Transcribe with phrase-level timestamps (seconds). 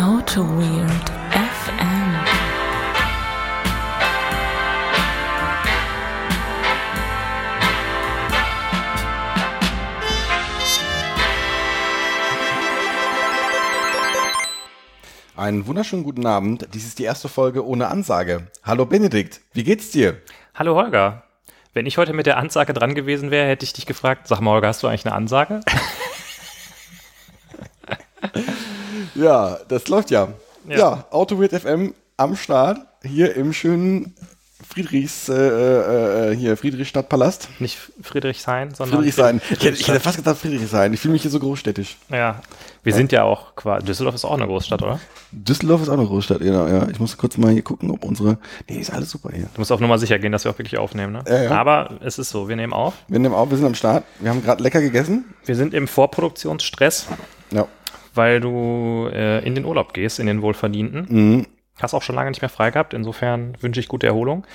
[0.00, 2.14] Auto Weird FM.
[15.36, 16.66] Einen wunderschönen guten Abend.
[16.72, 18.46] Dies ist die erste Folge ohne Ansage.
[18.62, 20.22] Hallo Benedikt, wie geht's dir?
[20.54, 21.24] Hallo Holger.
[21.74, 24.52] Wenn ich heute mit der Ansage dran gewesen wäre, hätte ich dich gefragt, sag mal
[24.52, 25.60] Holger, hast du eigentlich eine Ansage?
[29.20, 30.28] Ja, das läuft ja.
[30.68, 31.04] Ja, Ja.
[31.10, 34.14] AutoWeird FM am Start, hier im schönen
[34.68, 37.48] Friedrichs, äh, äh, äh, hier Friedrichstadtpalast.
[37.58, 39.40] Nicht Friedrichshain, sondern Friedrichshain.
[39.50, 40.92] Ich hätte, ich hätte fast gesagt Friedrichshain.
[40.92, 41.96] Ich fühle mich hier so großstädtisch.
[42.08, 42.40] Ja,
[42.84, 45.00] wir sind ja auch quasi, Düsseldorf ist auch eine Großstadt, oder?
[45.32, 46.86] Düsseldorf ist auch eine Großstadt, genau, ja.
[46.88, 48.38] Ich muss kurz mal hier gucken, ob unsere.
[48.68, 49.46] Nee, ist alles super hier.
[49.54, 51.24] Du musst auf Nummer sicher gehen, dass wir auch wirklich aufnehmen, ne?
[51.26, 51.50] Ja, ja.
[51.52, 52.94] Aber es ist so, wir nehmen auf.
[53.08, 54.04] Wir nehmen auf, wir sind am Start.
[54.20, 55.24] Wir haben gerade lecker gegessen.
[55.46, 57.06] Wir sind im Vorproduktionsstress,
[57.50, 57.66] Ja.
[58.14, 61.06] Weil du äh, in den Urlaub gehst, in den wohlverdienten.
[61.08, 61.46] Mhm.
[61.80, 64.46] Hast auch schon lange nicht mehr frei gehabt, insofern wünsche ich gute Erholung.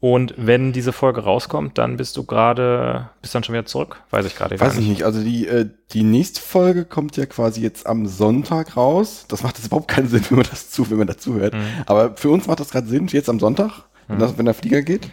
[0.00, 4.02] Und wenn diese Folge rauskommt, dann bist du gerade, bist dann schon wieder zurück?
[4.10, 5.02] Weiß ich gerade Weiß ich nicht.
[5.04, 9.26] Also die, äh, die nächste Folge kommt ja quasi jetzt am Sonntag raus.
[9.28, 11.54] Das macht jetzt überhaupt keinen Sinn, wenn man das zu, wenn man dazu hört.
[11.84, 14.80] Aber für uns macht das gerade Sinn, jetzt am Sonntag, wenn, das, wenn der Flieger
[14.80, 15.10] geht.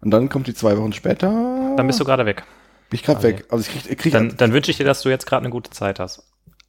[0.00, 1.74] Und dann kommt die zwei Wochen später.
[1.76, 2.44] Dann bist du gerade weg.
[2.90, 3.46] bin ich gerade weg.
[3.48, 5.70] Also ich krieg, krieg Dann, dann wünsche ich dir, dass du jetzt gerade eine gute
[5.70, 6.22] Zeit hast.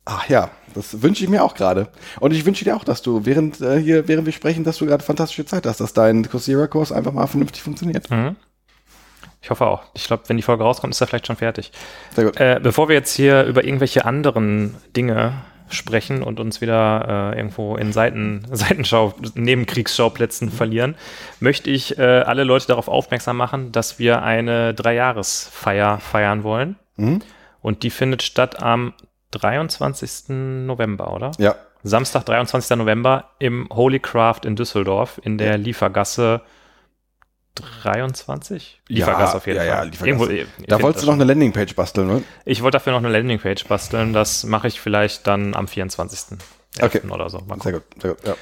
[0.06, 1.90] Ach ja, das wünsche ich mir auch gerade.
[2.20, 4.86] Und ich wünsche dir auch, dass du während äh, hier, während wir sprechen, dass du
[4.86, 8.10] gerade fantastische Zeit hast, dass dein Coursera-Kurs einfach mal vernünftig funktioniert.
[8.10, 8.36] Mhm.
[9.42, 9.84] Ich hoffe auch.
[9.94, 11.72] Ich glaube, wenn die Folge rauskommt, ist er vielleicht schon fertig.
[12.14, 12.38] Sehr gut.
[12.40, 15.34] Äh, bevor wir jetzt hier über irgendwelche anderen Dinge
[15.70, 20.96] sprechen und uns wieder äh, irgendwo in Seiten, Seitenschau, Nebenkriegsschauplätzen verlieren,
[21.40, 26.76] möchte ich äh, alle Leute darauf aufmerksam machen, dass wir eine Dreijahresfeier feiern wollen.
[26.98, 27.22] Mhm.
[27.62, 28.94] Und die findet statt am
[29.32, 30.30] 23.
[30.30, 31.32] November, oder?
[31.38, 32.78] Ja, Samstag, 23.
[32.78, 36.42] November im Holy Craft in Düsseldorf in der Liefergasse
[37.82, 38.82] 23?
[38.88, 39.86] Liefergasse auf jeden ja, ja, Fall.
[39.90, 40.08] Liefergasse.
[40.10, 42.24] Irgendwo, ihr- ihr da wolltest du noch eine Landingpage basteln, ne?
[42.46, 44.14] Ich wollte dafür noch eine Landingpage basteln.
[44.14, 46.38] Das mache ich vielleicht dann am 24.
[46.82, 47.02] Okay.
[47.10, 47.42] oder so.
[47.62, 48.36] Sehr gut, sehr gut, ja.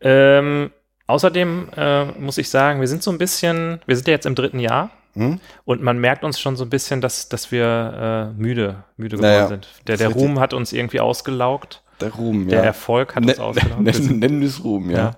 [0.00, 0.70] Ähm,
[1.06, 4.34] außerdem äh, muss ich sagen, wir sind so ein bisschen, wir sind ja jetzt im
[4.34, 5.40] dritten Jahr Hm?
[5.64, 9.32] und man merkt uns schon so ein bisschen, dass, dass wir äh, müde, müde geworden
[9.32, 9.68] Naja, sind.
[9.86, 10.08] Der, der.
[10.08, 11.82] Ruhm hat uns irgendwie ausgelaugt.
[12.00, 12.64] Der Ruhm, Der ja.
[12.66, 13.82] Erfolg hat Ne- uns ausgelaugt.
[14.10, 14.98] Nennen wir es Ruhm, ja.
[14.98, 15.10] Ja.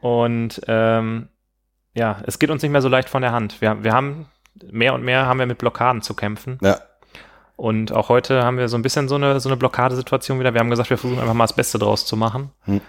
[0.00, 1.28] Und ähm,
[1.94, 3.60] ja, es geht uns nicht mehr so leicht von der Hand.
[3.60, 4.26] Wir, wir haben
[4.70, 6.58] mehr und mehr haben wir mit Blockaden zu kämpfen.
[6.62, 6.78] Ja.
[7.56, 10.52] Und auch heute haben wir so ein bisschen so eine, so eine Blockadesituation wieder.
[10.54, 12.50] Wir haben gesagt, wir versuchen einfach mal das Beste draus zu machen.
[12.64, 12.80] Hm.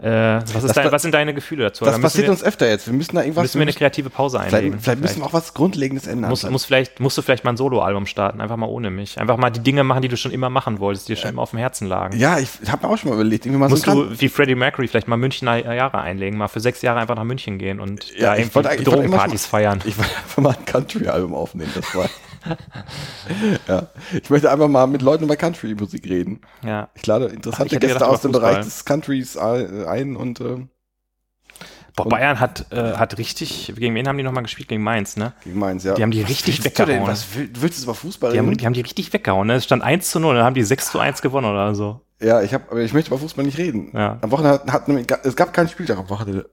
[0.00, 1.84] Äh, was, dein, was sind deine Gefühle dazu?
[1.84, 2.86] Das passiert wir, uns öfter jetzt.
[2.86, 3.42] Wir müssen da irgendwas.
[3.42, 4.70] müssen wir eine kreative Pause einlegen.
[4.70, 6.30] vielleicht, vielleicht müssen wir auch was Grundlegendes ändern.
[6.30, 9.18] muss, muss vielleicht, musst du vielleicht mal ein Soloalbum starten, einfach mal ohne mich.
[9.18, 11.42] Einfach mal die Dinge machen, die du schon immer machen wolltest, die dir schon immer
[11.42, 12.16] auf dem Herzen lagen.
[12.16, 14.54] ja, ich habe mir auch schon mal überlegt, irgendwie mal Musst so du wie Freddie
[14.54, 18.10] Mercury vielleicht mal Münchner Jahre einlegen, mal für sechs Jahre einfach nach München gehen und
[18.16, 19.80] Ja, da irgendwie Drogenpartys feiern.
[19.88, 22.08] Ich wollte einfach mal ein Country-Album aufnehmen, das war.
[23.68, 23.86] Ja.
[24.22, 26.40] Ich möchte einfach mal mit Leuten über Country-Musik reden.
[26.64, 26.88] Ja.
[26.94, 30.66] Ich lade interessante ich Gäste gedacht, aus dem Bereich des Countries äh, ein und äh,
[31.96, 34.68] Boah, Und- Bayern hat, äh, hat richtig, gegen wen haben die nochmal gespielt?
[34.68, 35.32] Gegen Mainz, ne?
[35.42, 35.94] gegen Mainz, ja.
[35.94, 36.94] Die haben die Was richtig willst du denn?
[37.00, 37.10] weggehauen.
[37.10, 38.58] Was will, willst du über Fußball Die haben, reden?
[38.58, 39.54] die haben die richtig weggehauen, ne?
[39.54, 42.00] Es stand 1 zu 0, dann haben die 6 zu 1 gewonnen oder so.
[42.20, 43.90] ja, ich aber ich möchte über Fußball nicht reden.
[43.94, 44.18] Ja.
[44.20, 46.48] Am Wochenende hat, hat es gab keinen Spieltag am Wochenende.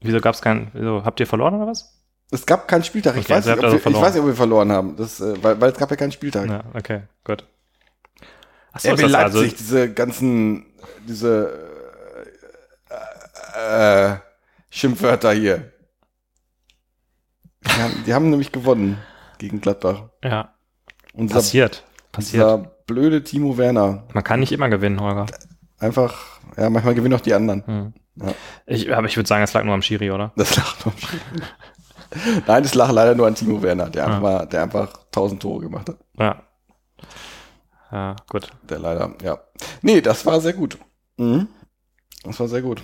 [0.00, 1.92] Wieso gab's keinen, wieso, habt ihr verloren oder was?
[2.30, 3.14] Es gab keinen Spieltag.
[3.16, 4.02] Ich, Okay, weiß also nicht, ihr wir, ich verloren.
[4.02, 4.96] weiß nicht, ob wir verloren haben.
[4.96, 6.48] Das, äh, weil, weil es gab ja keinen Spieltag.
[6.48, 7.44] Ja, okay, gut.
[8.72, 10.66] Achso, RB ist das Leipzig, also, diese ganzen,
[11.06, 11.68] diese
[13.56, 14.16] äh, äh,
[14.70, 15.72] Schimpfwörter hier.
[17.64, 18.98] Die haben, die haben nämlich gewonnen
[19.38, 20.04] gegen Gladbach.
[20.22, 20.54] ja,
[21.14, 22.34] Und dieser, passiert, passiert.
[22.34, 24.04] dieser blöde Timo Werner.
[24.12, 25.26] Man kann nicht immer gewinnen, Holger.
[25.78, 27.66] Einfach, ja, manchmal gewinnen auch die anderen.
[27.66, 27.94] Hm.
[28.16, 28.32] Ja.
[28.66, 30.32] Ich, aber ich würde sagen, es lag nur am Schiri, oder?
[30.36, 31.20] Das lacht nur am Schiri.
[32.46, 34.16] Nein, das lag leider nur an Timo Werner, der, Ja.
[34.16, 35.96] einfach, der einfach tausend Tore gemacht hat.
[36.18, 36.42] Ja.
[37.92, 38.48] Ja, gut.
[38.68, 39.38] Der leider, ja.
[39.82, 40.78] Nee, das war sehr gut.
[41.16, 41.48] Mhm.
[42.24, 42.82] Das war sehr gut.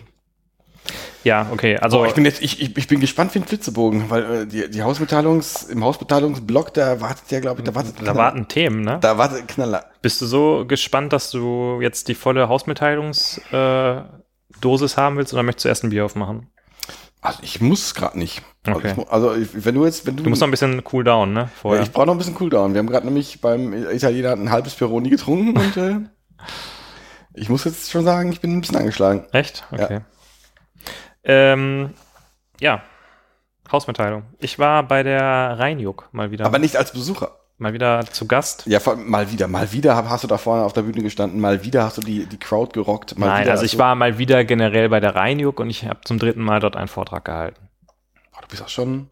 [1.24, 1.98] Ja, okay, also.
[1.98, 4.68] Boah, ich bin jetzt, ich, ich, ich bin gespannt wie ein Flitzebogen, weil äh, die,
[4.68, 8.98] die Hausmitteilungs, im Hausmitteilungsblock, da wartet ja, glaube ich, da wartet da warten Themen, ne?
[9.00, 9.84] Da wartet Knaller.
[10.02, 14.12] Bist du so gespannt, dass du jetzt die volle Hausmitteilungsdosis
[14.94, 16.48] äh, haben willst oder möchtest du erst ein Bier aufmachen?
[17.20, 18.42] Also ich muss gerade nicht.
[18.64, 18.94] Also, Okay.
[18.96, 21.32] ich, also ich, wenn du jetzt, wenn du, Du musst noch ein bisschen cool down,
[21.32, 21.40] ne?
[21.40, 21.82] ja, Vorher.
[21.82, 22.74] ich brauche noch ein bisschen Cooldown.
[22.74, 25.96] Wir haben gerade nämlich beim Italiener ein halbes Peroni getrunken und äh,
[27.34, 29.26] ich muss jetzt schon sagen, ich bin ein bisschen angeschlagen.
[29.32, 29.64] Echt?
[29.72, 30.00] Okay.
[31.24, 31.90] Ähm,
[32.60, 32.82] ja.
[33.70, 34.24] Hausmitteilung.
[34.38, 35.20] Ich war bei der
[35.58, 36.44] Rheinjuck mal wieder.
[36.46, 37.36] Aber nicht als Besucher.
[37.58, 38.64] mal wieder zu Gast.
[38.66, 41.64] Ja, vor- mal wieder, mal wieder hast du da vorne auf der Bühne gestanden, mal
[41.64, 43.14] wieder hast du die, die Crowd gerockt.
[43.18, 46.42] Nein, also ich war mal wieder generell bei der Rheinjuck und ich habe zum dritten
[46.42, 47.68] Mal dort einen Vortrag gehalten.
[48.52, 49.08] Bist auch schon.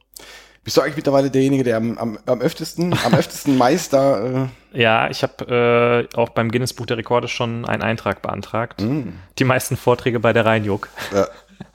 [0.62, 4.48] Bist du eigentlich mittlerweile derjenige, der am, am, am öftesten, am öftesten Meister.
[4.74, 8.80] Äh, Ja, ich habe äh, auch beim Guinness Buch der Rekorde schon einen Eintrag beantragt.
[8.82, 10.88] mh, Die meisten Vorträge bei der Rheinjuck.
[11.12, 11.26] ja.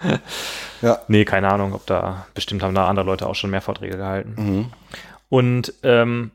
[0.82, 1.00] ja.
[1.08, 4.34] Nee, keine Ahnung, ob da, bestimmt haben da andere Leute auch schon mehr Vorträge gehalten.
[4.38, 4.66] Mhm.
[5.30, 6.32] Und ähm,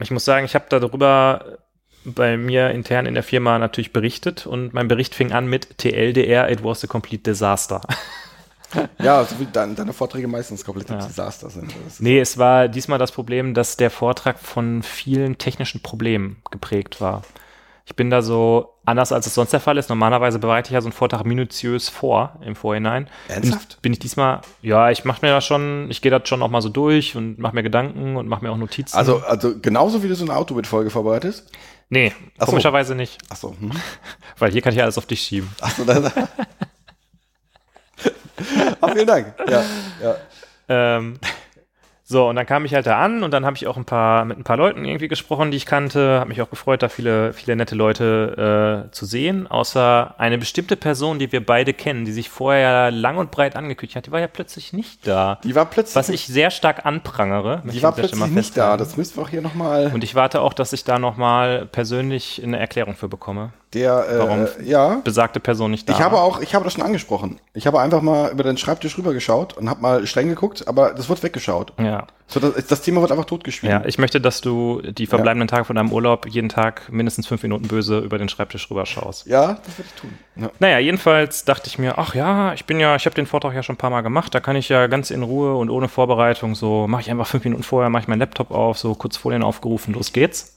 [0.00, 1.58] ich muss sagen, ich habe darüber
[2.04, 6.50] bei mir intern in der Firma natürlich berichtet und mein Bericht fing an mit TLDR,
[6.50, 7.80] it was a complete disaster.
[8.98, 10.98] Ja, so wie dein, deine Vorträge meistens komplette Ja.
[11.06, 11.72] Desaster sind.
[12.00, 17.22] Nee, es war diesmal das Problem, dass der Vortrag von vielen technischen Problemen geprägt war.
[17.88, 19.88] Ich bin da so anders, als es sonst der Fall ist.
[19.88, 23.08] Normalerweise bereite ich ja so einen Vortrag minutiös vor im Vorhinein.
[23.28, 23.74] Ernsthaft?
[23.76, 26.50] Bin, bin ich diesmal, ja, ich mache mir da schon, ich gehe das schon auch
[26.50, 28.96] mal so durch und mache mir Gedanken und mache mir auch Notizen.
[28.96, 31.48] Also, also genauso wie du so eine Autobit-Folge vorbereitest.
[31.88, 32.50] nee, Ach so.
[32.50, 33.54] komischerweise nicht, Achso.
[33.60, 33.70] Hm.
[34.38, 35.48] weil hier kann ich alles auf dich schieben.
[35.60, 36.10] Achso, dann.
[38.80, 39.34] ah, vielen Dank.
[39.48, 39.62] Ja,
[40.02, 40.16] ja.
[40.68, 41.18] Ähm,
[42.08, 44.24] so, und dann kam ich halt da an und dann habe ich auch ein paar
[44.24, 46.20] mit ein paar Leuten irgendwie gesprochen, die ich kannte.
[46.20, 49.48] Habe mich auch gefreut, da viele, viele nette Leute äh, zu sehen.
[49.48, 53.96] Außer eine bestimmte Person, die wir beide kennen, die sich vorher lang und breit angekündigt
[53.96, 55.40] hat, die war ja plötzlich nicht da.
[55.42, 57.62] Die war plötzlich, Was ich sehr stark anprangere.
[57.64, 58.76] die war plötzlich nicht da.
[58.76, 59.90] Das müssen wir auch hier nochmal.
[59.92, 63.50] Und ich warte auch, dass ich da nochmal persönlich eine Erklärung für bekomme.
[63.74, 64.46] Der, äh, Warum?
[64.64, 65.00] ja.
[65.02, 65.92] Besagte Person nicht da.
[65.92, 67.40] Ich habe auch, ich habe das schon angesprochen.
[67.52, 71.08] Ich habe einfach mal über den Schreibtisch rübergeschaut und habe mal streng geguckt, aber das
[71.08, 71.72] wird weggeschaut.
[71.78, 72.06] Ja.
[72.28, 73.80] So, das, das Thema wird einfach totgeschwiegen.
[73.80, 77.42] ja, ich möchte, dass du die verbleibenden Tage von deinem Urlaub jeden Tag mindestens fünf
[77.42, 79.26] Minuten böse über den Schreibtisch rüberschaust.
[79.26, 80.18] Ja, das werde ich tun.
[80.36, 80.50] Ja.
[80.58, 83.62] Naja, jedenfalls dachte ich mir, ach ja, ich bin ja, ich habe den Vortrag ja
[83.62, 86.54] schon ein paar Mal gemacht, da kann ich ja ganz in Ruhe und ohne Vorbereitung
[86.54, 89.42] so, mache ich einfach fünf Minuten vorher, mache ich meinen Laptop auf, so kurz Folien
[89.42, 90.55] aufgerufen, los geht's.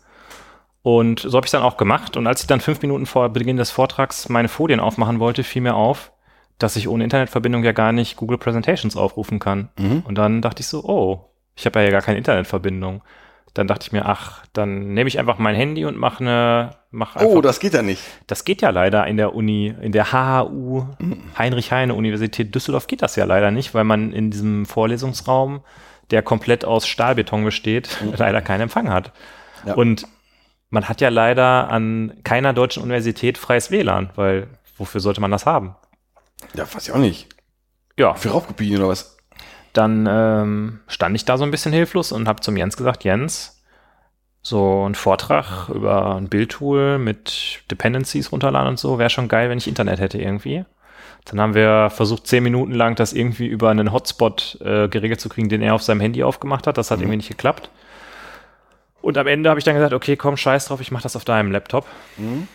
[0.81, 2.15] Und so habe ich dann auch gemacht.
[2.15, 5.61] Und als ich dann fünf Minuten vor Beginn des Vortrags meine Folien aufmachen wollte, fiel
[5.61, 6.11] mir auf,
[6.57, 9.69] dass ich ohne Internetverbindung ja gar nicht Google Presentations aufrufen kann.
[9.77, 10.03] Mhm.
[10.05, 13.01] Und dann dachte ich so, oh, ich habe ja gar keine Internetverbindung.
[13.53, 17.15] Dann dachte ich mir, ach, dann nehme ich einfach mein Handy und mache eine, mach
[17.15, 18.03] einfach Oh, das geht ja nicht.
[18.27, 20.85] das geht ja leider in der Uni, in der HHU,
[21.37, 25.61] Heinrich-Heine-Universität Düsseldorf geht das ja leider nicht, weil man in diesem Vorlesungsraum,
[26.11, 29.11] der komplett aus Stahlbeton besteht, leider keinen Empfang hat.
[29.65, 29.73] Ja.
[29.73, 30.05] Und
[30.69, 35.45] man hat ja leider an keiner deutschen Universität freies WLAN, weil wofür sollte man das
[35.45, 35.75] haben?
[36.53, 37.27] Ja, weiß ich auch nicht.
[37.97, 39.17] Ja, Für Raubkopien oder was?
[39.73, 43.61] dann ähm, stand ich da so ein bisschen hilflos und habe zum Jens gesagt, Jens,
[44.41, 49.57] so ein Vortrag über ein Bildtool mit Dependencies runterladen und so, wäre schon geil, wenn
[49.57, 50.65] ich Internet hätte irgendwie.
[51.25, 55.29] Dann haben wir versucht, zehn Minuten lang das irgendwie über einen Hotspot äh, geregelt zu
[55.29, 56.77] kriegen, den er auf seinem Handy aufgemacht hat.
[56.77, 57.69] Das hat irgendwie nicht geklappt.
[59.01, 61.25] Und am Ende habe ich dann gesagt, okay, komm, scheiß drauf, ich mache das auf
[61.25, 61.85] deinem Laptop.
[62.17, 62.47] Mhm.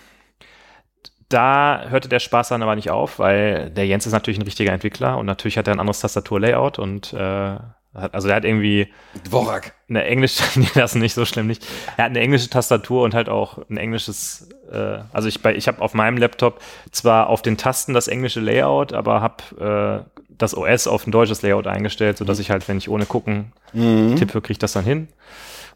[1.28, 4.72] Da hörte der Spaß dann aber nicht auf, weil der Jens ist natürlich ein richtiger
[4.72, 7.56] Entwickler und natürlich hat er ein anderes Tastaturlayout und äh,
[7.94, 8.92] also er hat irgendwie
[9.24, 9.72] Dvorak.
[9.88, 11.66] eine englische, nee, das ist nicht so schlimm nicht.
[11.96, 15.66] Er hat eine englische Tastatur und halt auch ein englisches, äh, also ich bei, ich
[15.66, 16.60] habe auf meinem Laptop
[16.92, 21.40] zwar auf den Tasten das englische Layout, aber habe äh, das OS auf ein deutsches
[21.42, 24.14] Layout eingestellt, sodass ich halt, wenn ich ohne gucken Mhm.
[24.16, 25.08] tippe, kriege ich das dann hin.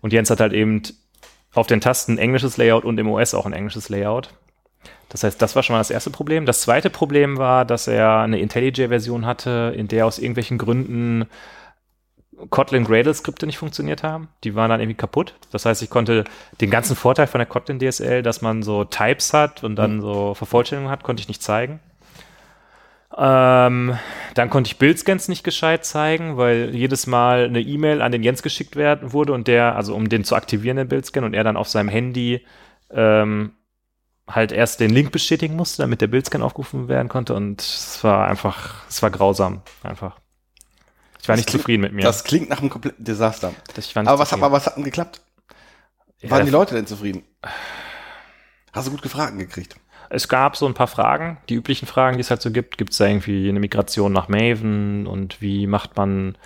[0.00, 0.82] Und Jens hat halt eben
[1.54, 4.30] auf den Tasten ein englisches Layout und im OS auch ein englisches Layout.
[5.08, 6.44] Das heißt, das war schon mal das erste Problem.
[6.44, 11.26] Das zweite Problem war, dass er eine IntelliJ-Version hatte, in der aus irgendwelchen Gründen
[12.50, 14.28] Kotlin Gradle-Skripte nicht funktioniert haben.
[14.44, 15.34] Die waren dann irgendwie kaputt.
[15.50, 16.24] Das heißt, ich konnte
[16.60, 20.34] den ganzen Vorteil von der Kotlin DSL, dass man so Types hat und dann so
[20.34, 21.80] Vervollständigung hat, konnte ich nicht zeigen.
[23.16, 23.98] Ähm,
[24.34, 28.42] dann konnte ich Bildscans nicht gescheit zeigen, weil jedes Mal eine E-Mail an den Jens
[28.42, 31.56] geschickt werden wurde und der, also um den zu aktivieren, den Bildscan, und er dann
[31.56, 32.44] auf seinem Handy
[32.90, 33.52] ähm,
[34.28, 37.32] halt erst den Link bestätigen musste, damit der Bildscan aufgerufen werden konnte.
[37.34, 40.18] Und es war einfach, es war grausam, einfach.
[41.20, 42.02] Ich war Das nicht klingt- zufrieden mit mir.
[42.02, 43.52] Das klingt nach einem kompletten Desaster.
[43.94, 45.22] Aber was, aber was hat denn geklappt?
[46.20, 47.22] Ja, Waren die Leute denn zufrieden?
[48.72, 49.76] Hast du gut Gefragen gekriegt?
[50.10, 52.78] Es gab so ein paar Fragen, die üblichen Fragen, die es halt so gibt.
[52.78, 56.36] Gibt es da irgendwie eine Migration nach Maven und wie macht man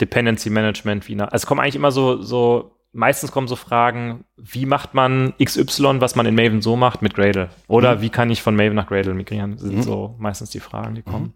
[0.00, 1.08] Dependency Management?
[1.08, 4.94] Wie na also es kommen eigentlich immer so, so, meistens kommen so Fragen, wie macht
[4.94, 7.50] man XY, was man in Maven so macht mit Gradle?
[7.68, 9.58] Oder wie kann ich von Maven nach Gradle migrieren?
[9.58, 9.82] Sind Mhm.
[9.82, 11.34] so meistens die Fragen, die kommen.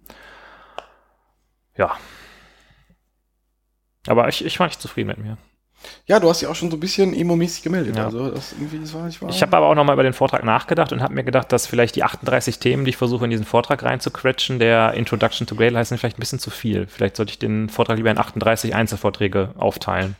[1.76, 1.96] Ja.
[4.06, 5.36] Aber ich, ich war nicht zufrieden mit mir.
[6.06, 7.96] Ja, du hast ja auch schon so ein bisschen emo-mäßig gemeldet.
[7.96, 8.06] Ja.
[8.06, 9.30] Also das irgendwie, das war nicht wahr.
[9.30, 11.96] Ich habe aber auch nochmal über den Vortrag nachgedacht und habe mir gedacht, dass vielleicht
[11.96, 15.88] die 38 Themen, die ich versuche in diesen Vortrag reinzuquetschen, der Introduction to Gradle heißt,
[15.90, 16.86] sind vielleicht ein bisschen zu viel.
[16.86, 20.16] Vielleicht sollte ich den Vortrag lieber in 38 Einzelvorträge aufteilen.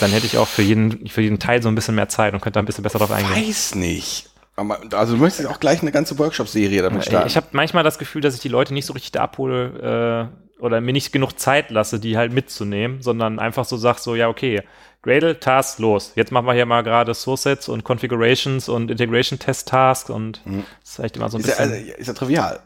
[0.00, 2.40] Dann hätte ich auch für jeden, für jeden Teil so ein bisschen mehr Zeit und
[2.40, 3.48] könnte da ein bisschen besser drauf eingehen.
[3.48, 4.28] Weiß nicht.
[4.56, 7.26] Aber, also du möchtest auch gleich eine ganze Workshop-Serie damit starten.
[7.26, 10.62] Ich habe manchmal das Gefühl, dass ich die Leute nicht so richtig da abhole äh,
[10.62, 14.28] oder mir nicht genug Zeit lasse, die halt mitzunehmen, sondern einfach so sag so, ja,
[14.28, 14.62] okay,
[15.02, 16.12] Gradle, Task, los.
[16.14, 20.40] Jetzt machen wir hier mal gerade Source Sets und Configurations und Integration Test Tasks und
[20.46, 20.64] Mhm.
[20.80, 21.72] das ist vielleicht immer so ein ist, ja, bisschen.
[21.72, 22.60] also, ist ja trivial.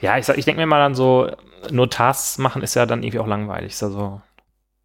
[0.00, 1.30] Ja, ich, sag- ich denke mir mal dann so,
[1.70, 3.72] nur Tasks machen ist ja dann irgendwie auch langweilig.
[3.72, 4.20] Ist ja so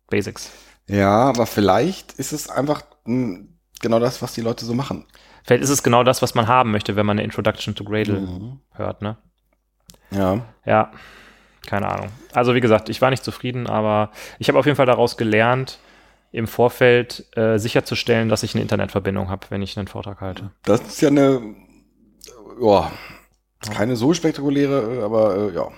[0.10, 0.52] Basics.
[0.88, 3.46] Ja, aber vielleicht ist es einfach mh,
[3.82, 5.06] genau das, was die Leute so machen.
[5.44, 8.22] Vielleicht ist es genau das, was man haben möchte, wenn man eine Introduction to Gradle
[8.22, 8.60] Mhm.
[8.74, 9.18] hört, ne?
[10.12, 10.42] Ja.
[10.66, 10.92] Ja,
[11.68, 12.10] keine Ahnung.
[12.34, 15.80] Also wie gesagt, ich war nicht zufrieden, aber ich habe auf jeden Fall daraus gelernt,
[16.32, 20.52] im Vorfeld äh, sicherzustellen, dass ich eine Internetverbindung habe, wenn ich einen Vortrag halte.
[20.64, 21.56] Das ist ja eine,
[22.62, 22.92] ja,
[23.72, 25.70] keine so spektakuläre, äh, aber äh, ja.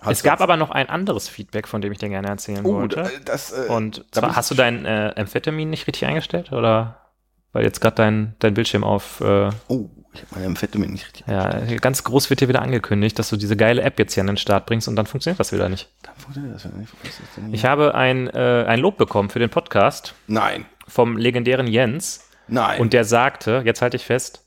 [0.00, 0.44] Hat es gab was.
[0.44, 3.08] aber noch ein anderes Feedback, von dem ich dir gerne erzählen oh, wollte.
[3.24, 6.52] das, äh, Und zwar, hast du dein äh, Amphetamin nicht richtig eingestellt?
[6.52, 7.09] Oder
[7.52, 11.24] weil jetzt gerade dein, dein Bildschirm auf äh, oh, ich habe meine Amphetamin nicht richtig.
[11.28, 14.26] Ja, ganz groß wird hier wieder angekündigt, dass du diese geile App jetzt hier an
[14.26, 15.88] den Start bringst und dann funktioniert das wieder nicht.
[16.02, 16.92] Dann funktioniert das ja nicht.
[17.52, 22.80] Ich habe ein, äh, ein Lob bekommen für den Podcast Nein, vom legendären Jens nein.
[22.80, 24.44] und der sagte, jetzt halte ich fest,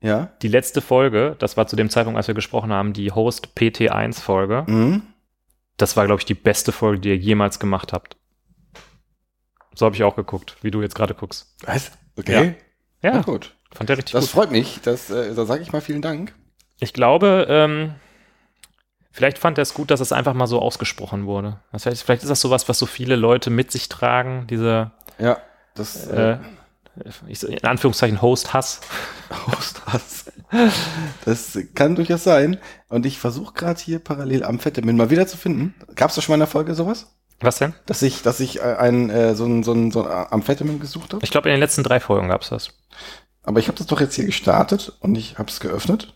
[0.00, 0.30] ja?
[0.42, 4.20] die letzte Folge, das war zu dem Zeitpunkt, als wir gesprochen haben, die Host PT1
[4.20, 5.02] Folge, Mhm.
[5.76, 8.16] das war, glaube ich, die beste Folge, die ihr jemals gemacht habt.
[9.76, 11.54] So habe ich auch geguckt, wie du jetzt gerade guckst.
[11.64, 11.92] Was?
[12.18, 12.56] Okay.
[13.02, 13.54] Ja, Na gut.
[13.72, 14.30] fand der richtig Das gut.
[14.30, 14.80] freut mich.
[14.82, 16.34] Das, äh, da sage ich mal vielen Dank.
[16.80, 17.94] Ich glaube, ähm,
[19.12, 21.60] vielleicht fand er es gut, dass es einfach mal so ausgesprochen wurde.
[21.72, 25.38] Das heißt, vielleicht ist das sowas, was so viele Leute mit sich tragen, diese Ja,
[25.74, 26.38] das äh,
[27.04, 28.80] äh, in Anführungszeichen Host-Hass.
[29.46, 30.32] Hausstraß.
[31.26, 32.58] Das kann durchaus sein.
[32.88, 35.74] Und ich versuche gerade hier parallel Amphetamin mal wieder zu finden.
[35.94, 37.12] Gab es da schon mal in der Folge sowas?
[37.40, 37.74] Was denn?
[37.84, 41.12] Dass ich, dass ich äh, ein, äh, so ein, so ein, so ein Amphetamin gesucht
[41.12, 41.24] habe?
[41.24, 42.70] Ich glaube, in den letzten drei Folgen gab es das.
[43.42, 46.14] Aber ich habe das doch jetzt hier gestartet und ich habe es geöffnet.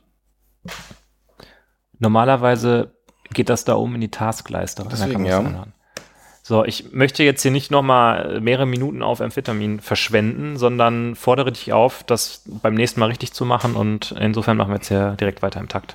[1.98, 2.94] Normalerweise
[3.32, 4.84] geht das da oben in die Taskleiste.
[4.90, 5.66] Deswegen, ja.
[6.42, 11.72] So, ich möchte jetzt hier nicht nochmal mehrere Minuten auf Amphetamin verschwenden, sondern fordere dich
[11.72, 15.42] auf, das beim nächsten Mal richtig zu machen und insofern machen wir jetzt hier direkt
[15.42, 15.94] weiter im Takt.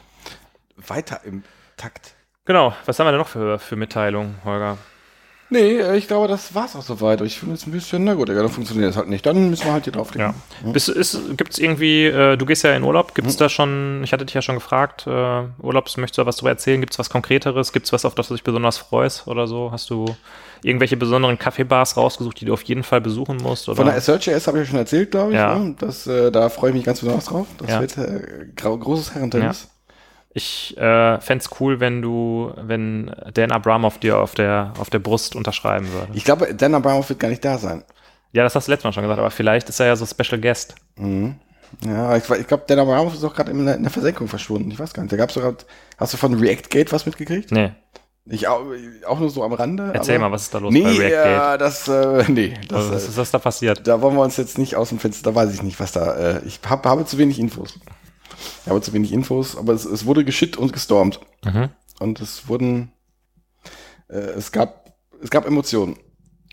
[0.78, 1.44] Weiter im
[1.76, 2.14] Takt.
[2.46, 4.78] Genau, was haben wir denn noch für, für Mitteilungen, Holger?
[5.50, 7.22] Nee, äh, ich glaube, das war's auch soweit.
[7.22, 9.26] Ich finde es ein bisschen, na gut, egal, dann funktioniert das halt nicht.
[9.26, 10.34] Dann müssen wir halt hier draufklicken.
[10.66, 10.72] Ja.
[10.72, 14.26] Bist, ist, gibt's irgendwie, äh, du gehst ja in Urlaub, gibt's da schon, ich hatte
[14.26, 16.82] dich ja schon gefragt, äh, Urlaubs, möchtest du da was drüber erzählen?
[16.82, 17.74] Gibt's was Konkreteres?
[17.74, 19.72] Gibt's was, auf das du dich besonders freust oder so?
[19.72, 20.06] Hast du
[20.64, 23.70] irgendwelche besonderen Kaffeebars rausgesucht, die du auf jeden Fall besuchen musst?
[23.70, 23.76] Oder?
[23.78, 25.38] Von der Search.js habe ich ja schon erzählt, glaube ich.
[25.38, 25.60] Ja.
[25.60, 25.76] Ne?
[25.78, 27.46] Das, äh, da freue ich mich ganz besonders drauf.
[27.60, 27.82] Das Ja.
[27.82, 29.68] wird äh, großes Herrentennis.
[30.38, 35.36] Ich äh, fände cool, wenn du, wenn Dan Abramov dir auf der, auf der Brust
[35.36, 36.10] unterschreiben würde.
[36.14, 37.84] Ich glaube, Dan Abramov wird gar nicht da sein.
[38.34, 40.40] Ja, das hast du letztes Mal schon gesagt, aber vielleicht ist er ja so Special
[40.42, 40.76] Guest.
[40.98, 41.36] Mhm.
[41.86, 44.70] Ja, ich, ich glaube, Dan Abramov ist auch gerade in, der- in der Versenkung verschwunden.
[44.72, 45.14] Ich weiß gar nicht.
[45.14, 45.56] Da gab's sogar,
[45.98, 47.52] hast du von ReactGate was mitgekriegt?
[47.54, 47.72] Nee,
[48.26, 48.62] Ich auch,
[49.08, 49.92] auch nur so am Rande.
[49.94, 52.92] erzähl mal, was ist da los Nee, bei React ja, das, äh, nee, das, Also,
[52.94, 53.88] was ist das da passiert?
[53.88, 56.16] da wollen wir uns jetzt nicht aus dem Fenster, da weiß ich nicht, was da,
[56.16, 57.80] äh, ich hab, habe zu wenig Infos.
[58.64, 61.20] Ich habe zu wenig Infos, aber es, es wurde geschickt und gestormt.
[61.44, 61.70] Mhm.
[62.00, 62.92] Und es wurden,
[64.10, 65.98] äh, es gab, es gab Emotionen.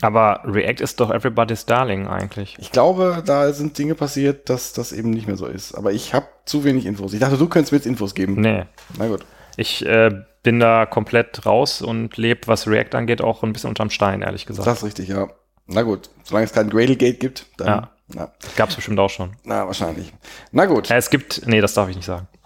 [0.01, 2.57] Aber React ist doch everybody's darling eigentlich.
[2.59, 5.75] Ich glaube, da sind Dinge passiert, dass das eben nicht mehr so ist.
[5.75, 7.13] Aber ich habe zu wenig Infos.
[7.13, 8.41] Ich dachte, du könntest mir jetzt Infos geben.
[8.41, 8.65] Nee.
[8.97, 9.25] Na gut.
[9.55, 13.89] Ich äh, bin da komplett raus und lebe, was React angeht, auch ein bisschen unterm
[13.91, 14.67] Stein, ehrlich gesagt.
[14.67, 15.29] Das ist richtig, ja.
[15.67, 16.09] Na gut.
[16.23, 17.91] Solange es kein Gradle-Gate gibt, dann, Ja.
[18.07, 19.31] Na, Gab's bestimmt auch schon.
[19.43, 20.13] na, wahrscheinlich.
[20.51, 20.89] Na gut.
[20.89, 22.27] Ja, es gibt, nee, das darf ich nicht sagen.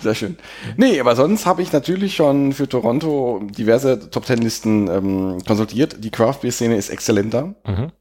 [0.00, 0.38] Sehr schön.
[0.76, 6.02] Nee, aber sonst habe ich natürlich schon für Toronto diverse Top Ten Listen ähm, konsultiert.
[6.02, 7.54] Die Craft Beer Szene ist exzellent da.
[7.66, 7.92] Mhm.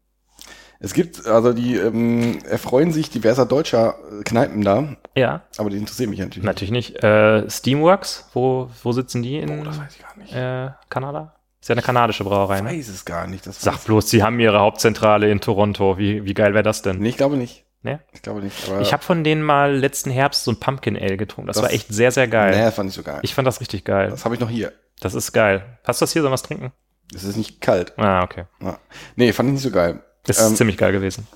[0.79, 5.77] Es gibt, also die ähm, erfreuen sich diverser deutscher äh, Kneipen da, Ja, aber die
[5.77, 6.45] interessieren mich natürlich.
[6.45, 7.03] natürlich nicht.
[7.03, 10.33] Äh, Steamworks, wo, wo sitzen die in Oh, das weiß ich gar nicht.
[10.33, 11.33] äh, Kanada?
[11.67, 12.69] Ist ja eine kanadische Brauerei, Ich ne?
[12.69, 13.45] weiß es gar nicht.
[13.45, 15.97] Das Sag bloß, sie haben ihre Hauptzentrale in Toronto.
[15.97, 16.99] Wie, wie geil wäre das denn?
[16.99, 17.65] Nee, ich glaube nicht.
[17.81, 17.99] Ne?
[18.13, 18.55] Ich glaube nicht.
[18.79, 21.47] Ich habe von denen mal letzten Herbst so ein Pumpkin Ale getrunken.
[21.47, 22.55] Das, Das- war echt sehr, sehr geil.
[22.57, 23.19] Nee, fand ich so geil.
[23.21, 24.11] Ich fand das richtig geil.
[24.11, 24.71] das habe ich noch hier.
[25.01, 25.77] Das ist geil.
[25.83, 26.21] Hast du das hier?
[26.21, 26.71] Sollen wir was trinken?
[27.13, 27.91] Es ist nicht kalt.
[27.99, 28.45] Ah, okay.
[28.61, 28.77] Ja.
[29.17, 30.01] Nee, fand ich nicht so geil.
[30.23, 31.27] Das Ähm, ist ziemlich geil gewesen.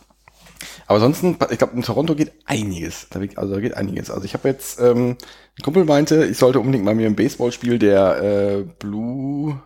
[0.87, 3.07] Aber ansonsten, ich glaube, in Toronto geht einiges.
[3.35, 4.09] Also da geht einiges.
[4.09, 5.17] Also ich habe jetzt, ähm,
[5.59, 9.61] ein Kumpel meinte, ich sollte unbedingt mal mir ein Baseballspiel der äh, Blue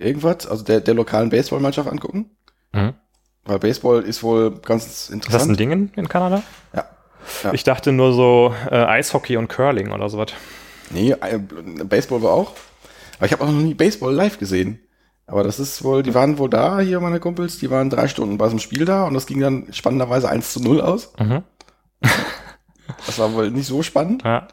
[0.00, 2.30] irgendwas, also der, der lokalen Baseballmannschaft angucken.
[2.72, 2.94] Mhm.
[3.44, 5.60] Weil Baseball ist wohl ganz Ist das ein interessant.
[5.60, 6.42] Ding in, in Kanada?
[6.74, 6.84] Ja.
[7.44, 7.52] Ja.
[7.52, 10.30] Ich dachte nur so äh, Eishockey und Curling oder sowas.
[10.90, 11.38] Nee, äh,
[11.84, 12.52] Baseball war auch.
[13.18, 14.80] Aber ich habe auch noch nie Baseball live gesehen.
[15.26, 18.36] Aber das ist wohl, die waren wohl da, hier meine Kumpels, die waren drei Stunden
[18.36, 21.12] bei so einem Spiel da und das ging dann spannenderweise 1 zu 0 aus.
[21.20, 21.44] Mhm.
[23.06, 24.24] Das war wohl nicht so spannend.
[24.24, 24.48] Ja.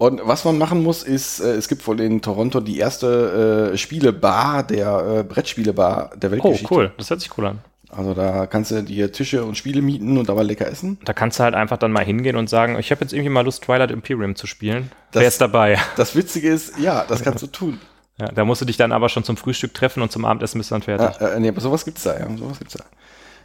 [0.00, 3.76] Und was man machen muss, ist, äh, es gibt wohl in Toronto die erste äh,
[3.76, 6.74] Spielebar, der äh, Brettspielebar der Oh, Weltgeschichte.
[6.74, 6.92] cool.
[6.96, 7.58] Das hört sich cool an.
[7.90, 10.96] Also da kannst du dir Tische und Spiele mieten und dabei lecker essen.
[11.04, 13.44] Da kannst du halt einfach dann mal hingehen und sagen, ich habe jetzt irgendwie mal
[13.44, 14.90] Lust, Twilight Imperium zu spielen.
[15.12, 15.76] Das- Wer ist dabei?
[15.96, 17.78] Das Witzige ist, ja, das kannst du tun.
[18.18, 20.70] Ja, da musst du dich dann aber schon zum Frühstück treffen und zum Abendessen bist
[20.70, 21.20] du dann fertig.
[21.20, 22.26] Ja, äh, nee, aber sowas gibt's da, ja.
[22.38, 22.84] Sowas gibt's da.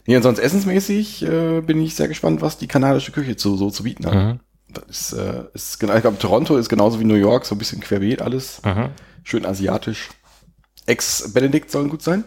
[0.05, 3.69] Nee, und sonst essensmäßig äh, bin ich sehr gespannt, was die kanadische Küche zu, so
[3.71, 4.13] zu bieten hat.
[4.13, 4.39] Mhm.
[4.75, 7.57] Das ist, äh, ist genau, ich glaube, Toronto ist genauso wie New York, so ein
[7.57, 8.61] bisschen querbeet alles.
[8.63, 8.89] Mhm.
[9.23, 10.09] Schön asiatisch.
[10.85, 12.23] Ex-Benedikt sollen gut sein.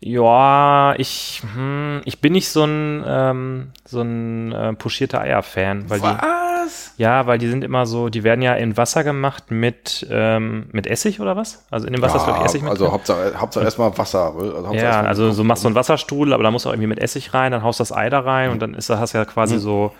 [0.00, 6.00] Ja, ich, hm, ich bin nicht so ein, ähm, so ein äh, puschierter Eier-Fan, weil
[6.00, 6.92] die, was?
[6.98, 10.86] ja, weil die sind immer so, die werden ja in Wasser gemacht mit, ähm, mit
[10.86, 11.64] Essig oder was?
[11.70, 12.92] Also in dem Wasser ist glaube ich Essig mit also drin.
[12.92, 14.34] Hauptsache, Hauptsache erstmal Wasser.
[14.34, 16.74] Also Hauptsache Ja, erstmal- also so machst du einen Wasserstrudel, aber da musst du auch
[16.74, 19.14] irgendwie mit Essig rein, dann haust das Ei da rein und dann ist das hast
[19.14, 19.28] du ja Mhm.
[19.28, 19.92] quasi so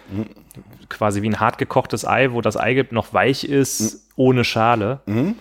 [0.89, 5.01] quasi wie ein hart gekochtes Ei, wo das Eigelb noch weich ist, ohne Schale.
[5.07, 5.35] Mhm.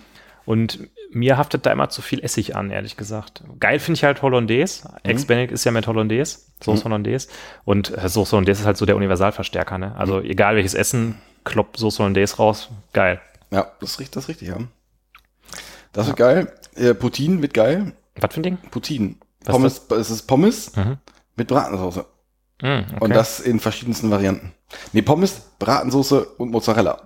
[0.46, 3.44] Und mir haftet da immer zu viel Essig an, ehrlich gesagt.
[3.60, 4.88] Geil finde ich halt Hollandaise.
[5.04, 5.10] Mhm.
[5.12, 7.28] Ex-Benedict ist ja mit Hollandaise, Sauce Hollandaise.
[7.64, 9.96] Und äh, Sauce Hollandaise ist halt so der Universalverstärker, ne?
[9.96, 10.25] Also Mhm.
[10.25, 13.20] egal welches Essen, klopp Sauce Hollandaise raus, geil.
[13.52, 14.58] Ja, das ist richtig, das ist richtig, ja.
[15.94, 16.52] Das wird geil.
[16.75, 17.94] Äh, Poutine wird geil.
[18.20, 18.58] Was für ein Ding?
[18.72, 19.16] Poutine.
[19.46, 20.98] Was Pommes, es ist Pommes Mhm.
[21.36, 22.06] mit Bratensauce.
[22.62, 22.98] Mm, okay.
[23.02, 24.54] Und das in verschiedensten Varianten.
[24.94, 27.02] Nee, Pommes, Bratensauce und Mozzarella.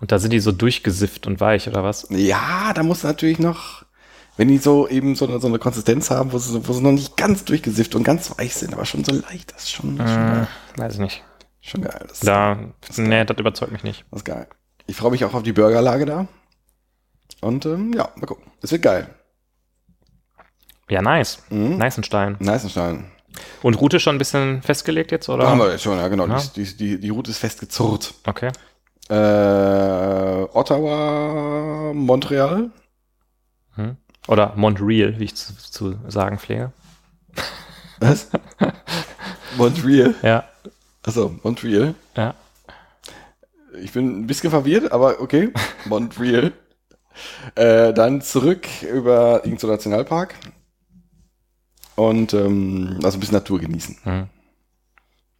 [0.00, 2.06] und da sind die so durchgesifft und weich, oder was?
[2.10, 3.84] Ja, da muss natürlich noch,
[4.36, 6.92] wenn die so eben so eine, so eine Konsistenz haben, wo sie, wo sie noch
[6.92, 10.06] nicht ganz durchgesifft und ganz weich sind, aber schon so leicht, das ist schon, schon,
[10.06, 10.48] Äh, geil.
[10.76, 11.24] weiß ich nicht.
[11.60, 12.04] schon geil.
[12.08, 12.58] Das ist, Da,
[12.96, 14.04] nee, das überzeugt mich nicht.
[14.10, 14.46] das ist geil.
[14.86, 16.28] Ich freue mich auch auf die Burgerlage da.
[17.40, 18.44] Und ähm, ja, mal gucken.
[18.62, 19.08] Es wird geil.
[20.90, 21.42] Ja, nice.
[21.50, 21.78] Mhm.
[21.78, 23.10] Neißenstein.
[23.62, 25.44] Und Route schon ein bisschen festgelegt jetzt, oder?
[25.44, 26.26] Da haben wir schon, ja genau.
[26.26, 26.40] Ja.
[26.54, 28.14] Die, die, die, Route ist festgezurrt.
[28.26, 28.50] Okay.
[29.08, 29.14] Äh,
[30.52, 32.70] Ottawa, Montreal.
[33.74, 33.96] Hm.
[34.28, 36.72] Oder Montreal, wie ich zu, zu sagen pflege.
[38.00, 38.28] Was?
[39.56, 40.14] Montreal.
[40.22, 40.44] Ja,
[41.06, 41.94] Achso, Montreal.
[42.16, 42.34] ja.
[43.82, 45.52] Ich bin ein bisschen verwirrt, aber okay.
[45.84, 46.52] Montreal.
[47.54, 50.34] äh, dann zurück über irgendeinen Nationalpark.
[51.96, 53.98] Und ähm, also ein bisschen Natur genießen.
[54.02, 54.28] Hm.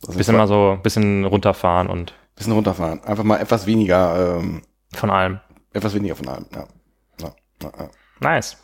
[0.07, 3.03] Also Bisschen mal so, ein bisschen runterfahren und bisschen runterfahren.
[3.05, 4.63] Einfach mal etwas weniger, ähm,
[4.93, 5.41] von allem.
[5.73, 6.47] etwas weniger von allem.
[6.55, 6.67] Ja.
[7.21, 7.91] Ja, ja, ja.
[8.21, 8.57] Nice.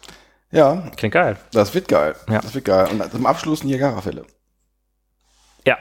[0.50, 1.36] ja, Klingt geil.
[1.52, 2.14] das wird geil.
[2.28, 2.40] Ja.
[2.40, 2.88] Das wird geil.
[2.92, 4.24] Und zum Abschluss Niagara-Fälle.
[5.66, 5.76] Ja.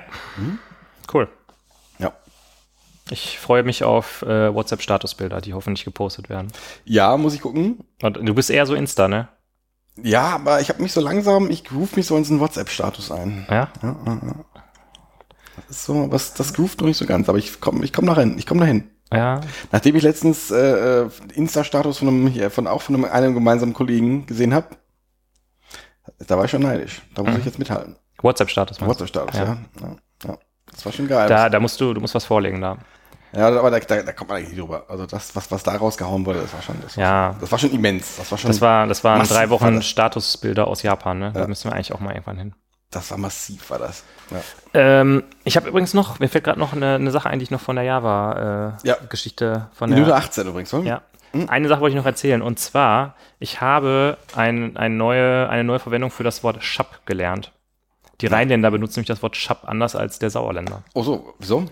[1.14, 1.28] Cool.
[2.00, 2.14] Ja.
[3.10, 6.52] Ich freue mich auf äh, WhatsApp-Statusbilder, die hoffentlich gepostet werden.
[6.86, 7.80] Ja, muss ich gucken.
[8.02, 9.28] Und du bist eher so Insta, ne?
[10.04, 13.46] Ja, aber ich habe mich so langsam, ich groove mich so in diesen WhatsApp-Status ein.
[13.50, 13.70] Ja?
[13.82, 14.36] Ja, ja, ja.
[15.68, 18.06] Das ist so, was, das groovt noch nicht so ganz, aber ich komme ich komm
[18.06, 18.90] dahin, ich komme dahin.
[19.12, 19.42] Ja.
[19.72, 23.74] Nachdem ich letztens äh, äh, Insta-Status von einem, hier, von auch von einem, einem gemeinsamen
[23.74, 24.68] Kollegen gesehen habe,
[26.28, 27.02] da war ich schon neidisch.
[27.16, 27.40] Da muss Mhm.
[27.40, 27.96] ich jetzt mithalten.
[28.22, 28.80] WhatsApp-Status.
[28.82, 29.44] WhatsApp-Status, Ja.
[29.46, 29.58] ja.
[29.82, 29.96] Ja,
[30.28, 30.38] ja.
[30.72, 31.28] Das war schon geil.
[31.28, 32.78] Da, da musst du, du musst was vorlegen da.
[33.34, 34.86] Ja, aber da, da, da kommt man eigentlich nicht drüber.
[34.88, 37.36] Also das, was, was da rausgehauen wurde, das war schon, das, Ja.
[37.40, 38.18] das war schon immens.
[38.18, 39.86] Das war schon, Das war, das waren massiv drei war Wochen das.
[39.88, 41.32] Statusbilder aus Japan, ne?
[41.34, 41.48] Da Ja.
[41.48, 42.56] müssen wir eigentlich auch mal irgendwann hin.
[42.92, 44.04] das war massiv, war das.
[44.32, 44.42] Ja.
[44.74, 47.76] Ähm, ich habe übrigens noch, mir fällt gerade noch eine, eine Sache eigentlich noch von
[47.76, 48.00] der Ja.
[48.00, 50.16] Java-Geschichte von Minute der.
[50.18, 50.84] 18 übrigens, oder?
[50.86, 51.02] Ja.
[51.48, 55.78] Eine Sache wollte ich noch erzählen und zwar, ich habe ein, ein neue, eine neue
[55.78, 57.52] Verwendung für das Wort Schap gelernt.
[58.22, 60.82] Die Rheinländer benutzen nämlich das Wort Schap anders als der Sauerländer.
[60.96, 61.66] Oh so, wieso?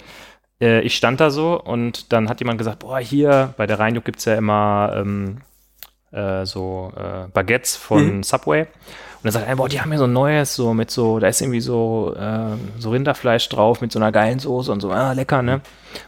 [0.62, 4.06] Äh, ich stand da so und dann hat jemand gesagt, boah, hier bei der Rheinjuck
[4.06, 5.38] gibt's ja immer ähm,
[6.12, 8.62] äh, so äh, Baguettes von Subway.
[8.62, 11.28] Und dann sagt er, boah, die haben ja so ein neues, so mit so, da
[11.28, 15.14] ist irgendwie so, äh, so Rinderfleisch drauf mit so einer geilen Soße und so, ah,
[15.14, 15.62] lecker, ne?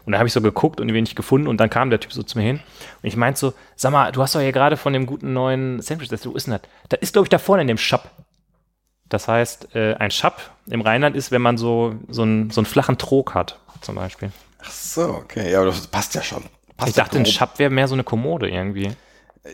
[0.05, 2.13] Und da habe ich so geguckt und die wenig gefunden und dann kam der Typ
[2.13, 2.59] so zu mir hin
[3.01, 5.81] und ich meinte so, sag mal, du hast doch hier gerade von dem guten neuen
[5.81, 6.61] Sandwich, das wo ist denn das?
[6.89, 8.09] Das ist, glaube ich, da vorne in dem Shop.
[9.09, 12.67] Das heißt, äh, ein Schap im Rheinland ist, wenn man so, so, einen, so einen
[12.67, 14.31] flachen Trog hat, zum Beispiel.
[14.61, 15.51] Ach so, okay.
[15.51, 16.43] Ja, aber das passt ja schon.
[16.77, 17.33] Passt Ich dachte, ein grob.
[17.33, 18.91] Schap wäre mehr so eine Kommode irgendwie.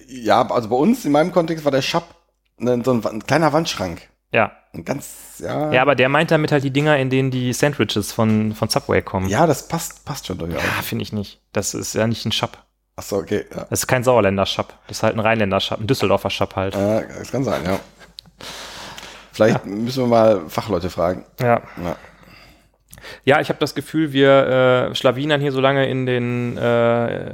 [0.07, 2.15] Ja, also bei uns, in meinem Kontext, war der Schap
[2.59, 4.01] ein, so ein, ein kleiner Wandschrank.
[4.31, 4.51] Ja.
[4.73, 5.71] Ein ganz, ja.
[5.71, 9.01] Ja, aber der meint damit halt die Dinger, in denen die Sandwiches von, von Subway
[9.01, 9.29] kommen.
[9.29, 10.61] Ja, das passt, passt schon durchaus.
[10.61, 11.39] Ah, finde ich nicht.
[11.53, 12.63] Das ist ja nicht ein Schap.
[12.97, 13.45] Ach so, okay.
[13.51, 13.65] Ja.
[13.69, 14.73] Das ist kein Sauerländer Schap.
[14.88, 16.75] Das ist halt ein Rheinländer Schap, ein Düsseldorfer Schap halt.
[16.75, 17.79] Äh, das kann sein, ja.
[19.31, 21.25] Vielleicht müssen wir mal Fachleute fragen.
[21.39, 21.61] Ja.
[21.83, 21.95] Ja.
[23.24, 27.30] Ja, ich habe das Gefühl, wir äh, schlawinern hier so lange in den, äh,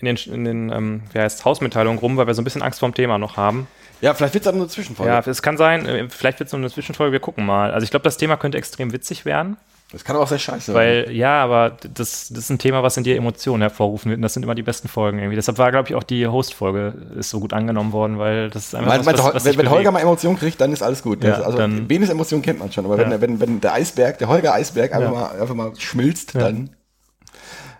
[0.00, 2.80] in den, in den ähm, wie heißt, Hausmitteilungen rum, weil wir so ein bisschen Angst
[2.80, 3.66] vorm Thema noch haben.
[4.00, 5.12] Ja, vielleicht wird es dann eine Zwischenfolge.
[5.12, 7.72] Ja, es kann sein, äh, vielleicht wird es nur eine Zwischenfolge, wir gucken mal.
[7.72, 9.56] Also ich glaube, das Thema könnte extrem witzig werden.
[9.92, 12.96] Das kann aber auch sehr scheiße Weil, ja, aber das, das ist ein Thema, was
[12.96, 14.18] in dir Emotionen hervorrufen wird.
[14.18, 15.36] Und das sind immer die besten Folgen irgendwie.
[15.36, 18.74] Deshalb war, glaube ich, auch die Host-Folge ist so gut angenommen worden, weil das ist
[18.74, 21.02] einfach Mein, was, mein, was, was wenn, wenn Holger mal Emotionen kriegt, dann ist alles
[21.02, 21.22] gut.
[21.22, 23.08] Ja, also dann- Benes Emotionen kennt man schon, aber Ja.
[23.10, 25.14] wenn, wenn, wenn der Eisberg, der Holger Eisberg einfach, Ja.
[25.14, 26.70] mal, einfach mal schmilzt, dann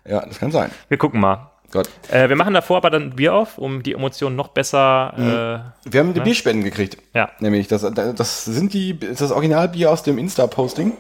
[0.08, 0.70] ja, das kann sein.
[0.88, 1.50] Wir gucken mal.
[1.72, 1.90] Gott.
[2.12, 5.72] Äh, wir machen davor aber dann Bier auf, um die Emotionen noch besser.
[5.84, 6.94] Wir haben die Bierspenden gekriegt.
[7.12, 7.30] Äh, ja.
[7.40, 10.92] Nämlich, das, das sind die, das ist das Originalbier aus dem Insta-Posting.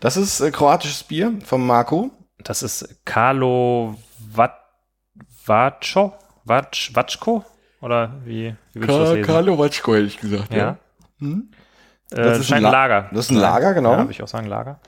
[0.00, 2.10] Das ist äh, kroatisches Bier vom Marco.
[2.42, 3.96] Das ist Carlo
[4.32, 4.52] Vat-
[5.46, 6.12] Vaco?
[6.44, 7.44] Vac- Vacco?
[7.80, 9.26] Oder wie, wie würdest du das lesen?
[9.26, 10.52] Carlo Watschko, hätte ich gesagt.
[10.52, 10.76] Ja.
[11.18, 11.50] Hm?
[12.10, 13.08] Äh, Das das ist ist ein ein La- Lager.
[13.12, 13.92] das ist ein Lager, genau.
[13.92, 14.78] Ja, würde ich auch sagen, Lager.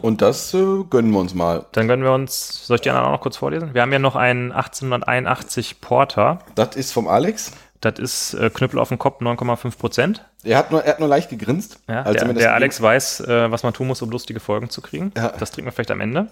[0.00, 1.64] Und das äh, gönnen wir uns mal.
[1.72, 3.72] Dann gönnen wir uns, soll ich die anderen auch noch kurz vorlesen?
[3.74, 6.40] Wir haben ja noch einen 1881 Porter.
[6.54, 7.52] Das ist vom Alex.
[7.82, 10.24] Das ist äh, Knüppel auf dem Kopf, 9,5 Prozent.
[10.44, 11.80] Er hat nur, er hat nur leicht gegrinst.
[11.88, 14.80] Ja, er der der Alex weiß, äh, was man tun muss, um lustige Folgen zu
[14.80, 15.12] kriegen.
[15.16, 15.30] Ja.
[15.30, 16.28] Das trinken wir vielleicht am Ende.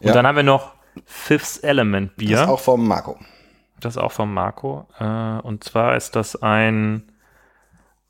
[0.00, 0.12] Und Ja.
[0.14, 0.72] dann haben wir noch
[1.04, 2.36] Fifth Element Bier.
[2.38, 3.18] Das ist auch vom Marco.
[3.80, 4.88] Das ist auch von Marco.
[4.98, 7.12] Äh, und zwar ist das ein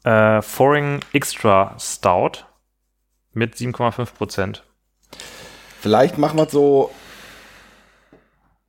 [0.04, 2.44] äh, Foreign Extra Stout
[3.32, 4.62] mit 7,5 Prozent.
[5.80, 6.90] Vielleicht machen wir es so.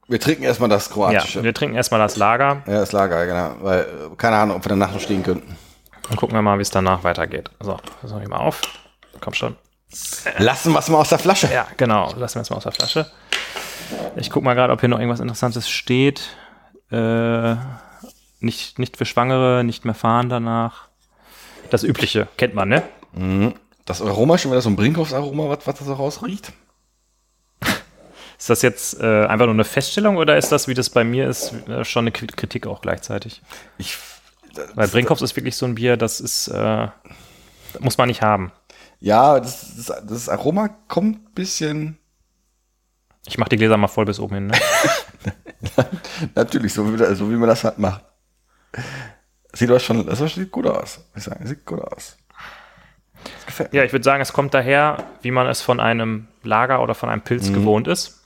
[0.08, 1.44] Wir trinken erstmal das Ja, kroatische.
[1.44, 3.56] wir trinken erstmal das Lager Ja, das Lager, genau.
[3.62, 3.88] Weil,
[4.18, 5.58] keine Ahnung, ob wir danach noch stehen könnten.
[6.10, 7.50] und gucken wir mal, wie es danach weitergeht.
[7.60, 8.62] So, das mache ich mal auf.
[9.22, 9.56] Komm schon.
[10.38, 11.50] Lassen wir es mal aus der Flasche.
[11.52, 12.14] Ja, genau.
[12.18, 13.10] Lassen wir es mal aus der Flasche.
[14.16, 16.22] Ich gucke mal gerade, ob hier noch irgendwas Interessantes steht.
[16.92, 17.56] Äh,
[18.40, 20.88] nicht, nicht für Schwangere, nicht mehr fahren danach.
[21.72, 22.84] Das Übliche, kennt man, ne?
[23.86, 26.52] Das Aroma, schon wieder so ein Brinkhoffs-Aroma, was, was da so rausriecht.
[28.38, 31.28] Ist das jetzt äh, einfach nur eine Feststellung oder ist das, wie das bei mir
[31.30, 33.42] ist, äh, schon eine Kritik auch gleichzeitig?
[33.78, 33.98] Ich,
[34.74, 36.88] Weil Brinkhoffs ist wirklich so ein Bier, das ist, äh,
[37.80, 38.52] muss man nicht haben.
[39.00, 41.98] ja, das, das, das Aroma kommt ein bisschen.
[43.28, 44.48] Ich mache die Gläser mal voll bis oben hin.
[44.48, 44.58] Ne?
[46.36, 48.04] Natürlich, so wie, so wie man das halt macht.
[49.54, 51.00] Sieht aber schon, das sieht gut aus.
[51.16, 52.18] Ich sagen, sieht gut aus.
[53.58, 56.94] Das ja, ich würde sagen, es kommt daher, wie man es von einem Lager oder
[56.94, 58.25] von einem Pilz gewohnt ist.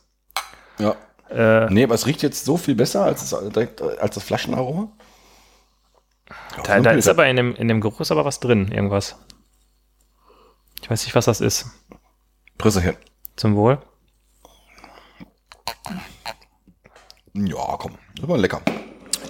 [0.79, 0.95] Ja.
[1.29, 4.23] Äh, Nee, aber es riecht jetzt so viel besser als das, direkt, äh, als das
[4.23, 4.91] Flaschenaroma.
[6.63, 9.15] Da, da ist aber in dem, in dem Geruch ist aber was drin, irgendwas.
[10.81, 11.65] Ich weiß nicht, was das ist.
[12.57, 12.95] Prüsselchen.
[13.35, 13.79] Zum Wohl.
[17.33, 17.97] Ja, komm.
[18.15, 18.61] Das war lecker.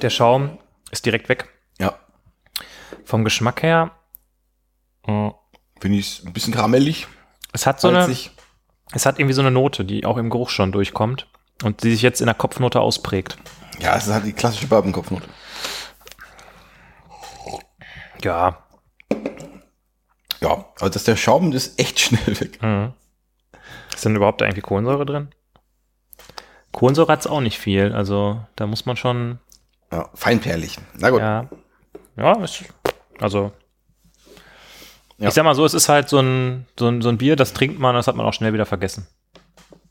[0.01, 0.57] Der Schaum
[0.91, 1.47] ist direkt weg.
[1.79, 1.99] Ja.
[3.03, 3.91] Vom Geschmack her.
[5.05, 5.29] äh,
[5.79, 7.07] Finde ich ein bisschen karamellig.
[7.51, 8.07] Es hat so eine,
[8.91, 11.27] es hat irgendwie so eine Note, die auch im Geruch schon durchkommt
[11.63, 13.37] und die sich jetzt in der Kopfnote ausprägt.
[13.79, 15.27] Ja, es ist halt die klassische Bourbon-Kopfnote.
[18.23, 18.57] Ja,
[20.41, 22.59] Ja, aber das, der Schaum ist echt schnell weg.
[23.93, 25.29] ist denn überhaupt da irgendwie Kohlensäure drin?
[26.71, 29.39] Kohlensäure hat es auch nicht viel, also da muss man schon,
[29.91, 30.77] Ja, feinperlig.
[30.95, 31.19] Na gut.
[31.21, 31.49] ja,
[32.17, 32.63] ja, ist,
[33.19, 33.51] also
[35.17, 35.29] Ja.
[35.29, 37.53] ich sag mal so, es ist halt so ein, so ein, so ein Bier, das
[37.53, 39.07] trinkt man, das hat man auch schnell wieder vergessen.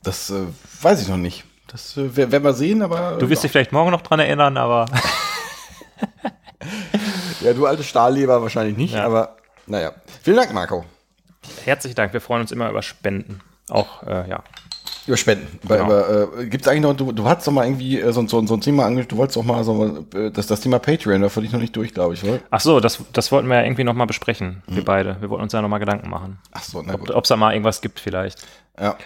[0.03, 0.47] Das äh,
[0.83, 1.45] weiß ich noch nicht.
[1.69, 3.17] Das äh, wer- werden wir sehen, aber.
[3.19, 4.87] Du wirst dich vielleicht morgen noch dran erinnern, aber
[7.41, 9.05] Ja, du alte Stahlleber wahrscheinlich nicht, Ja.
[9.05, 9.93] aber naja.
[10.23, 10.85] Vielen Dank, Marco.
[11.65, 13.41] herzlichen Dank, wir freuen uns immer über Spenden.
[13.71, 14.43] Auch, äh, ja.
[15.07, 15.59] Über Spenden.
[15.67, 15.91] Genau.
[16.41, 18.55] äh, Gibt es eigentlich noch, du, du hast doch mal irgendwie äh, so, so, so
[18.55, 21.53] ein Thema angesprochen, du wolltest doch mal so, äh, das, das Thema Patreon, da ich
[21.53, 22.41] noch nicht durch, glaube ich, oder?
[22.51, 25.21] Ach so, das, das wollten wir ja irgendwie nochmal besprechen, wir beide.
[25.21, 26.39] Wir wollten uns ja nochmal Gedanken machen.
[26.53, 27.11] Ach so, na gut.
[27.13, 28.45] Ob es da mal irgendwas gibt vielleicht.
[28.79, 28.97] Ja.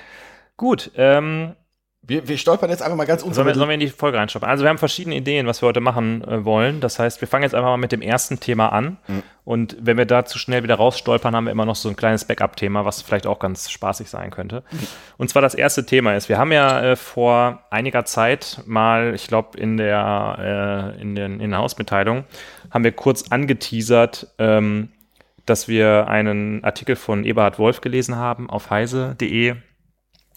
[0.57, 1.55] Gut, ähm,
[2.05, 3.69] Wir, wir stolpern jetzt einfach mal ganz sollen, wir, sollen unvermittelt.
[3.69, 4.45] wir in die Folge reinschauen?
[4.45, 6.81] Also wir haben verschiedene Ideen, was wir heute machen äh, wollen.
[6.81, 8.97] Das heißt, wir fangen jetzt einfach mal mit dem ersten Thema an.
[9.45, 12.25] Und wenn wir da zu schnell wieder rausstolpern, haben wir immer noch so ein kleines
[12.25, 14.65] Backup-Thema, was vielleicht auch ganz spaßig sein könnte.
[15.17, 19.29] Und zwar das erste Thema ist, wir haben ja äh, vor einiger Zeit mal, ich
[19.29, 22.25] glaube in der äh, in den in der Hausmitteilung,
[22.71, 24.89] haben wir kurz angeteasert, ähm,
[25.47, 29.57] dass wir einen Artikel von Eberhard Wolf gelesen haben auf heise.de.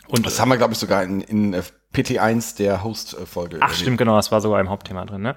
[0.08, 1.62] Und Das haben wir, glaube ich, sogar in, in äh,
[1.94, 3.58] PT1 der Host-Folge.
[3.62, 5.36] Ach, stimmt, genau, das war sogar im Hauptthema drin, ne?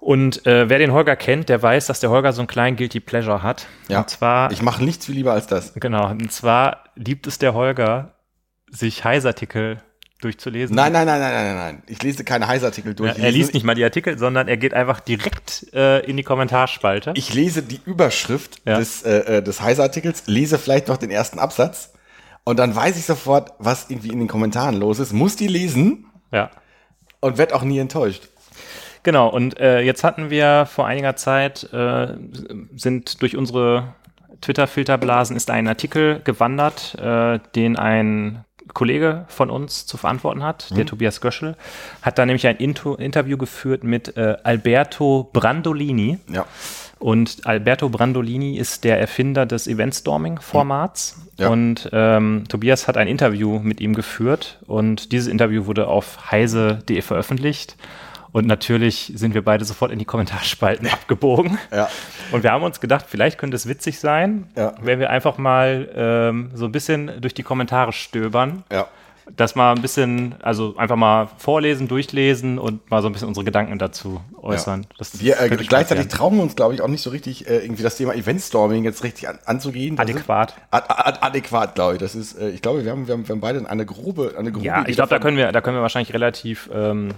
[0.00, 2.98] Und äh, wer den Holger kennt, der weiß, dass der Holger so einen kleinen Guilty
[2.98, 3.66] Pleasure hat.
[3.88, 4.00] Ja.
[4.00, 5.74] Und zwar, Ich mache nichts viel lieber als das.
[5.74, 8.14] genau, und zwar liebt es der Holger,
[8.68, 9.78] sich Heißartikel
[10.20, 10.74] durchzulesen.
[10.74, 11.82] Nein, nein, nein, nein, nein, nein, nein.
[11.86, 13.16] Ich lese keine Heißartikel Ja, durch.
[13.18, 16.22] Ich er liest nicht mal die Artikel, sondern er geht einfach direkt äh, in die
[16.24, 17.12] Kommentarspalte.
[17.14, 18.78] Ich lese die Überschrift Ja.
[18.78, 21.91] des, äh, äh, des Heißartikels, lese vielleicht noch den ersten Absatz
[22.44, 26.06] Und dann weiß ich sofort, was irgendwie in den Kommentaren los ist, muss die lesen
[26.32, 26.50] Ja.
[27.20, 28.28] und werd auch nie enttäuscht.
[29.04, 32.14] Genau, und äh, jetzt hatten wir vor einiger Zeit, äh,
[32.76, 33.94] sind durch unsere
[34.40, 40.86] Twitter-Filterblasen ist ein Artikel gewandert, äh, den ein Kollege von uns zu verantworten hat, der
[40.86, 41.56] Tobias Göschel,
[42.00, 46.18] hat da nämlich ein Into Interview geführt mit äh, Alberto Brandolini.
[46.28, 46.46] Ja.
[47.02, 51.20] Und Alberto Brandolini ist der Erfinder des Eventstorming-Formats.
[51.36, 51.48] Ja.
[51.48, 54.60] Und ähm, Tobias hat ein Interview mit ihm geführt.
[54.68, 57.76] Und dieses Interview wurde auf heise.de veröffentlicht.
[58.30, 61.58] Und natürlich sind wir beide sofort in die Kommentarspalten abgebogen.
[61.72, 61.88] Ja.
[62.30, 64.74] Und wir haben uns gedacht, vielleicht könnte es witzig sein, Ja.
[64.80, 68.62] wenn wir einfach mal ähm, so ein bisschen durch die Kommentare stöbern.
[68.70, 68.86] Ja.
[69.36, 73.44] Das mal ein bisschen, also einfach mal vorlesen, durchlesen und mal so ein bisschen unsere
[73.44, 74.86] Gedanken dazu äußern.
[74.98, 77.82] Das Wir äh, gleichzeitig trauen wir uns, glaube ich, auch nicht so richtig, äh, irgendwie
[77.82, 79.96] das Thema Eventstorming jetzt richtig an, anzugehen.
[79.96, 80.54] Das Adäquat.
[80.70, 81.98] Ad, ad, adäquat, glaube ich.
[82.00, 84.50] Das ist, äh, ich glaube, wir haben, wir haben, wir haben beide eine grobe, eine
[84.50, 87.14] grobe Ja, ich glaube, da können wir, da können wir wahrscheinlich relativ ähm,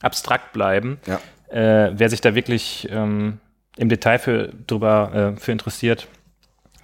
[0.00, 0.98] abstrakt bleiben.
[1.06, 1.20] Ja.
[1.48, 3.38] Äh, wer sich da wirklich ähm,
[3.76, 6.08] im Detail für, drüber äh, für interessiert,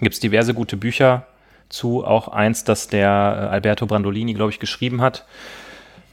[0.01, 1.27] gibt es diverse gute Bücher
[1.71, 2.05] zu.
[2.05, 5.25] Auch eins, das der äh, Alberto Brandolini, glaube ich, geschrieben hat,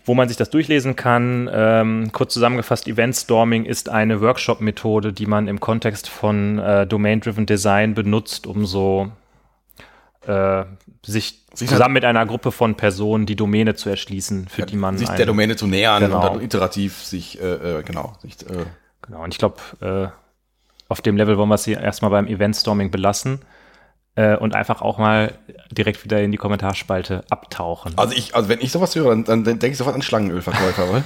[0.06, 1.50] wo man sich das durchlesen kann.
[1.52, 7.93] Ähm, kurz zusammengefasst, Eventstorming ist eine Workshop-Methode, die man im Kontext von äh, Domain-Driven Design
[7.93, 9.12] benutzt, um so
[10.26, 10.63] äh,
[11.06, 14.98] sich Sich zusammen mit einer Gruppe von Personen die Domäne zu erschließen, für die man
[14.98, 16.17] sich der Domäne zu nähern Genau.
[16.17, 18.65] und dann iterativ sich, äh, äh, genau, sich, äh,
[19.02, 20.08] Genau, und ich glaube, äh,
[20.89, 23.57] auf dem Level wollen wir es hier erstmal beim Eventstorming belassen äh,
[24.36, 25.34] und einfach auch mal
[25.71, 27.93] direkt wieder in die Kommentarspalte abtauchen.
[27.97, 31.03] Also ich, also wenn ich sowas höre, dann, dann denke ich sofort an Schlangenölverkäufer, oder?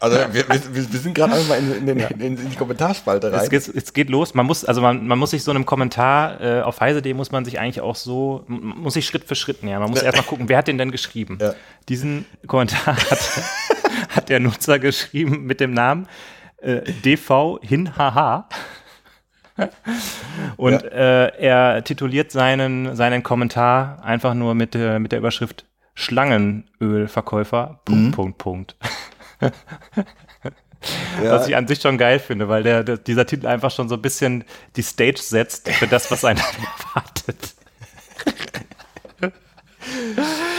[0.00, 3.40] Also wir, wir, wir sind gerade einmal in, in, den- in, in die Kommentarspalte rein.
[3.40, 4.34] Es geht, es geht los.
[4.34, 7.44] Man muss, also man, man muss sich so einem Kommentar äh, auf heise.de muss man
[7.44, 9.80] sich eigentlich auch so, muss sich Schritt für Schritt nähern.
[9.80, 11.38] Man muss erstmal gucken, wer hat den denn geschrieben?
[11.40, 11.54] Ja.
[11.88, 13.40] Diesen Kommentar hat,
[14.10, 16.06] hat der Nutzer geschrieben mit dem Namen
[16.58, 18.48] äh, DV Hinhaha.
[20.56, 27.80] Und äh, er tituliert seinen, seinen Kommentar einfach nur mit, äh, mit der Überschrift Schlangenölverkäufer.
[27.84, 28.76] Punkt, Punkt, Punkt.
[29.40, 29.50] ja,
[31.24, 33.96] Was ich an sich schon geil finde, weil der, der, dieser Titel einfach schon so
[33.96, 34.44] ein bisschen
[34.76, 36.38] die Stage setzt für das, was einen
[36.94, 37.54] erwartet.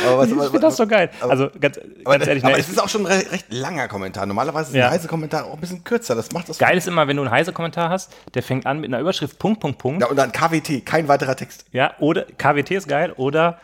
[0.08, 1.10] Aber was, Ich finde das so geil.
[1.22, 3.88] Also ganz, aber, ganz ehrlich, aber ne, es ist auch schon ein re recht langer
[3.88, 4.26] Kommentar.
[4.26, 4.88] Normalerweise ist Ja.
[4.88, 6.16] ein heißer Kommentar auch ein bisschen kürzer.
[6.16, 6.58] Das macht das.
[6.58, 9.40] geil ist immer, wenn du einen heiße Kommentar hast, der fängt an mit einer Überschrift
[9.40, 10.02] Punkt, Punkt, Punkt.
[10.02, 11.66] Ja, und dann KWT, kein weiterer Text.
[11.72, 13.60] Ja, oder KWT ist geil, oder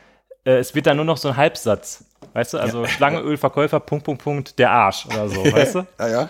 [0.46, 2.04] äh, es wird dann nur noch so ein Halbsatz.
[2.34, 5.88] Weißt du, also Schlangenölverkäufer, Punkt, Punkt, Punkt, der Arsch oder so, weißt du?
[6.00, 6.30] Ja, ja.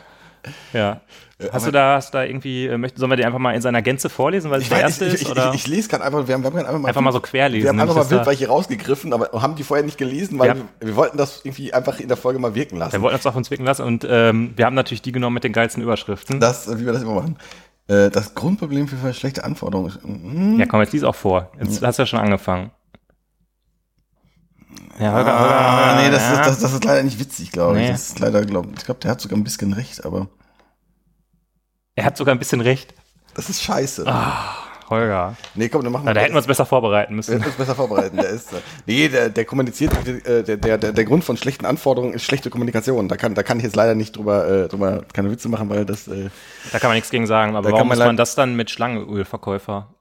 [0.74, 1.02] Ja.
[1.52, 3.82] Hast du da, hast da irgendwie, äh, möchten, sollen wir die einfach mal in seiner
[3.82, 5.22] Gänze vorlesen, weil es Ich, der erste ich, ist?
[5.24, 5.50] ich, oder?
[5.50, 7.64] ich, ich lese gerade einfach, wir haben, wir haben einfach mal, Einfach mal so querlesen,
[7.64, 10.56] Wir haben einfach mal Bildweiche rausgegriffen, aber haben die vorher nicht gelesen, weil Ja.
[10.56, 12.94] wir, wir wollten das irgendwie einfach in der Folge mal wirken lassen.
[12.94, 15.44] wir wollten uns auf uns wirken lassen und ähm, wir haben natürlich die genommen mit
[15.44, 16.40] den geilsten Überschriften.
[16.40, 17.36] Das, wie wir das immer machen.
[17.90, 20.06] Äh, Das Grundproblem für schlechte Anforderungen ist.
[20.06, 20.58] Mhm.
[20.58, 21.52] Ja, komm, jetzt lies auch vor.
[21.60, 22.72] Jetzt hast du ja schon angefangen.
[25.00, 26.32] Ja, Holger, Ah, Holger, nee, das, ja.
[26.40, 27.86] ist, das, das ist leider nicht witzig, glaube ich.
[27.88, 27.92] Nee.
[27.92, 30.28] Das ist leider, glaub, ich glaube, der hat sogar ein bisschen recht, aber
[31.96, 32.94] Er hat sogar ein bisschen recht.
[33.34, 34.06] das ist scheiße.
[34.90, 35.36] Holger.
[35.56, 37.34] Nee, komm, dann machen Na, da hätten wir uns besser vorbereiten wir müssen.
[37.34, 38.18] hätten uns besser vorbereiten.
[38.18, 41.66] Der ist, äh, nee, der, der kommuniziert, äh, der, der, der, der Grund von schlechten
[41.66, 43.08] Anforderungen ist schlechte Kommunikation.
[43.08, 45.86] Da kann, da kann ich jetzt leider nicht drüber, äh, drüber keine Witze machen, weil
[45.86, 46.30] das, äh,
[46.72, 47.56] Da kann man nichts gegen sagen.
[47.56, 49.96] Aber warum man muss man das dann mit Schlangenölverkäufer?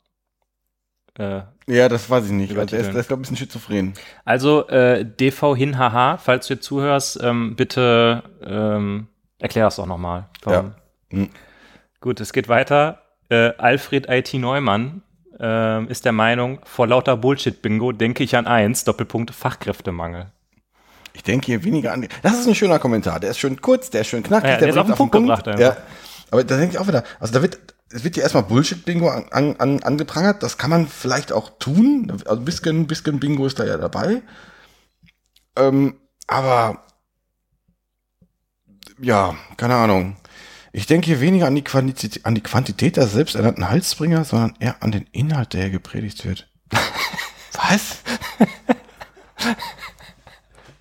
[1.18, 2.50] Äh, ja, das weiß ich nicht.
[2.50, 2.92] Also der ist, Übertiteln.
[2.92, 3.94] der ist glaube ich, ein bisschen schizophren.
[4.26, 9.06] also, äh, DV hin, haha, falls du jetzt zuhörst, ähm, bitte ähm,
[9.38, 10.26] erklär das doch nochmal.
[10.46, 10.74] Ja.
[11.10, 11.30] Hm.
[12.04, 13.00] Gut, es geht weiter.
[13.30, 15.00] Äh, Alfred IT Neumann
[15.40, 20.26] ähm, ist der Meinung, vor lauter Bullshit-Bingo denke ich an eins, Doppelpunkt Fachkräftemangel.
[21.14, 22.06] Ich denke hier weniger an.
[22.20, 23.20] Das ist ein schöner Kommentar.
[23.20, 25.12] Der ist schön kurz, der ist schön knackig, Ja, der ist bringt auf den Punkt
[25.14, 25.60] gebracht einfach.
[25.60, 25.78] Ja.
[26.30, 29.24] Aber da denke ich auch wieder, also da wird, es wird ja erstmal Bullshit-Bingo an,
[29.30, 30.42] an, an, angeprangert.
[30.42, 32.12] Das kann man vielleicht auch tun.
[32.26, 34.20] Also ein bisschen, ein bisschen Bingo ist da ja dabei.
[35.56, 35.94] Ähm,
[36.26, 36.84] aber
[39.00, 40.16] ja, keine Ahnung.
[40.76, 44.82] Ich denke hier weniger an die, Quantität, an die Quantität der selbsternannten Halsbringer, sondern eher
[44.82, 46.48] an den Inhalt, der hier gepredigt wird.
[47.52, 47.98] Was?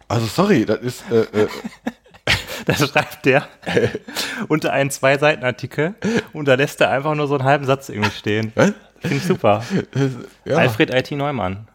[0.07, 1.47] Also sorry, das ist äh, äh,
[2.65, 3.47] Da schreibt der
[4.47, 5.93] unter einen Zwei-Seiten-Artikel
[6.33, 8.51] und da lässt er einfach nur so einen halben Satz irgendwie stehen.
[8.55, 8.73] was?
[8.99, 9.63] Finde ich super.
[10.43, 11.67] Ja, Alfred IT Neumann.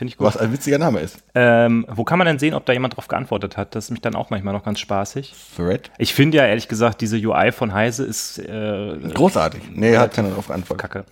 [0.00, 0.26] Finde ich gut.
[0.26, 1.18] was ein witziger Name ist.
[1.34, 3.74] Ähm, wo kann man denn sehen, ob da jemand drauf geantwortet hat?
[3.74, 5.34] Das ist mich dann auch manchmal noch ganz spaßig.
[5.54, 5.90] Thread?
[5.98, 9.60] Ich finde ja ehrlich gesagt, diese UI von Heise ist äh, Großartig.
[9.74, 10.90] Nee, hat keiner drauf geantwortet.
[10.90, 11.04] Kacke.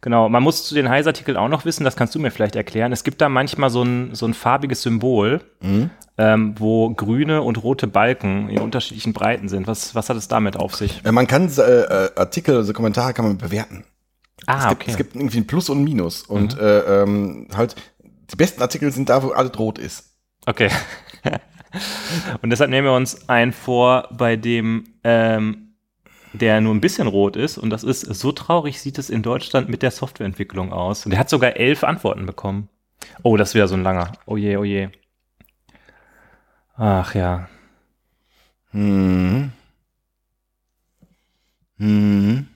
[0.00, 2.92] Genau, man muss zu den Heise-Artikeln auch noch wissen, das kannst du mir vielleicht erklären.
[2.92, 5.42] Es gibt da manchmal so ein, so ein farbiges Symbol,
[6.16, 9.66] ähm, wo grüne und rote Balken in unterschiedlichen Breiten sind.
[9.66, 11.02] Was, was hat es damit auf sich?
[11.04, 13.84] Äh, Man kann äh, äh, Artikel, also Kommentare kann man bewerten.
[14.46, 16.22] Ah, es, gibt, es gibt irgendwie ein Plus und ein Minus.
[16.22, 17.74] Und äh, ähm, halt,
[18.30, 20.16] die besten Artikel sind da, wo alles rot ist.
[20.46, 20.70] Okay.
[22.42, 25.70] und deshalb nehmen wir uns einen vor, bei dem ähm,
[26.32, 27.58] der nur ein bisschen rot ist.
[27.58, 31.04] Und das ist, so traurig sieht es in Deutschland mit der Softwareentwicklung aus.
[31.04, 32.68] Und der hat sogar elf Antworten bekommen.
[33.22, 34.12] Oh, das wieder so ein langer.
[34.26, 34.88] Oh je, oh je.
[36.76, 37.48] Ach ja.
[38.70, 39.52] Hm.
[41.78, 42.46] Hm.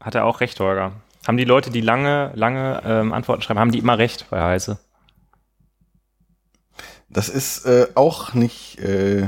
[0.00, 0.92] Hat er auch recht, Holger.
[1.26, 4.78] Haben die Leute, die lange, lange ähm, Antworten schreiben, haben die immer recht bei Heise?
[7.10, 8.78] Das ist äh, auch nicht.
[8.80, 9.26] Äh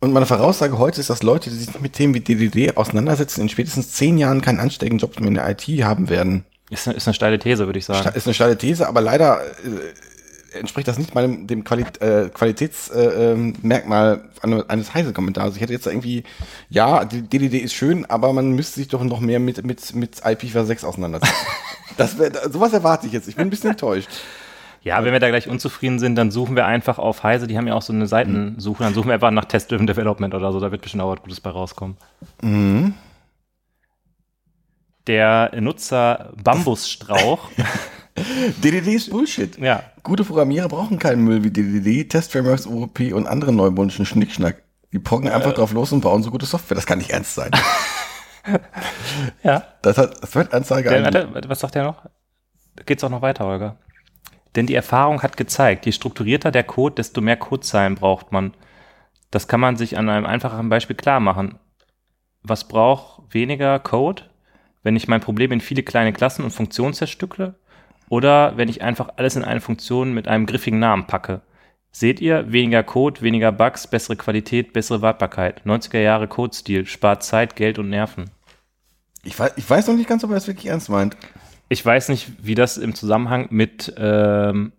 [0.00, 3.48] und meine Voraussage heute ist, dass Leute, die sich mit Themen wie DDD auseinandersetzen, in
[3.48, 6.44] spätestens zehn Jahren keinen ansteigenden Job mehr in der IT haben werden.
[6.70, 8.14] Ist, eine- ist eine steile These, würde ich sagen.
[8.14, 14.20] Ist eine steile These, aber leider äh, entspricht das nicht meinem dem Quali äh, Qualitätsmerkmal
[14.42, 15.54] äh, ähm, eines Heise-Kommentars.
[15.56, 16.24] Ich hätte jetzt irgendwie,
[16.68, 20.16] ja, die DDD ist schön, aber man müsste sich doch noch mehr mit mit mit
[20.24, 21.34] IPv6 auseinandersetzen.
[21.96, 23.28] das wär, sowas erwarte ich jetzt.
[23.28, 24.08] Ich bin ein bisschen enttäuscht.
[24.86, 27.66] Ja, wenn wir da gleich unzufrieden sind, dann suchen wir einfach auf Heise, die haben
[27.66, 30.70] ja auch so eine Seitensuche, dann suchen wir einfach nach Test-Driven Development oder so, da
[30.70, 31.96] wird bestimmt auch was Gutes bei rauskommen.
[35.08, 37.50] Der Nutzer Bambusstrauch,
[38.62, 39.58] DDD ist Bullshit.
[39.58, 44.62] ja, Gute Programmierer brauchen keinen Müll wie DDD, Testframeworks, OOP und andere neubundischen Schnickschnack.
[44.92, 46.76] Die pocken einfach drauf los und bauen so gute Software.
[46.76, 47.50] Das kann nicht ernst sein.
[49.42, 49.64] ja.
[49.82, 50.90] Das hat Thread-Anzeige
[51.48, 52.04] was sagt der noch?
[52.84, 53.78] Geht's auch noch weiter, Holger?
[54.56, 58.54] Denn die Erfahrung hat gezeigt, je strukturierter der Code, desto mehr Codezeilen braucht man.
[59.30, 61.58] Das kann man sich an einem einfachen Beispiel klar machen.
[62.42, 64.22] Was braucht weniger Code,
[64.82, 67.54] wenn ich mein Problem in viele kleine Klassen und Funktionen zerstückle?
[68.08, 71.42] Oder wenn ich einfach alles in eine Funktion mit einem griffigen Namen packe?
[71.90, 75.62] Seht ihr, weniger Code, weniger Bugs, bessere Qualität, bessere Wartbarkeit.
[75.66, 78.30] 90er Jahre Codestil, spart Zeit, Geld und Nerven.
[79.24, 81.16] Ich weiß, ich weiß noch nicht ganz, ob er das wirklich ernst meint.
[81.68, 84.72] Ich weiß nicht, wie das im Zusammenhang mit, ähm,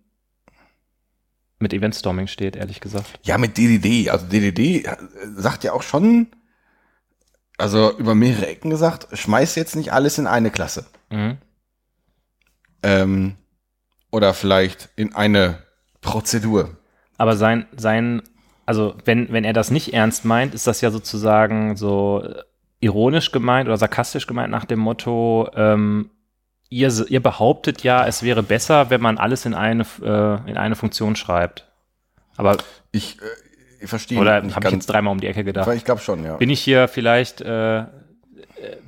[1.58, 3.20] mit Eventstorming steht, ehrlich gesagt.
[3.22, 4.10] Ja, mit DDD.
[4.10, 4.96] Also DDD äh,
[5.36, 6.28] sagt ja auch schon,
[7.58, 10.86] also über mehrere Ecken gesagt, schmeiß jetzt nicht alles in eine Klasse.
[11.10, 11.38] Mhm.
[12.82, 13.36] Ähm,
[14.10, 15.58] oder vielleicht in eine
[16.00, 16.76] Prozedur.
[17.18, 18.22] Aber sein, sein,
[18.64, 22.42] also wenn, wenn er das nicht ernst meint, ist das ja sozusagen so äh,
[22.80, 26.10] ironisch gemeint oder sarkastisch gemeint nach dem Motto, ähm,
[26.70, 30.76] ihr, ihr behauptet ja, es wäre besser, wenn man alles in eine, äh, in eine
[30.76, 31.66] Funktion schreibt.
[32.36, 32.56] Aber,
[32.92, 33.24] Ich, äh,
[33.80, 34.18] ich verstehe.
[34.18, 35.68] oder habe ich jetzt dreimal um die Ecke gedacht?
[35.74, 36.36] Ich glaube schon, ja.
[36.36, 37.84] Bin ich hier vielleicht äh,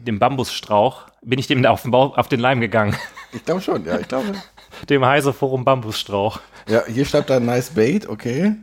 [0.04, 2.96] dem Bambusstrauch, bin ich dem da auf den, Bau, auf den Leim gegangen?
[3.32, 3.96] Ich glaube schon, ja.
[3.96, 4.34] Ich glaube.
[4.88, 6.40] dem Heise Forum Bambusstrauch.
[6.66, 8.56] Ja, hier schreibt er nice bait, okay.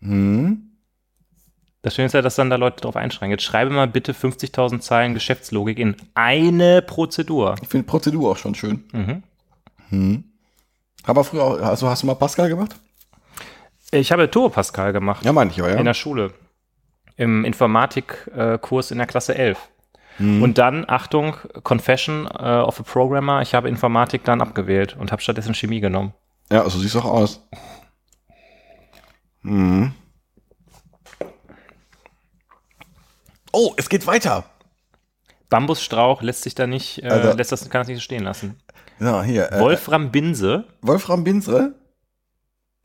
[0.00, 0.67] Hm.
[1.82, 3.32] Das Schöne ist ja, dass dann da Leute drauf einschränken.
[3.32, 7.54] Jetzt schreibe mal bitte 50.000 Zeilen Geschäftslogik in eine Prozedur.
[7.62, 8.84] Ich finde Prozedur auch schon schön.
[8.92, 9.22] Mhm.
[9.90, 10.24] Hm.
[11.04, 12.74] Aber früher auch, also hast du mal Pascal gemacht?
[13.90, 15.76] Ich habe Turbo Pascal gemacht Ja, meine ich aber, ja.
[15.76, 16.34] in der Schule.
[17.16, 19.58] Im Informatikkurs in der Klasse 11.
[20.20, 25.22] Und dann, Achtung, Confession äh, of a Programmer, ich habe Informatik dann abgewählt und habe
[25.22, 26.12] stattdessen Chemie genommen.
[26.50, 27.48] Ja, so siehst du auch aus.
[29.42, 29.92] Hm.
[33.60, 34.44] Oh, es geht weiter.
[35.48, 38.54] Bambusstrauch lässt sich da nicht, äh, Also- lässt das, kann das nicht so stehen lassen.
[39.00, 39.50] Ja, hier.
[39.50, 41.74] Äh, Wolfram Binse, Wolfram Binsre.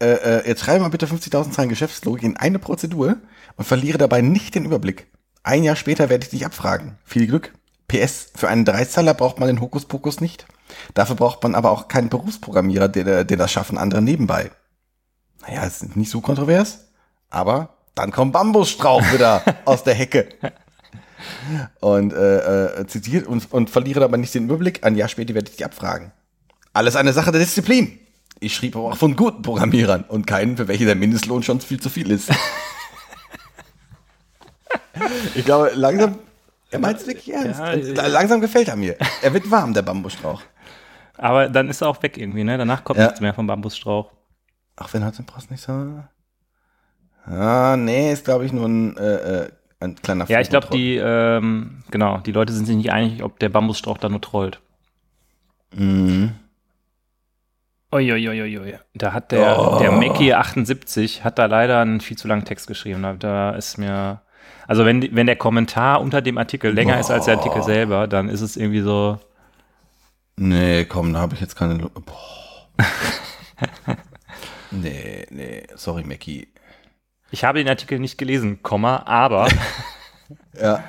[0.01, 3.17] Äh, äh, jetzt schreibe mal bitte 50.000 Zeilen Geschäftslogik in eine Prozedur
[3.55, 5.05] und verliere dabei nicht den Überblick.
[5.43, 6.97] Ein Jahr später werde ich dich abfragen.
[7.03, 7.53] Viel Glück.
[7.87, 10.47] PS, für einen Dreizeiler braucht man den Hokuspokus nicht.
[10.95, 14.49] Dafür braucht man aber auch keinen Berufsprogrammierer, der, der das schaffen andere nebenbei.
[15.41, 16.87] Naja, ist nicht so kontrovers,
[17.29, 20.29] aber dann kommt Bambusstrauch wieder aus der Hecke.
[21.81, 24.83] Und äh, äh, zitiert und, und verliere dabei nicht den Überblick.
[24.83, 26.11] Ein Jahr später werde ich dich abfragen.
[26.73, 27.99] Alles eine Sache der Disziplin.
[28.39, 31.79] Ich schrieb aber auch von guten Programmierern und keinen, für welche der Mindestlohn schon viel
[31.79, 32.29] zu viel ist.
[35.35, 36.17] ich glaube, langsam,
[36.71, 37.59] er meint es wirklich ernst.
[37.95, 38.95] Ja, langsam gefällt er mir.
[39.21, 40.41] Er wird warm, der Bambusstrauch.
[41.17, 42.57] aber dann ist er auch weg irgendwie, ne?
[42.57, 43.05] Danach kommt Ja.
[43.05, 44.11] nichts mehr vom Bambusstrauch.
[44.75, 46.03] Ach, wenn hat den Post nicht so?
[47.25, 49.49] Ah, nee, ist glaube ich nur ein, äh, äh,
[49.83, 53.39] ein kleiner Ja, ich glaube, die, ähm, genau, die Leute sind sich nicht einig, ob
[53.39, 54.59] der Bambusstrauch da nur trollt.
[55.75, 56.31] Mhm.
[57.91, 58.75] Uiuiuiui.
[58.95, 59.79] Da hat der, Oh.
[59.79, 63.03] der Mackie 78 hat da leider einen viel zu langen Text geschrieben.
[63.03, 64.21] Da, da ist mir,
[64.67, 68.29] also wenn, wenn der Kommentar unter dem Artikel länger ist als der Artikel selber, dann
[68.29, 69.19] ist es irgendwie so,
[70.35, 71.77] Nee, komm, da habe ich jetzt keine.
[71.77, 72.67] Boah.
[74.71, 76.47] nee, nee, sorry, Mackie.
[77.33, 79.47] Ich habe den Artikel nicht gelesen, Komma, aber
[80.61, 80.83] Ja.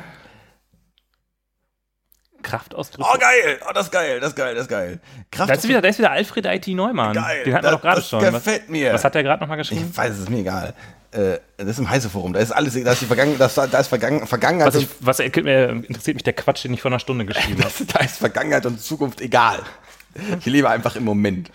[2.42, 3.08] Kraftausdrücke.
[3.10, 3.58] Oh, geil!
[3.66, 5.00] Oh, das ist geil, das ist geil, das ist geil.
[5.30, 7.14] Kraft da ist wieder, da ist wieder Alfred IT Neumann.
[7.14, 8.20] Geil, Den hatten wir das- doch gerade das schon.
[8.22, 8.92] Was, gefällt mir.
[8.92, 9.88] was hat der gerade nochmal geschrieben?
[9.90, 10.74] Ich weiß, es ist mir egal.
[11.12, 12.34] Äh, das ist im Heise-Forum.
[12.34, 15.20] Da ist alles, da ist die Vergangen, das, da ist Vergangen, Vergangenheit Was, ich, was
[15.20, 17.72] äh, interessiert mich der Quatsch, den ich vor einer Stunde geschrieben habe.
[17.90, 19.60] da ist Vergangenheit und Zukunft egal.
[20.40, 21.50] Ich lebe einfach im Moment.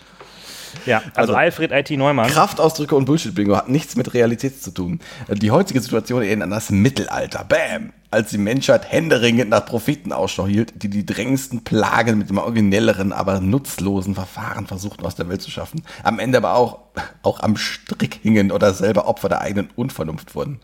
[0.86, 2.30] Ja, also, Also- Alfred IT Neumann.
[2.30, 5.00] Kraftausdrücke und Bullshit-Bingo hat nichts mit Realität zu tun.
[5.28, 7.44] Die heutige Situation erinnert an das Mittelalter.
[7.44, 7.92] Bam!
[8.12, 13.12] Als die Menschheit händeringend nach Profiten Ausschau hielt, die die drängendsten Plagen mit dem originelleren,
[13.12, 16.78] aber nutzlosen Verfahren versuchten aus der Welt zu schaffen, am Ende aber auch,
[17.22, 20.58] auch am Strick hingen oder selber Opfer der eigenen Unvernunft wurden.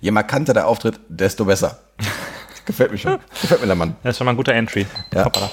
[0.00, 1.80] Je markanter der Auftritt, desto besser.
[2.66, 3.18] Gefällt mir schon.
[3.40, 3.96] Gefällt mir der Mann.
[4.04, 4.86] Das ist schon mal ein guter Entry.
[5.12, 5.24] Ja.
[5.24, 5.50] Hoppala.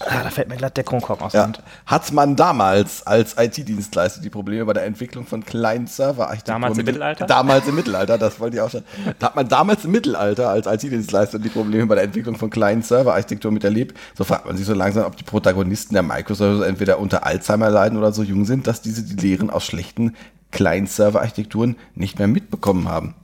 [0.00, 1.44] Ah, da fällt mir glatt der Kronkorken aus der Ja.
[1.46, 1.62] Hand.
[1.86, 6.62] Hat man damals als IT-Dienstleister die Probleme bei der Entwicklung von kleinen Serverarchitekturen?
[6.62, 7.26] Damals im mit- Mittelalter?
[7.26, 8.82] Damals im Mittelalter, das wollte ich auch schon.
[9.18, 12.82] Da hat man damals im Mittelalter als IT-Dienstleister die Probleme bei der Entwicklung von kleinen
[12.82, 13.96] Serverarchitekturen miterlebt.
[14.16, 17.98] So fragt man sich so langsam, ob die Protagonisten der Microservices entweder unter Alzheimer leiden
[17.98, 20.16] oder so jung sind, dass diese die Lehren aus schlechten
[20.50, 23.14] kleinen Serverarchitekturen nicht mehr mitbekommen haben.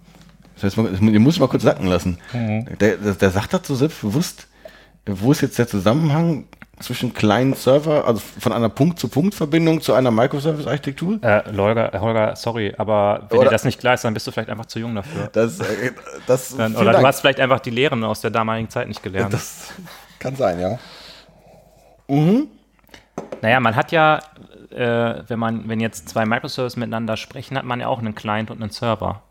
[0.57, 2.19] Das heißt, man- den muss ich mal kurz sacken lassen.
[2.33, 2.67] Mhm.
[2.81, 4.47] Der, der, der sagt dazu selbstbewusst,
[5.07, 6.45] wo ist jetzt der Zusammenhang
[6.81, 11.23] zwischen kleinen Server, also von einer Punkt-zu-Punkt-Verbindung zu einer Microservice-Architektur?
[11.23, 14.31] Äh, Holger, Holger, sorry, aber wenn Oder- dir das nicht klar ist, dann bist du
[14.31, 15.29] vielleicht einfach zu jung dafür.
[15.33, 15.93] Das, äh,
[16.27, 17.03] das, Dann, oder Dank.
[17.03, 19.33] du hast vielleicht einfach die Lehren aus der damaligen Zeit nicht gelernt.
[19.33, 19.73] das
[20.19, 20.79] kann sein, ja.
[23.41, 24.21] naja, man hat ja,
[24.71, 28.51] äh, wenn man, wenn jetzt zwei Microservices miteinander sprechen, hat man ja auch einen Client
[28.51, 29.23] und einen Server.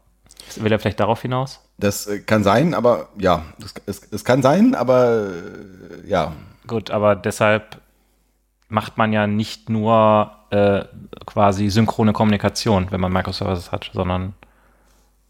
[0.58, 1.62] Will er vielleicht darauf hinaus?
[1.78, 3.43] Das äh, kann sein, aber ja,
[3.86, 6.34] es kann sein, aber äh, ja.
[6.68, 7.82] Gut, aber deshalb
[8.68, 10.84] macht man ja nicht nur äh,
[11.26, 14.34] quasi synchrone Kommunikation, wenn man Microservices hat, sondern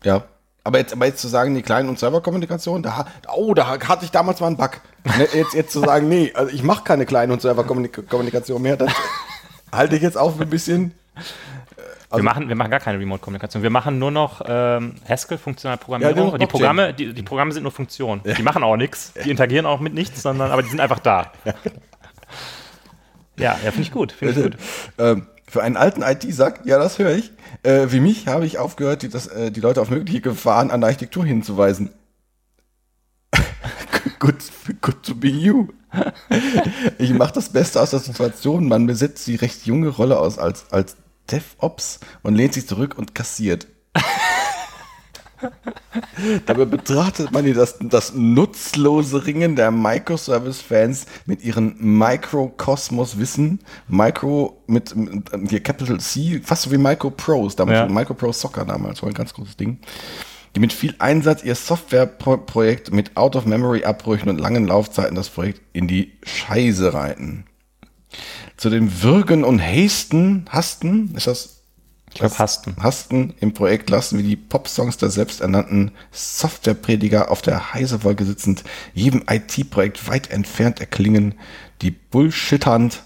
[0.04, 0.24] Ja.
[0.64, 4.10] Aber jetzt, aber jetzt zu sagen, die Client- und Serverkommunikation, da, oh, da hatte ich
[4.10, 4.82] damals mal einen Bug.
[5.16, 8.92] Ne, Jetzt, jetzt zu sagen, nee, also ich mache keine Client- und Serverkommunikation mehr, das
[9.72, 10.96] halte ich jetzt auch für ein bisschen.
[12.12, 13.64] Wir, machen, wir machen gar keine Remote-Kommunikation.
[13.64, 16.32] Wir machen nur noch ähm, Haskell, funktionale Ja, Programmierung.
[16.32, 16.46] noch die.
[16.46, 18.22] Programme, die, die Programme sind nur Funktionen.
[18.24, 19.14] Die machen auch nichts.
[19.24, 21.32] Die interagieren auch mit nichts, sondern aber die sind einfach da.
[23.38, 24.12] Ja, ja, finde ich gut.
[24.14, 24.58] Finde ich gut.
[24.98, 27.32] Ähm, für einen alten IT-Sack, ja, das höre ich.
[27.64, 30.82] Äh, wie mich habe ich aufgehört, die, das, äh, die Leute auf mögliche Gefahren an
[30.82, 31.92] der Architektur hinzuweisen.
[34.20, 34.36] good,
[34.82, 35.68] good to be you.
[36.98, 38.68] ich mache das Beste aus der Situation.
[38.68, 40.98] Man besetzt die recht junge Rolle aus als, als
[41.32, 43.68] DevOps und lehnt sich zurück und kassiert.
[46.46, 54.96] Dabei betrachtet man hier das, das nutzlose Ringen der Microservice-Fans mit ihren Microcosmos-Wissen, Micro mit,
[54.96, 57.88] mit ähm, hier Capital C, fast so wie Micro Pros, damals Ja.
[57.88, 59.80] Micro Pro Soccer damals, war ein ganz großes Ding,
[60.56, 66.14] die mit viel Einsatz ihr Softwareprojekt mit Out-of-Memory-Abbrüchen und langen Laufzeiten das Projekt in die
[66.24, 67.46] Scheiße reiten.
[68.58, 71.62] Zu den Würgen und Hasten, Hasten, ist das
[72.14, 72.76] Ich glaube, Hasten.
[72.82, 79.24] Hasten im Projekt lassen wir die Popsongs der selbsternannten Softwareprediger auf der Heisewolke sitzend, jedem
[79.30, 81.36] IT-Projekt weit entfernt erklingen,
[81.82, 83.04] die bullshitternd,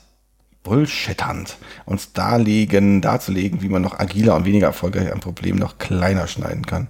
[0.63, 6.27] bullshitternd uns darlegen, darzulegen, wie man noch agiler und weniger erfolgreich ein Problem noch kleiner
[6.27, 6.89] schneiden kann.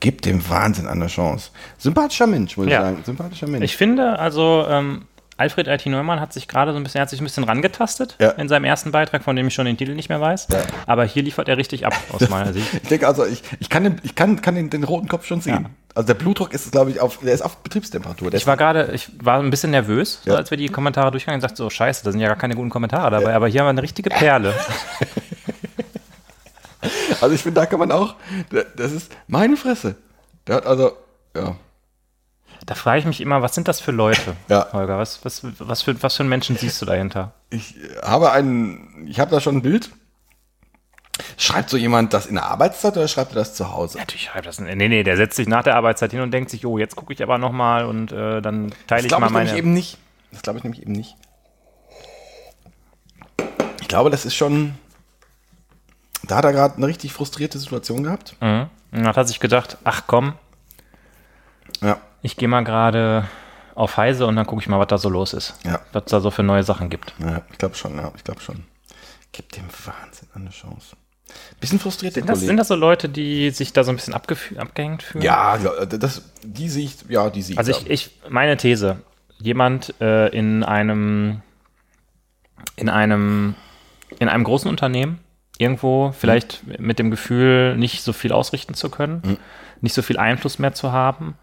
[0.00, 1.50] Gebt dem Wahnsinn eine Chance.
[1.78, 2.64] Sympathischer Mensch, Ja.
[2.64, 3.02] ich sagen.
[3.04, 3.64] Sympathischer Mensch.
[3.64, 5.04] Ich finde, also ähm,
[5.36, 8.30] Alfred IT Neumann hat sich gerade so ein bisschen, hat sich ein bisschen rangetastet Ja.
[8.30, 10.46] in seinem ersten Beitrag, von dem ich schon den Titel nicht mehr weiß.
[10.86, 12.66] Aber hier liefert er richtig ab, aus meiner Sicht.
[12.82, 15.40] Ich denke also, ich, ich kann, den, ich kann, kann den, den roten Kopf schon
[15.40, 15.64] sehen.
[15.64, 15.70] Ja.
[15.96, 18.30] Also der Blutdruck ist, glaube ich, auf, der ist auf Betriebstemperatur.
[18.30, 20.36] Der Ich war gerade, ich war ein bisschen nervös, so Ja.
[20.36, 22.70] als wir die Kommentare durchgegangen und sagte so, scheiße, da sind ja gar keine guten
[22.70, 24.54] Kommentare dabei, aber hier haben wir eine richtige Perle.
[27.20, 28.14] Also ich finde, da kann man auch,
[28.76, 29.96] das ist meine Fresse.
[30.46, 30.92] Der hat also,
[31.34, 31.56] ja.
[32.66, 34.68] Da frage ich mich immer, was sind das für Leute, Ja.
[34.72, 34.98] Holger?
[34.98, 37.32] Was, was, was, für, was für einen Menschen siehst du dahinter?
[37.50, 39.90] Ich habe einen, ich habe da schon ein Bild.
[41.36, 43.98] Schreibt so jemand das in der Arbeitszeit oder schreibt er das zu Hause?
[43.98, 44.58] Natürlich schreibt das.
[44.58, 47.12] Nee, nee, der setzt sich nach der Arbeitszeit hin und denkt sich, oh, jetzt gucke
[47.12, 49.44] ich aber nochmal und äh, dann teile Das ich glaube mal ich meine.
[49.46, 49.98] nämlich eben nicht.
[50.32, 51.16] Das glaube ich nämlich eben nicht.
[53.80, 54.74] Ich glaube, das ist schon,
[56.24, 58.34] da hat er gerade eine richtig frustrierte Situation gehabt.
[58.40, 58.62] Mhm.
[58.90, 60.34] Und dann hat er sich gedacht, ach komm,
[61.80, 61.98] Ja.
[62.24, 63.28] Ich gehe mal gerade
[63.74, 65.54] auf Heise und dann gucke ich mal, was da so los ist.
[65.64, 65.80] Ja.
[65.92, 67.14] Was da so für neue Sachen gibt.
[67.18, 68.64] Ja, ich glaube schon, ja, ich glaube schon.
[69.32, 70.96] Gib dem Wahnsinn eine Chance.
[71.60, 72.46] Bisschen frustriert, Sind das, Kollege.
[72.46, 75.22] sind das so Leute, die sich da so ein bisschen abgehängt fühlen?
[75.22, 77.58] ja, das, die Sicht, ja, die Sicht.
[77.58, 78.98] Also ich, ich, meine These,
[79.38, 81.42] jemand äh, in einem
[82.76, 83.54] in einem,
[84.18, 85.18] in einem großen Unternehmen
[85.58, 86.86] irgendwo vielleicht mhm.
[86.86, 89.36] mit dem Gefühl, nicht so viel ausrichten zu können, mhm.
[89.82, 91.36] nicht so viel Einfluss mehr zu haben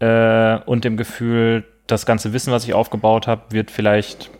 [0.00, 4.30] äh, und dem Gefühl, das ganze Wissen, was ich aufgebaut habe, wird vielleicht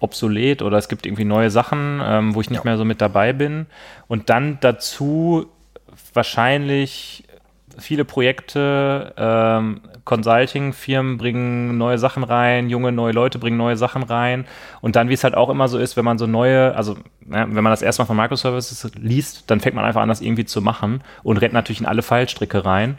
[0.00, 2.64] obsolet oder es gibt irgendwie neue Sachen, ähm, wo ich nicht ja.
[2.64, 3.66] mehr so mit dabei bin.
[4.08, 5.46] Und dann dazu
[6.12, 7.24] wahrscheinlich
[7.78, 14.46] viele Projekte, ähm, Consulting-Firmen bringen neue Sachen rein, junge neue Leute bringen neue Sachen rein.
[14.80, 16.94] Und dann, wie es halt auch immer so ist, wenn man so neue, also
[17.28, 20.44] ja, wenn man das erstmal von Microservices liest, dann fängt man einfach an, das irgendwie
[20.44, 22.98] zu machen und rennt natürlich in alle Fallstricke rein.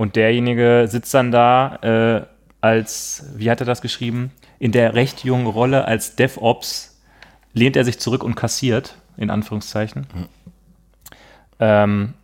[0.00, 2.26] Und derjenige sitzt dann da äh,
[2.62, 4.30] als, wie hat er das geschrieben?
[4.58, 7.02] In der recht jungen Rolle als DevOps
[7.52, 10.06] lehnt er sich zurück und kassiert, in Anführungszeichen.
[10.14, 10.26] Mhm.
[11.58, 12.14] Ähm,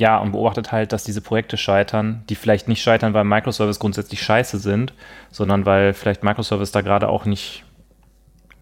[0.00, 4.22] ja, und beobachtet halt, dass diese Projekte scheitern, die vielleicht nicht scheitern, weil Microservice grundsätzlich
[4.22, 4.94] scheiße sind,
[5.30, 7.62] sondern weil vielleicht Microservice da gerade auch nicht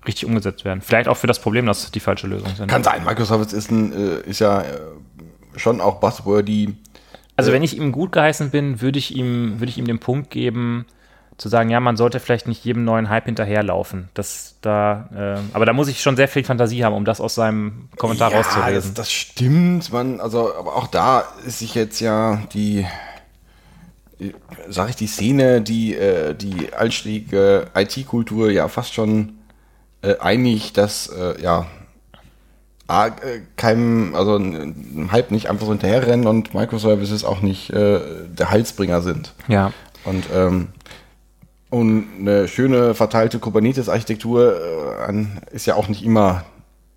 [0.09, 0.81] richtig umgesetzt werden.
[0.81, 2.67] Vielleicht auch für das Problem, dass die falsche Lösung sind.
[2.67, 4.81] Kann sein, Microservice ist, ein, äh, ist ja äh,
[5.55, 6.75] schon auch buzzwordy.
[7.37, 9.99] Also äh, wenn ich ihm gut geheißen bin, würde ich ihm, würde ich ihm den
[9.99, 10.87] Punkt geben,
[11.37, 14.09] zu sagen, ja, man sollte vielleicht nicht jedem neuen Hype hinterherlaufen.
[14.15, 17.35] Das da, äh, aber da muss ich schon sehr viel Fantasie haben, um das aus
[17.35, 18.95] seinem Kommentar ja, rauszulesen.
[18.95, 22.87] Das, das stimmt, man, also, aber auch da ist sich jetzt ja die,
[24.69, 29.39] sag ich, die Szene, die, äh, die einschlägige IT-Kultur ja fast schon
[30.03, 31.67] äh, einig, dass, äh, ja,
[32.87, 38.01] A, äh, keinem, also ein Hype nicht einfach so hinterherrennen und Microservices auch nicht äh,
[38.29, 39.33] der Heilsbringer sind.
[39.49, 39.73] Ja.
[40.05, 40.69] Und ähm,
[41.71, 46.45] und eine schöne verteilte Kubernetes-Architektur äh, ist ja auch nicht immer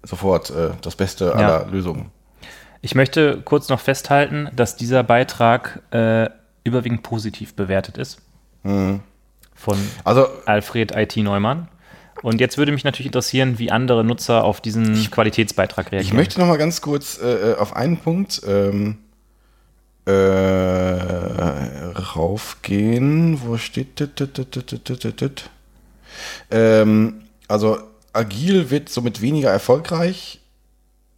[0.03, 1.71] sofort äh, das Beste aller ja.
[1.71, 2.11] Lösungen.
[2.81, 6.29] Ich möchte kurz noch festhalten, dass dieser Beitrag äh,
[6.63, 8.21] überwiegend positiv bewertet ist.
[8.61, 8.99] Mhm.
[9.55, 11.69] Von also, Alfred IT Neumann.
[12.24, 16.05] Und jetzt würde mich natürlich interessieren, wie andere Nutzer auf diesen ich, Qualitätsbeitrag reagieren.
[16.05, 18.97] Ich möchte noch mal ganz kurz äh, äh auf einen Punkt ähm,
[20.05, 20.11] äh,
[22.15, 23.41] raufgehen.
[23.41, 25.32] Wo steht das?
[26.49, 27.78] Ähm, also
[28.13, 30.39] agil wird somit weniger erfolgreich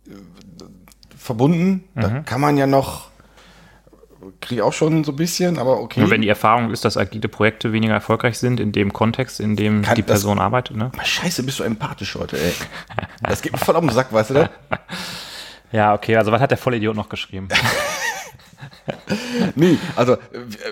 [0.08, 0.12] äh,
[1.18, 1.84] verbunden.
[1.96, 2.02] Mhm.
[2.02, 3.09] Da kann man ja noch
[4.42, 6.00] kriege ich auch schon so ein bisschen, aber okay.
[6.00, 9.56] Nur wenn die Erfahrung ist, dass agile Projekte weniger erfolgreich sind in dem Kontext, in
[9.56, 10.92] dem kann die Person das, arbeitet, ne?
[11.04, 12.54] Scheiße, bist du empathisch heute, ey.
[13.22, 14.50] Das geht mir voll auf den Sack, weißt du das?
[15.72, 17.48] Ja, okay, also was hat der Vollidiot noch geschrieben?
[19.56, 20.18] nee, also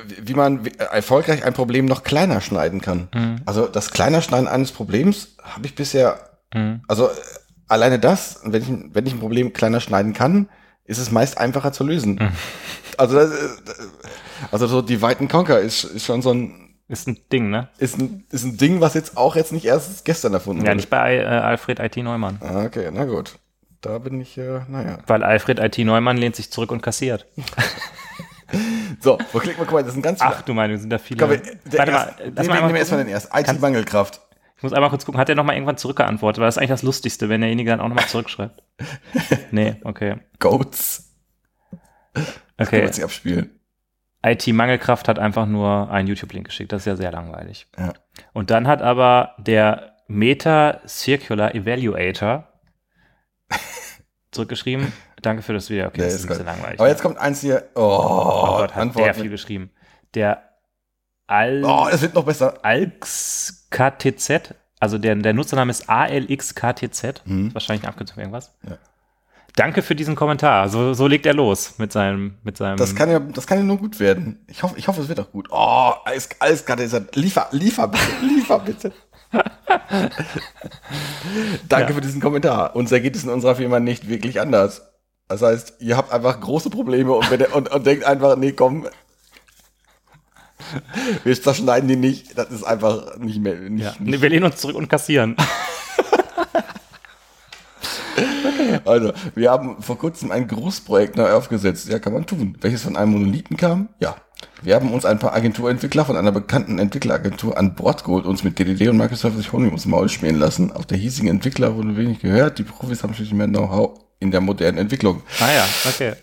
[0.08, 3.08] wie man erfolgreich ein Problem noch kleiner schneiden kann.
[3.14, 3.42] Mhm.
[3.46, 6.20] Also das kleiner Schneiden eines Problems habe ich bisher,
[6.54, 6.82] mhm.
[6.88, 7.10] also
[7.68, 10.50] alleine das, wenn ich, wenn ich ein Problem kleiner schneiden kann,
[10.88, 12.16] ist es meist einfacher zu lösen.
[12.16, 12.32] Mhm.
[12.98, 13.32] Also, das,
[14.52, 17.68] also so die Weiten Conquer ist, ist schon so ein ist ein Ding, ne?
[17.78, 20.70] Ist ein, ist ein Ding, was jetzt auch jetzt nicht erst gestern erfunden wurde.
[20.70, 22.40] Ja, nicht bei äh, Alfred IT Neumann.
[22.42, 23.38] Ah, okay, na gut.
[23.82, 25.00] Da bin ich, äh, naja.
[25.06, 27.28] Weil Alfred IT Neumann lehnt sich zurück und kassiert.
[29.02, 29.66] So, wo klicken wir?
[29.66, 30.34] Guck mal, das sind ganz viele.
[30.34, 31.20] Ach du Meinung, sind da viele.
[31.20, 33.38] Komm, Warte mal, lass mal nehmen wir erstmal den ersten.
[33.38, 34.22] IT-Mangelkraft.
[34.58, 36.42] Ich muss einmal kurz gucken, hat er nochmal irgendwann zurückgeantwortet?
[36.42, 38.64] Weil das ist eigentlich das Lustigste, wenn derjenige dann auch nochmal zurückschreibt.
[39.52, 40.18] nee, okay.
[40.40, 41.16] Goats.
[42.58, 42.92] Das okay.
[42.92, 43.52] Sie abspielen.
[44.26, 46.72] IT-Mangelkraft hat einfach nur einen YouTube-Link geschickt.
[46.72, 47.68] Das ist ja sehr langweilig.
[47.78, 47.94] Ja.
[48.34, 52.48] Und dann hat aber der Meta Circular Evaluator
[54.32, 54.92] zurückgeschrieben.
[55.22, 55.86] Danke für das Video.
[55.86, 56.80] Okay, das ist ein bisschen langweilig.
[56.80, 57.70] Aber jetzt kommt eins hier.
[57.76, 59.70] Oh, oh Gott, hat Antwort der viel geschrieben.
[60.16, 60.44] Der
[61.28, 62.64] Al Oh, es wird noch besser.
[63.72, 67.24] AlxKTZ, also der, der Nutzername ist ALXKTZ.
[67.26, 67.54] Mhm.
[67.54, 68.54] Wahrscheinlich eine Abkürzung irgendwas.
[68.68, 68.78] Ja.
[69.56, 70.70] Danke für diesen Kommentar.
[70.70, 72.78] So, so legt er los mit seinem, mit seinem.
[72.78, 74.46] Das kann ja, das kann ja nur gut werden.
[74.48, 75.48] Ich hoffe, ich hoffe, es wird auch gut.
[75.50, 77.16] Oh, alles, alles KTZ.
[77.16, 78.92] Liefer, liefer bitte, liefer bitte.
[81.68, 81.96] Danke ja.
[81.96, 82.76] für diesen Kommentar.
[82.76, 84.84] Uns ergeht es in unserer Firma nicht wirklich anders.
[85.28, 88.88] Das heißt, ihr habt einfach große Probleme und, und, und denkt einfach, nee, komm,
[91.24, 92.38] wir zerschneiden die nicht.
[92.38, 93.56] Das ist einfach nicht mehr.
[93.56, 93.94] Nicht, ja.
[94.00, 94.22] nicht.
[94.22, 95.36] Wir lehnen uns zurück und kassieren.
[98.18, 98.80] okay.
[98.86, 101.88] Also, wir haben vor kurzem ein Großprojekt neu aufgesetzt.
[101.90, 102.58] Ja, kann man tun.
[102.62, 103.90] Welches von einem Monolithen kam?
[104.00, 104.16] Ja.
[104.62, 108.58] Wir haben uns ein paar Agenturentwickler von einer bekannten Entwickleragentur an Bord geholt, uns mit
[108.58, 110.72] DDD und Microsoft Honig ums Maul spielen lassen.
[110.72, 112.58] Auf der hiesigen Entwickler wurde wenig gehört.
[112.60, 115.22] Die Profis haben schließlich mehr Know-how in der modernen Entwicklung.
[115.40, 116.14] Ah ja, okay.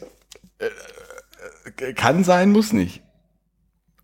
[0.59, 3.04] Äh, kann sein, muss nicht.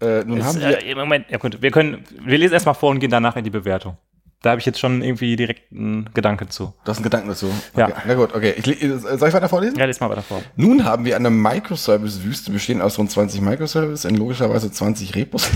[0.01, 2.91] Äh, nun ist, haben wir äh, Moment, ja gut, wir können, wir lesen erstmal vor
[2.91, 3.97] und gehen danach in die Bewertung.
[4.43, 6.73] Da habe ich jetzt schon irgendwie direkt einen Gedanken zu.
[6.85, 7.53] Du hast einen Gedanken dazu?
[7.75, 7.91] Okay.
[7.91, 8.03] Ja.
[8.07, 8.55] Na gut, okay.
[8.57, 9.79] Ich, soll ich weiter vorlesen?
[9.79, 10.41] Ja, lese mal weiter vor.
[10.57, 15.51] Nun haben wir eine Microservice-Wüste bestehend aus rund 20 Microservices in logischerweise 20 Repos.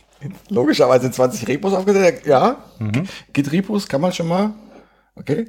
[0.48, 2.26] logischerweise 20 Repos aufgesetzt.
[2.26, 2.64] Ja.
[2.78, 3.06] Mhm.
[3.34, 4.54] Git Repos kann man schon mal
[5.20, 5.48] Okay?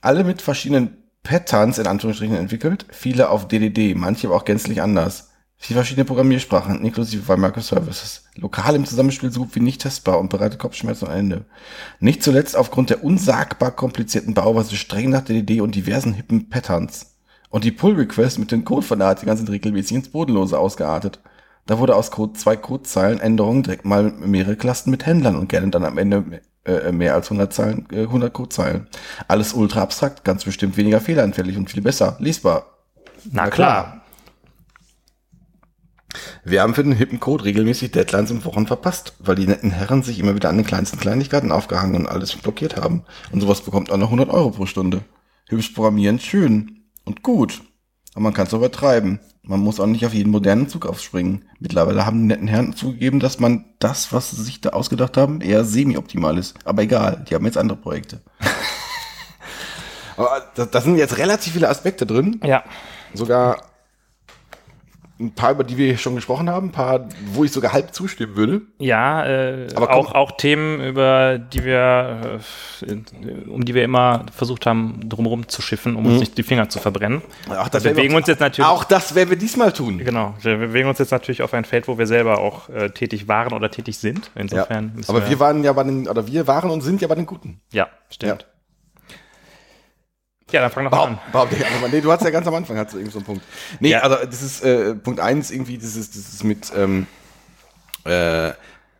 [0.00, 5.29] Alle mit verschiedenen Patterns in Anführungsstrichen entwickelt, viele auf DDD, manche aber auch gänzlich anders.
[5.62, 8.24] Vier verschiedene Programmiersprachen, inklusive Microservices.
[8.34, 11.44] Lokal im Zusammenspiel so gut wie nicht testbar und bereitet Kopfschmerzen am Ende.
[12.00, 17.14] Nicht zuletzt aufgrund der unsagbar komplizierten Bauweise streng nach DDD und diversen hippen Patterns.
[17.50, 21.20] Und die Pull-Requests mit den Codefanatiker sind regelmäßig ins Bodenlose ausgeartet.
[21.66, 25.68] Da wurde aus Code zwei Codezeilen Änderungen direkt mal mehrere Clusten mit Händlern und gerne
[25.68, 28.86] dann am Ende äh, mehr als 100 Zeilen, äh, 100 Codezeilen.
[29.28, 32.78] Alles ultra abstrakt, ganz bestimmt weniger fehleranfällig und viel besser lesbar.
[33.30, 33.99] Na klar.
[36.44, 40.02] Wir haben für den hippen Code regelmäßig Deadlines im Wochen verpasst, weil die netten Herren
[40.02, 43.04] sich immer wieder an den kleinsten Kleinigkeiten aufgehangen und alles blockiert haben.
[43.32, 45.02] Und sowas bekommt auch noch 100 Euro pro Stunde.
[45.48, 47.62] Hübsch programmieren, schön und gut.
[48.14, 49.20] Aber man kann es übertreiben.
[49.42, 51.44] Man muss auch nicht auf jeden modernen Zug aufspringen.
[51.58, 55.40] Mittlerweile haben die netten Herren zugegeben, dass man das, was sie sich da ausgedacht haben,
[55.40, 56.54] eher semi-optimal ist.
[56.64, 58.20] Aber egal, die haben jetzt andere Projekte.
[60.16, 62.40] Aber da, da sind jetzt relativ viele Aspekte drin.
[62.44, 62.62] Ja.
[63.14, 63.69] Sogar
[65.20, 68.36] ein paar, über die wir schon gesprochen haben, ein paar, wo ich sogar halb zustimmen
[68.36, 68.62] würde.
[68.78, 72.40] Ja, äh, Aber auch, auch Themen, über die wir,
[72.86, 72.92] äh,
[73.48, 76.78] um die wir immer versucht haben, drumherum zu schiffen, um uns nicht die Finger zu
[76.78, 77.22] verbrennen.
[77.48, 78.68] Auch Wir bewegen uns jetzt natürlich.
[78.68, 79.98] Auch das werden wir diesmal tun.
[79.98, 83.28] Genau, wir bewegen uns jetzt natürlich auf ein Feld, wo wir selber auch äh, tätig
[83.28, 84.30] waren oder tätig sind.
[84.34, 84.40] Ja.
[84.40, 87.14] Insofern müssen Aber wir waren ja bei den, oder wir waren und sind ja bei
[87.14, 87.60] den Guten.
[87.72, 88.42] Ja, stimmt.
[88.42, 88.48] Ja,
[90.58, 91.18] dann fang doch an.
[91.32, 91.88] Einfach mal.
[91.90, 93.44] Nee, du hast ja ganz am Anfang hast du irgendwie so einen Punkt.
[93.78, 94.00] Nee, Ja.
[94.00, 97.06] also das ist äh, Punkt eins irgendwie, das ist, das ist mit ähm,
[98.04, 98.50] äh,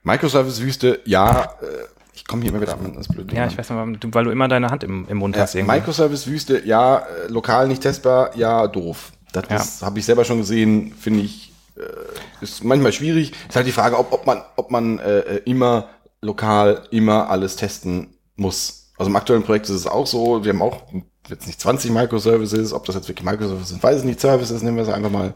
[0.02, 1.66] Microservice-Wüste, ja, äh,
[2.14, 4.48] ich komme hier immer wieder an das blöde Ja, ich weiß nicht, weil du immer
[4.48, 5.54] deine Hand im, im Mund hast.
[5.54, 5.76] Ja, irgendwie.
[5.76, 9.12] Microservice-Wüste, ja, äh, lokal nicht testbar, ja, doof.
[9.32, 9.86] Das Ja.
[9.86, 11.82] habe ich selber schon gesehen, finde ich, äh,
[12.42, 13.32] ist manchmal schwierig.
[13.48, 15.88] Ist halt die Frage, ob, ob man, ob man äh, äh, immer
[16.20, 18.90] lokal immer alles testen muss.
[18.98, 20.82] Also im aktuellen Projekt ist es auch so, wir haben auch
[21.30, 24.76] jetzt nicht 20 Microservices, ob das jetzt wirklich Microservices sind, weiß ich nicht, Services nehmen
[24.76, 25.34] wir sie einfach mal.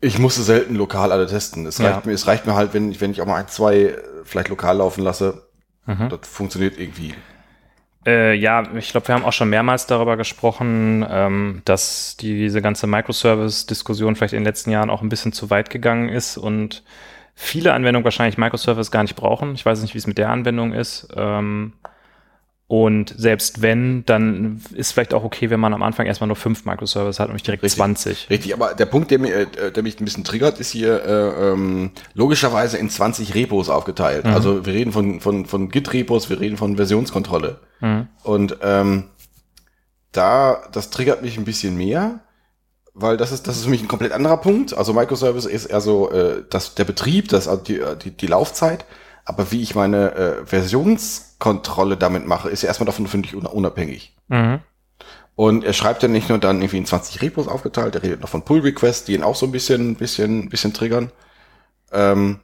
[0.00, 1.66] Ich musste selten lokal alle testen.
[1.66, 1.90] Es Ja.
[1.92, 3.98] reicht mir, es reicht mir halt, wenn ich, wenn ich auch mal ein, zwei äh,
[4.24, 5.42] vielleicht lokal laufen lasse.
[5.86, 6.08] Mhm.
[6.08, 7.14] Das funktioniert irgendwie.
[8.06, 12.86] Äh, ja, ich glaube, wir haben auch schon mehrmals darüber gesprochen, ähm, dass diese ganze
[12.86, 16.82] Microservice-Diskussion vielleicht in den letzten Jahren auch ein bisschen zu weit gegangen ist und
[17.34, 19.54] viele Anwendungen wahrscheinlich Microservice gar nicht brauchen.
[19.54, 21.08] Ich weiß nicht, wie es mit der Anwendung ist.
[21.14, 21.74] Ähm,
[22.70, 26.66] und selbst wenn, dann ist vielleicht auch okay, wenn man am Anfang erstmal nur fünf
[26.66, 27.78] Microservices hat und nicht direkt Richtig.
[27.78, 28.30] 20.
[28.30, 31.50] Richtig, aber der Punkt, der, mir, äh, der mich ein bisschen triggert, ist hier äh,
[31.50, 34.24] ähm, logischerweise in 20 Repos aufgeteilt.
[34.24, 37.58] Also wir reden von, von, von Git-Repos, wir reden von Versionskontrolle.
[38.22, 39.08] Und ähm,
[40.12, 42.20] da, das triggert mich ein bisschen mehr,
[42.94, 44.78] weil das ist, das ist für mich ein komplett anderer Punkt.
[44.78, 48.84] Also Microservice ist eher so äh, das, der Betrieb, das, also die, die, die Laufzeit.
[49.30, 53.46] Aber wie ich meine äh, Versionskontrolle damit mache, ist ja erstmal davon, finde ich, un-
[53.46, 54.16] unabhängig.
[54.26, 54.58] Mhm.
[55.36, 58.28] Und er schreibt ja nicht nur dann irgendwie in 20 Repos aufgeteilt, er redet noch
[58.28, 61.12] von Pull Requests, die ihn auch so ein bisschen, bisschen, bisschen triggern.
[61.92, 62.40] Ähm,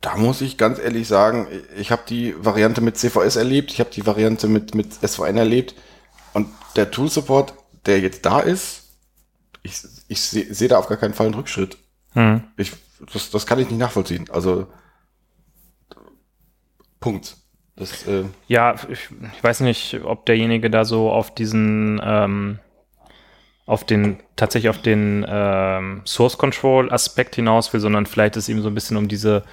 [0.00, 3.90] da muss ich ganz ehrlich sagen, ich habe die Variante mit CVS erlebt, ich habe
[3.90, 5.76] die Variante mit, mit SVN erlebt
[6.32, 7.54] und der Tool Support,
[7.86, 8.88] der jetzt da ist,
[9.62, 11.78] ich, ich sehe seh da auf gar keinen Fall einen Rückschritt.
[12.14, 12.42] Mhm.
[12.56, 12.72] Ich,
[13.12, 14.26] das, das kann ich nicht nachvollziehen.
[14.32, 14.66] Also
[17.00, 17.36] Punkt.
[17.76, 22.58] Das, äh, Ja, ich, ich weiß nicht, ob derjenige da so auf diesen, ähm,
[23.66, 28.60] auf den, tatsächlich auf den ähm, Source Control Aspekt hinaus will, sondern vielleicht es ihm
[28.60, 29.44] so ein bisschen um diese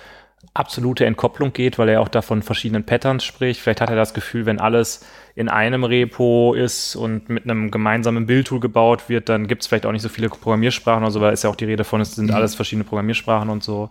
[0.53, 3.61] absolute Entkopplung geht, weil er auch da von verschiedenen Patterns spricht.
[3.61, 8.25] Vielleicht hat er das Gefühl, wenn alles in einem Repo ist und mit einem gemeinsamen
[8.25, 11.33] Build-Tool gebaut wird, dann gibt es vielleicht auch nicht so viele Programmiersprachen oder so, weil
[11.33, 13.89] ist ja auch die Rede von, es sind alles verschiedene Programmiersprachen und so.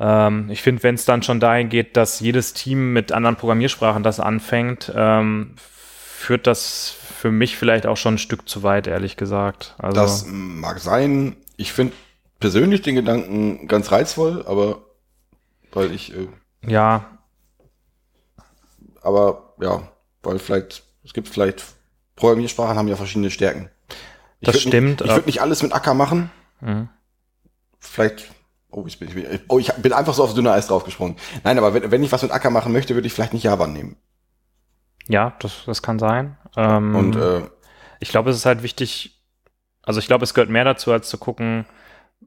[0.00, 4.02] Ähm, ich finde, wenn es dann schon dahin geht, dass jedes Team mit anderen Programmiersprachen
[4.02, 9.16] das anfängt, ähm, führt das für mich vielleicht auch schon ein Stück zu weit, ehrlich
[9.16, 9.74] gesagt.
[9.78, 11.36] Also, Das mag sein.
[11.56, 11.94] Ich finde
[12.38, 14.82] persönlich den Gedanken ganz reizvoll, aber
[15.72, 16.28] weil ich, äh,
[16.66, 17.18] ja,
[19.02, 19.88] aber ja,
[20.22, 21.64] weil vielleicht, es gibt vielleicht,
[22.16, 23.70] Programmiersprachen haben ja verschiedene Stärken.
[24.40, 26.30] Ich Das stimmt, Nicht, ich würde nicht alles mit Acker machen.
[26.60, 26.88] Mhm.
[27.78, 28.30] Vielleicht,
[28.70, 31.16] oh, ich bin, ich bin, oh, ich bin einfach so auf dünner Eis draufgesprungen.
[31.44, 33.66] Nein, aber wenn, wenn ich was mit Acker machen möchte, würde ich vielleicht nicht Java
[33.66, 33.96] nehmen.
[35.08, 36.36] ja, das, das kann sein.
[36.56, 37.42] Ähm, Und äh,
[38.00, 39.22] ich glaube, es ist halt wichtig,
[39.82, 41.66] also ich glaube, es gehört mehr dazu, als zu gucken,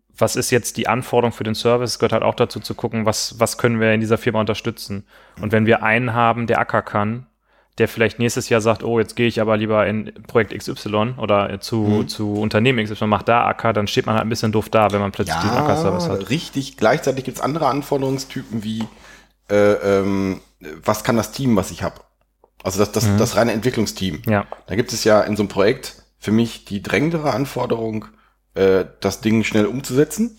[0.10, 1.92] was ist jetzt die Anforderung für den Service.
[1.92, 5.08] Es gehört halt auch dazu zu gucken, was, was können wir in dieser Firma unterstützen.
[5.40, 7.28] Und wenn wir einen haben, der Acker kann,
[7.78, 11.60] der vielleicht nächstes Jahr sagt, oh, jetzt gehe ich aber lieber in Projekt XY oder
[11.62, 12.08] zu, Mhm.
[12.08, 15.00] zu Unternehmen XY, macht da Acker, dann steht man halt ein bisschen doof da, wenn
[15.00, 16.30] man plötzlich diesen Acker-Service hat.
[16.30, 16.78] richtig.
[16.78, 18.84] Gleichzeitig gibt's andere Anforderungstypen wie,
[19.50, 20.42] äh, ähm,
[20.84, 21.96] was kann das Team, was ich habe?
[22.64, 23.18] Also das, das, Mhm.
[23.18, 24.22] das reine Entwicklungsteam.
[24.28, 24.46] Ja.
[24.68, 28.06] Da gibt es ja in so einem Projekt für mich die drängendere Anforderung,
[28.54, 30.38] äh, das Ding schnell umzusetzen.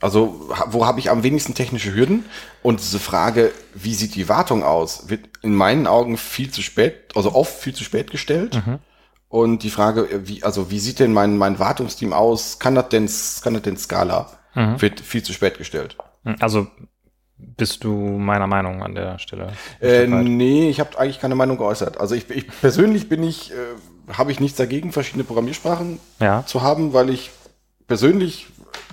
[0.00, 2.24] Also wo habe ich am wenigsten technische Hürden?
[2.62, 7.12] Und diese Frage, wie sieht die Wartung aus, wird in meinen Augen viel zu spät,
[7.14, 8.60] also oft viel zu spät gestellt.
[9.28, 12.58] Und die Frage, äh, wie, also wie sieht denn mein, mein Wartungsteam aus?
[12.58, 13.08] Kann das denn,
[13.42, 14.30] kann das denn Skala?
[14.54, 15.96] Wird viel zu spät gestellt.
[16.40, 16.66] Also
[17.38, 19.52] bist du meiner Meinung an der Stelle?
[19.80, 21.98] Äh, nee, ich habe eigentlich keine Meinung geäußert.
[22.00, 26.44] Also ich, ich persönlich bin ich, äh, habe ich nichts dagegen, verschiedene Programmiersprachen Ja.
[26.46, 27.30] zu haben, weil ich
[27.86, 28.46] persönlich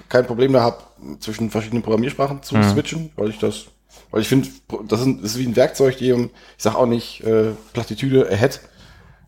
[0.09, 0.83] kein Problem da habe,
[1.19, 3.65] zwischen verschiedenen Programmiersprachen zu switchen, weil ich das,
[4.11, 4.47] weil ich finde,
[4.87, 8.61] das ist, wie ein Werkzeug, die, ich sag auch nicht äh, Plattitüde, ahead.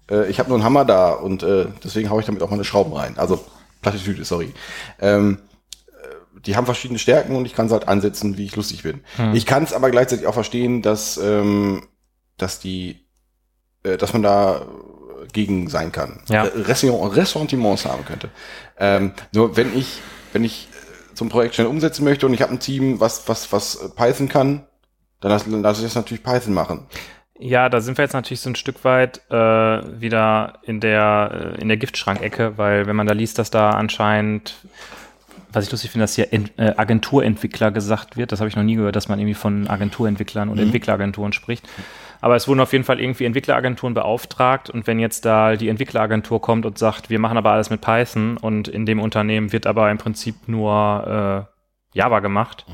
[0.09, 2.63] Äh, ich habe nur einen Hammer da und äh, deswegen haue ich damit auch meine
[2.63, 3.17] Schrauben rein.
[3.17, 3.43] Also
[3.81, 4.53] Plattitüde, sorry.
[4.99, 5.39] Ähm,
[5.87, 9.01] äh, die haben verschiedene Stärken und ich kann es halt ansetzen, wie ich lustig bin.
[9.33, 11.87] Ich kann es aber gleichzeitig auch verstehen, dass, ähm,
[12.37, 13.05] dass die,
[13.83, 14.65] äh, dass man da
[15.33, 16.21] gegen sein kann.
[16.29, 16.43] Ja.
[16.43, 18.29] Ressent- Ressentiments haben könnte.
[18.79, 19.99] Ähm, nur wenn ich,
[20.35, 23.27] wenn ich äh, so ein Projekt schnell umsetzen möchte und ich habe ein Team, was,
[23.27, 24.67] was, was äh, Python kann,
[25.21, 26.85] dann lasse lass ich das natürlich Python machen.
[27.39, 31.61] Ja, da sind wir jetzt natürlich so ein Stück weit äh, wieder in der, äh,
[31.61, 34.55] in der Giftschrankecke, weil wenn man da liest, dass da anscheinend,
[35.51, 38.63] was ich lustig finde, dass hier Ent, äh, Agenturentwickler gesagt wird, das habe ich noch
[38.63, 41.67] nie gehört, dass man irgendwie von Agenturentwicklern und Entwickleragenturen spricht.
[42.21, 46.41] Aber es wurden auf jeden Fall irgendwie Entwickleragenturen beauftragt und wenn jetzt da die Entwickleragentur
[46.41, 49.89] kommt und sagt, wir machen aber alles mit Python und in dem Unternehmen wird aber
[49.91, 52.65] im Prinzip nur äh, Java gemacht,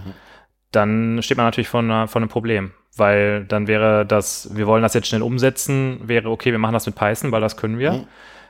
[0.71, 2.71] dann steht man natürlich vor, einer, vor einem Problem.
[2.95, 6.85] Weil dann wäre das, wir wollen das jetzt schnell umsetzen, wäre okay, wir machen das
[6.85, 7.93] mit Python, weil das können wir.
[7.93, 8.07] Mhm.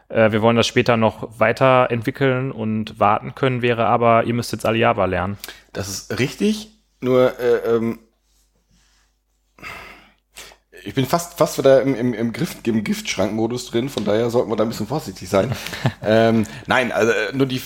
[0.09, 4.65] Äh, wir wollen das später noch weiterentwickeln und warten können, wäre aber, ihr müsst jetzt
[4.65, 5.37] alle Java lernen.
[5.73, 6.71] Das ist richtig,
[7.01, 7.99] nur äh, ähm,
[10.84, 14.49] ich bin fast fast wieder im, im, im, Griff, im Giftschrankmodus drin, von daher sollten
[14.49, 15.51] wir da ein bisschen vorsichtig sein.
[16.03, 17.61] ähm, nein, also äh, nur die äh,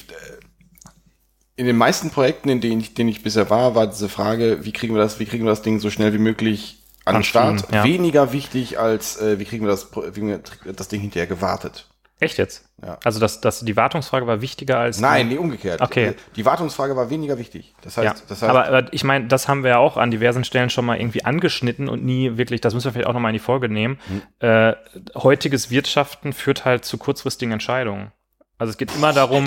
[1.58, 4.74] in den meisten Projekten, in denen ich, denen ich bisher war, war diese Frage, wie
[4.74, 7.72] kriegen wir das, wie kriegen wir das Ding so schnell wie möglich an den Start,
[7.72, 7.84] ja.
[7.84, 11.88] weniger wichtig als äh, wie kriegen wir das, wie kriegen wir das Ding hinterher gewartet.
[12.20, 12.70] Echt jetzt?
[12.82, 12.98] Ja.
[13.04, 15.00] Also das, das, die Wartungsfrage war wichtiger als.
[15.00, 15.82] Nein, nee, umgekehrt.
[15.82, 16.14] Okay.
[16.38, 17.76] Die Wartungsfrage war weniger wichtig.
[17.82, 20.12] Das heißt, Ja, das heißt aber, aber ich meine, das haben wir ja auch an
[20.12, 23.32] diversen Stellen schon mal irgendwie angeschnitten und nie wirklich, das müssen wir vielleicht auch nochmal
[23.32, 24.00] in die Folge nehmen.
[24.40, 24.74] Äh,
[25.16, 28.14] heutiges Wirtschaften führt halt zu kurzfristigen Entscheidungen.
[28.58, 29.46] Also es geht immer darum,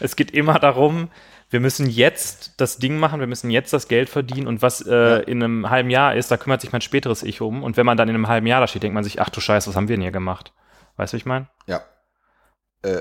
[0.00, 1.10] es geht immer darum,
[1.50, 5.22] wir müssen jetzt das Ding machen, wir müssen jetzt das Geld verdienen und was äh,
[5.22, 7.62] in einem halben Jahr ist, da kümmert sich mein späteres Ich um.
[7.62, 9.40] Und wenn man dann in einem halben Jahr da steht, denkt man sich, ach du
[9.40, 10.52] Scheiße, was haben wir denn hier gemacht?
[10.96, 11.48] Weißt du, wie ich meine?
[11.66, 11.82] Ja.
[12.86, 13.00] Äh,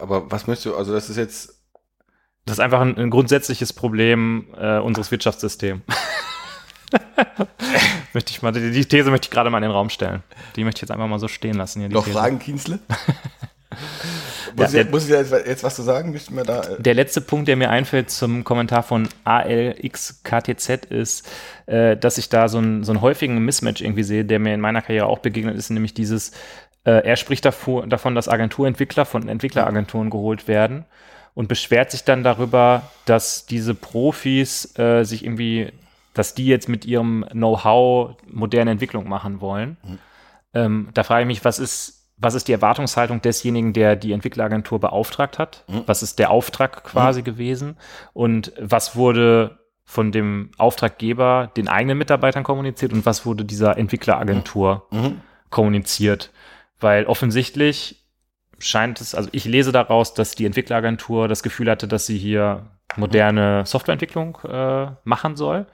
[0.00, 1.60] aber was möchtest du, also das ist jetzt,
[2.46, 5.82] Das ist einfach ein, ein grundsätzliches Problem äh, unseres Wirtschaftssystems.
[8.14, 10.22] möchte ich mal, die, die These möchte ich gerade mal in den Raum stellen.
[10.56, 11.80] Die möchte ich jetzt einfach mal so stehen lassen.
[11.80, 12.16] Hier, noch These.
[12.16, 12.78] Fragen, Kienzle?
[14.56, 16.10] Ja, muss, der- ich, muss ich jetzt, jetzt was zu sagen?
[16.10, 21.28] Müssten wir da, äh, Der letzte Punkt, der mir einfällt zum Kommentar von ALXKTZ ist,
[21.66, 24.60] äh, dass ich da so, ein, so einen häufigen Mismatch irgendwie sehe, der mir in
[24.60, 26.32] meiner Karriere auch begegnet ist, nämlich dieses,
[26.84, 30.84] äh, er spricht davor, davon, dass Agenturentwickler von Entwickleragenturen geholt werden
[31.34, 35.72] und beschwert sich dann darüber, dass diese Profis äh, sich irgendwie,
[36.14, 39.76] dass die jetzt mit ihrem Know-how moderne Entwicklung machen wollen.
[40.54, 44.80] Ähm, da frage ich mich, was ist, was ist die Erwartungshaltung desjenigen, der die Entwickleragentur
[44.80, 45.64] beauftragt hat?
[45.86, 47.76] Was ist der Auftrag quasi gewesen?
[48.12, 54.88] Und was wurde von dem Auftraggeber den eigenen Mitarbeitern kommuniziert und was wurde dieser Entwickleragentur
[55.50, 56.30] kommuniziert?
[56.80, 58.04] Weil offensichtlich
[58.58, 62.66] scheint es, also ich lese daraus, dass die Entwickleragentur das Gefühl hatte, dass sie hier
[62.96, 65.66] moderne Softwareentwicklung äh, machen soll.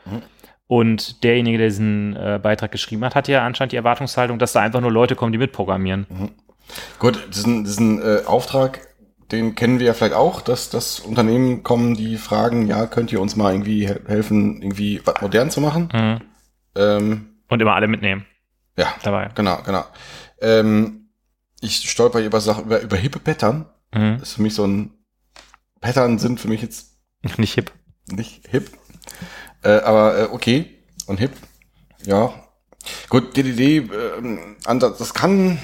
[0.67, 4.61] Und derjenige, der diesen äh, Beitrag geschrieben hat, hat ja anscheinend die Erwartungshaltung, dass da
[4.61, 6.07] einfach nur Leute kommen, die mitprogrammieren.
[6.99, 8.81] gut, diesen, diesen äh, Auftrag,
[9.31, 13.21] den kennen wir ja vielleicht auch, dass das Unternehmen kommen, die fragen, ja, könnt ihr
[13.21, 15.89] uns mal irgendwie he- helfen, irgendwie was modern zu machen?
[15.93, 16.21] Mhm.
[16.77, 18.25] Ähm, Und immer alle mitnehmen
[18.77, 19.29] ja, dabei.
[19.35, 19.85] genau, genau.
[20.41, 21.09] Ähm,
[21.61, 23.66] ich stolper über Sachen, über, über hippe Pattern.
[23.95, 24.18] Mhm.
[24.20, 24.93] Das ist für mich so ein,
[25.80, 26.93] Pattern sind für mich jetzt
[27.39, 27.72] Nicht hip.
[28.11, 28.70] nicht hip.
[29.62, 30.78] Äh, aber äh, okay.
[31.07, 31.32] Und hip.
[32.05, 32.35] Ja.
[33.09, 35.59] Gut, DDD, ähm, Ansatz, das kann.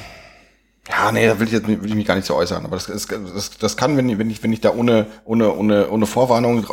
[0.88, 2.64] Ja, nee, da will ich jetzt will ich mich gar nicht so äußern.
[2.64, 5.52] Aber das, das, das, das kann, wenn, ich- wenn ich wenn ich da ohne ohne
[5.54, 6.66] ohne ohne Vorwarnung äh,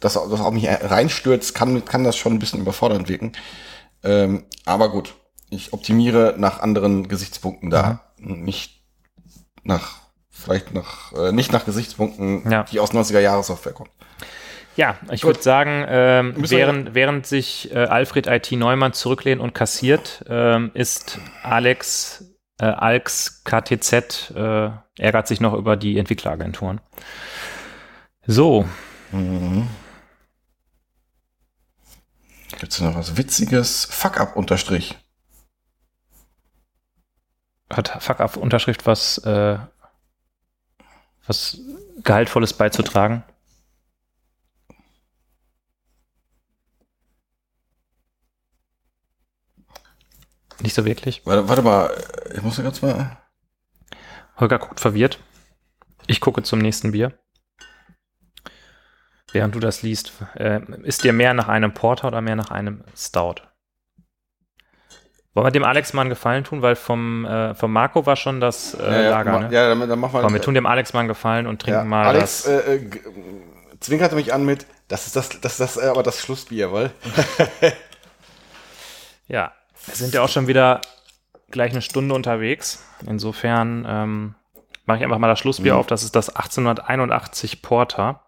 [0.00, 3.32] das, das auf mich reinstürzt, kann kann das schon ein bisschen überfordernd wirken.
[4.04, 5.14] Ähm, aber gut,
[5.54, 8.82] ich optimiere nach anderen Gesichtspunkten da, nicht
[9.62, 9.98] nach
[10.30, 12.64] vielleicht nach äh, nicht nach Gesichtspunkten, Ja.
[12.64, 13.90] die aus 90er Jahre Software kommen.
[14.76, 20.24] Ja, ich würde sagen, ähm, während, während sich äh, Alfred IT Neumann zurücklehnt und kassiert,
[20.28, 22.24] ähm, ist Alex
[22.60, 26.80] äh, Alx KTZ äh, ärgert sich noch über die Entwickleragenturen.
[28.26, 28.64] So,
[32.58, 33.86] Gibt's noch was Witziges?
[33.90, 34.96] Fuck up Unterstrich.
[37.76, 39.58] Hat Fuck auf Unterschrift was, äh,
[41.26, 41.58] was
[42.02, 43.24] Gehaltvolles beizutragen?
[50.60, 51.26] Nicht so wirklich.
[51.26, 51.90] Warte, warte mal,
[52.34, 53.18] ich muss ganz mal.
[54.38, 55.18] Holger guckt verwirrt.
[56.06, 57.18] Ich gucke zum nächsten Bier.
[59.32, 62.84] Während du das liest, äh, ist dir mehr nach einem Porter oder mehr nach einem
[62.96, 63.42] Stout?
[65.34, 68.40] Wollen wir dem Alex mal einen Gefallen tun, weil vom, äh, vom Marco war schon
[68.40, 69.48] das äh, Lager, ma- ne?
[69.54, 70.22] ja, dann, dann machen wir.
[70.22, 72.66] Komm, wir tun dem Alex mal einen Gefallen und trinken ja, mal Alex das.
[72.66, 72.90] äh, äh,
[73.80, 76.90] zwinkerte mich an mit, das ist das, das, das äh, aber das Schlussbier, weil.
[79.26, 79.52] Ja,
[79.86, 80.80] wir sind ja auch schon wieder
[81.50, 82.84] gleich eine Stunde unterwegs.
[83.06, 84.34] Insofern ähm,
[84.86, 85.78] mache ich einfach mal das Schlussbier Mhm.
[85.80, 85.86] auf.
[85.86, 88.20] Das ist das 1881 Porter.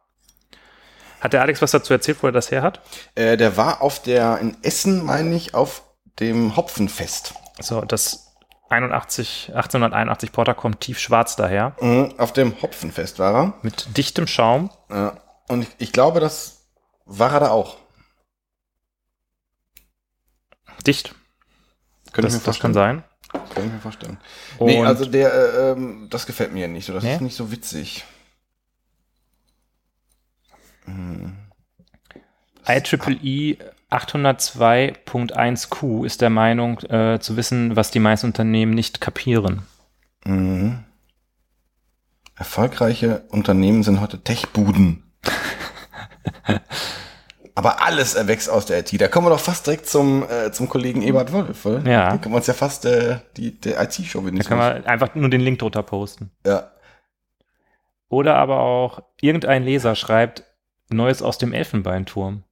[1.21, 2.81] Hat der Alex was dazu erzählt, wo er das her hat?
[3.15, 5.83] Äh, der war auf der, in Essen, meine ich, auf
[6.21, 7.35] dem Hopfenfest.
[7.61, 8.35] So, das
[8.69, 11.77] 81, 1881 Porter kommt tiefschwarz daher.
[11.81, 13.55] Mhm, auf dem Hopfenfest war er.
[13.63, 14.71] Mit dichtem Schaum.
[14.91, 15.19] Ja.
[15.49, 16.67] Und ich, ich glaube, das
[17.05, 17.77] war er da auch.
[20.87, 21.15] Dicht.
[22.13, 23.05] Könnte Das, das kann sein.
[23.33, 24.19] Kann ich mir vorstellen.
[24.59, 26.93] Und nee, also der, äh, ähm, das gefällt mir nicht so.
[26.93, 27.15] Das Nee?
[27.15, 28.05] ist nicht so witzig.
[30.85, 31.37] Hm.
[32.69, 33.59] IEEE
[33.91, 39.63] 802.1q ist der Meinung, äh, zu wissen, was die meisten Unternehmen nicht kapieren.
[40.25, 40.85] Mhm.
[42.35, 45.05] Erfolgreiche Unternehmen sind heute Tech-Buden.
[47.55, 49.01] Aber alles erwächst aus der IT.
[49.01, 51.65] Da kommen wir doch fast direkt zum, äh, zum Kollegen Ebert Wolf.
[51.65, 51.91] Oder?
[51.91, 52.11] Ja.
[52.11, 55.31] Da können wir uns ja fast äh, die, der IT-Show Da können wir einfach nur
[55.31, 56.31] den Link drunter posten.
[56.45, 56.73] Ja.
[58.09, 60.45] Oder aber auch irgendein Leser schreibt
[60.91, 62.45] Neues aus dem Elfenbeinturm.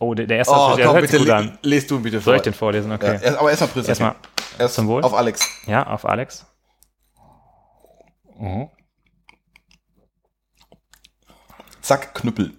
[0.00, 1.58] Oh, der, der erste Oh, der komm, hört bitte, gut an.
[1.62, 2.24] lest du ihn bitte vor.
[2.24, 2.90] Soll ich den vorlesen?
[2.90, 3.18] Ja, Okay.
[3.22, 3.88] erst, aber erstmal Prüße.
[3.88, 4.14] Erstmal
[4.58, 5.02] Erst zum Wohl.
[5.02, 5.48] Auf Alex.
[5.66, 6.46] Ja, auf Alex.
[8.38, 8.68] Mhm.
[11.80, 12.52] Zack, Knüppel.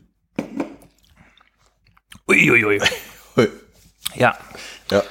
[2.28, 2.80] Uiuiui.
[3.36, 3.50] Hui.
[4.16, 4.38] Ja.
[4.92, 5.04] Ja,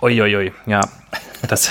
[0.00, 0.52] Uiuiui.
[0.66, 0.80] Ja.
[1.48, 1.70] Das.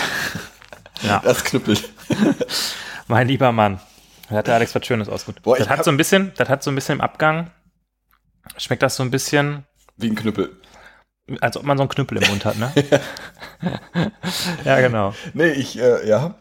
[1.02, 1.20] ja.
[1.24, 1.78] das Knüppel.
[3.08, 3.80] Mein lieber Mann.
[4.30, 5.08] Da hat der Alex was Schönes.
[5.44, 7.52] Boah, das hat so ein bisschen, das hat so ein bisschen im Abgang.
[8.58, 9.66] Schmeckt das so ein bisschen,
[9.98, 10.56] Wie ein Knüppel.
[11.42, 12.72] als ob man so einen Knüppel im Mund hat, ne?
[14.66, 15.14] ja, genau.
[15.34, 16.36] Nee, ich, äh, ja.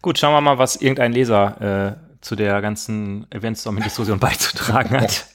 [0.00, 5.26] Gut, schauen wir mal, was irgendein Leser äh, zu der ganzen Eventstorming-Diskussion beizutragen hat.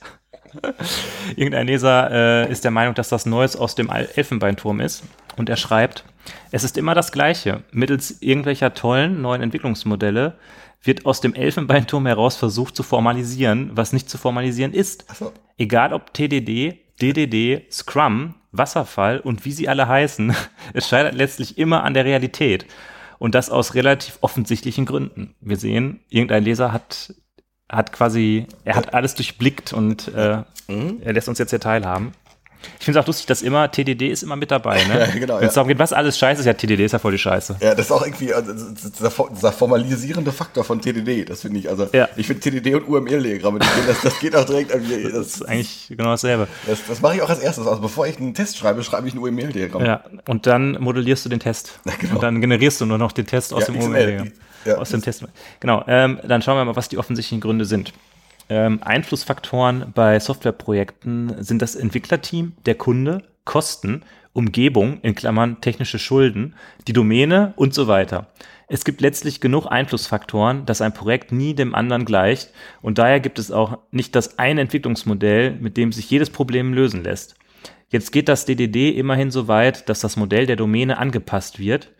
[1.35, 5.03] irgendein Leser äh, ist der Meinung, dass das Neues aus dem Elfenbeinturm ist.
[5.37, 6.05] Und er schreibt,
[6.51, 7.63] es ist immer das Gleiche.
[7.71, 10.37] Mittels irgendwelcher tollen neuen Entwicklungsmodelle
[10.81, 15.09] wird aus dem Elfenbeinturm heraus versucht zu formalisieren, was nicht zu formalisieren ist.
[15.09, 15.33] Achso.
[15.57, 20.35] Egal ob TDD, DDD, Scrum, Wasserfall und wie sie alle heißen,
[20.73, 22.65] es scheitert letztlich immer an der Realität.
[23.17, 25.35] Und das aus relativ offensichtlichen Gründen.
[25.39, 27.13] Wir sehen, irgendein Leser hat,
[27.69, 32.11] hat quasi, er hat alles durchblickt und äh, er lässt uns jetzt hier teilhaben.
[32.79, 34.83] Ich finde es auch lustig, dass immer TDD ist immer mit dabei.
[34.85, 34.99] Ne?
[35.13, 35.55] Ja, genau, Wenn es ja.
[35.55, 37.57] darum geht, was alles scheiße ist, ja, TDD ist ja voll die Scheiße.
[37.61, 41.69] Ja, das ist auch irgendwie also, dieser, dieser formalisierende Faktor von TDD, das finde ich.
[41.69, 42.07] Also, Ja.
[42.15, 45.03] ich finde TDD und UML-Diagramme, das, das geht auch direkt irgendwie.
[45.03, 46.47] Das Das, ist eigentlich genau dasselbe.
[46.67, 47.65] das, das mache ich auch als erstes.
[47.67, 49.85] Also, bevor ich einen Test schreibe, schreibe ich ein UML-Diagramm.
[49.85, 51.79] Ja, und dann modellierst du den Test.
[52.13, 54.19] Und dann generierst du nur noch den Test aus Ja, dem XML.
[54.19, 54.31] UML.
[54.65, 54.77] Ja.
[54.77, 55.23] Aus dem Test.
[55.59, 57.93] Genau, ähm, dann schauen wir mal, was die offensichtlichen Gründe sind.
[58.47, 66.55] Ähm, Einflussfaktoren bei Softwareprojekten sind das Entwicklerteam, der Kunde, Kosten, Umgebung, in Klammern technische Schulden,
[66.87, 68.27] die Domäne und so weiter.
[68.67, 73.39] Es gibt letztlich genug Einflussfaktoren, dass ein Projekt nie dem anderen gleicht und daher gibt
[73.39, 77.35] es auch nicht das eine Entwicklungsmodell, mit dem sich jedes Problem lösen lässt.
[77.89, 81.93] Jetzt geht das DDD immerhin so weit, dass das Modell der Domäne angepasst wird,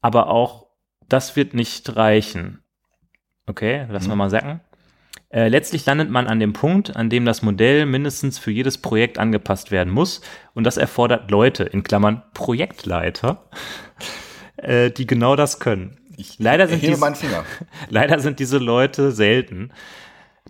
[0.00, 0.68] aber auch
[1.08, 2.62] das wird nicht reichen.
[3.46, 4.60] Okay, lassen wir mal sacken.
[5.32, 9.18] Äh, letztlich landet man an dem Punkt, an dem das Modell mindestens für jedes Projekt
[9.18, 10.20] angepasst werden muss.
[10.54, 13.48] Und das erfordert Leute, in Klammern Projektleiter,
[14.58, 15.96] äh, die genau das können.
[16.38, 17.44] leider, sind Ich dies, meinen Finger.
[17.88, 19.72] leider sind diese Leute selten.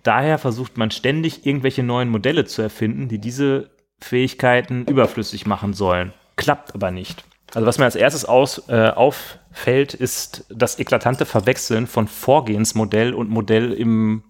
[0.03, 3.69] Daher versucht man ständig, irgendwelche neuen Modelle zu erfinden, die diese
[4.01, 6.11] Fähigkeiten überflüssig machen sollen.
[6.35, 7.23] Klappt aber nicht.
[7.53, 13.29] Also was mir als erstes aus, äh, auffällt, ist das eklatante Verwechseln von Vorgehensmodell und
[13.29, 14.23] Modell im,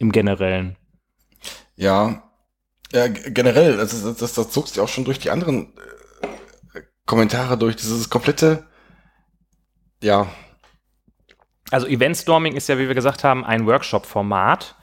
[0.00, 0.76] im Generellen.
[1.76, 2.24] Ja,
[2.92, 5.72] ja generell, das, ist- das, das zog sich auch schon durch die anderen
[6.74, 7.76] äh, Kommentare durch.
[7.76, 8.66] Dieses komplette,
[10.02, 10.26] ja,
[11.70, 14.74] Also Eventstorming ist ja, wie wir gesagt haben, ein Workshop-Format,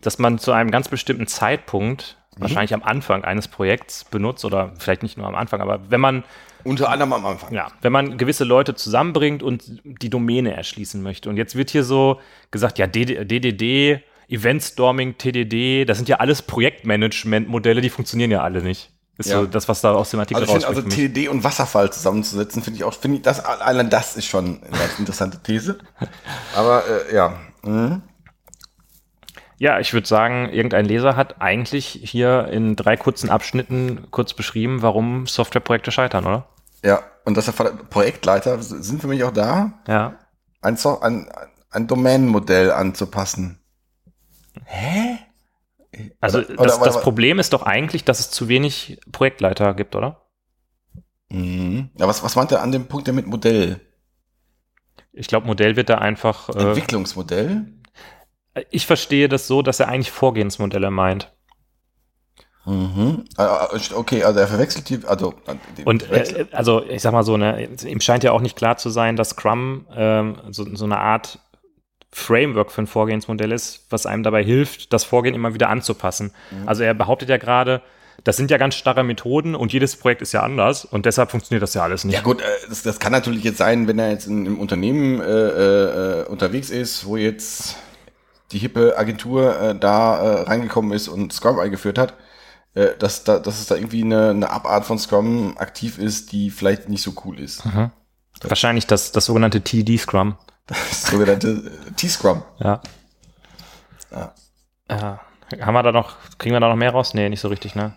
[0.00, 5.02] das man zu einem ganz bestimmten Zeitpunkt, wahrscheinlich am Anfang eines Projekts benutzt oder vielleicht
[5.02, 6.24] nicht nur am Anfang, aber wenn man
[6.64, 7.52] unter anderem am Anfang.
[7.52, 11.28] Ja, wenn man gewisse Leute zusammenbringt und die Domäne erschließen möchte.
[11.28, 12.20] Und jetzt wird hier so
[12.52, 14.00] gesagt, ja, DD DDD,
[14.32, 18.90] Eventstorming, TDD, das sind ja alles Projektmanagement-Modelle, die funktionieren ja alle nicht.
[19.18, 19.40] Ist Ja.
[19.40, 20.92] so das, was da aus dem Artikel Also also rauskommt.
[20.94, 21.12] für mich.
[21.12, 24.70] TD und Wasserfall zusammenzusetzen, finde ich auch, finde ich, das, allein das ist schon eine
[24.78, 25.78] ganz interessante These.
[26.56, 27.38] Aber, äh, ja.
[27.62, 28.02] Mhm.
[29.58, 34.82] ja, ich würde sagen, irgendein Leser hat eigentlich hier in drei kurzen Abschnitten kurz beschrieben,
[34.82, 36.48] warum Softwareprojekte scheitern, oder?
[36.84, 37.52] Ja, und das
[37.90, 40.14] Projektleiter sind für mich auch da, Ja.
[40.62, 41.28] ein, so ein,
[41.70, 43.58] ein Domänenmodell anzupassen.
[46.20, 49.74] Also Oder- das, oder- das oder- Problem ist doch eigentlich, dass es zu wenig Projektleiter
[49.74, 50.22] gibt, oder?
[51.30, 51.90] Mhm.
[51.98, 53.80] Ja, was, was meint er an dem Punkt der mit Modell?
[55.12, 56.48] Ich glaube, Modell wird da einfach.
[56.50, 57.66] Äh, Entwicklungsmodell?
[58.70, 61.32] ich verstehe das so, dass er eigentlich Vorgehensmodelle meint.
[62.64, 63.24] Mhm.
[63.36, 67.24] Ah, ah, Okay, also er verwechselt die, also äh, Und äh, also ich sag mal
[67.24, 70.84] so, ne, ihm scheint ja auch nicht klar zu sein, dass Scrum ähm, so, so
[70.84, 71.40] eine Art
[72.12, 76.32] Framework für ein Vorgehensmodell ist, was einem dabei hilft, das Vorgehen immer wieder anzupassen.
[76.66, 77.80] Also er behauptet ja gerade,
[78.24, 81.62] das sind ja ganz starre Methoden und jedes Projekt ist ja anders und deshalb funktioniert
[81.62, 82.14] das ja alles nicht.
[82.14, 85.20] Ja gut, äh, das, das kann natürlich jetzt sein, wenn er jetzt in, im Unternehmen
[85.20, 87.76] äh, äh, unterwegs ist, wo jetzt
[88.52, 92.14] die hippe Agentur äh, da äh, reingekommen ist und Scrum eingeführt hat,
[92.74, 96.50] äh, dass, da, dass es da irgendwie eine, eine Abart von Scrum aktiv ist, die
[96.50, 97.62] vielleicht nicht so cool ist.
[98.42, 100.36] Wahrscheinlich das, das sogenannte TD-Scrum.
[100.72, 102.42] Das sogenannte äh, T-Scrum.
[102.58, 102.80] Ja.
[104.10, 104.32] Ja.
[104.90, 105.20] Ja.
[105.60, 107.14] Haben wir da noch, kriegen wir da noch mehr raus?
[107.14, 107.92] Nee, nicht so richtig, ne?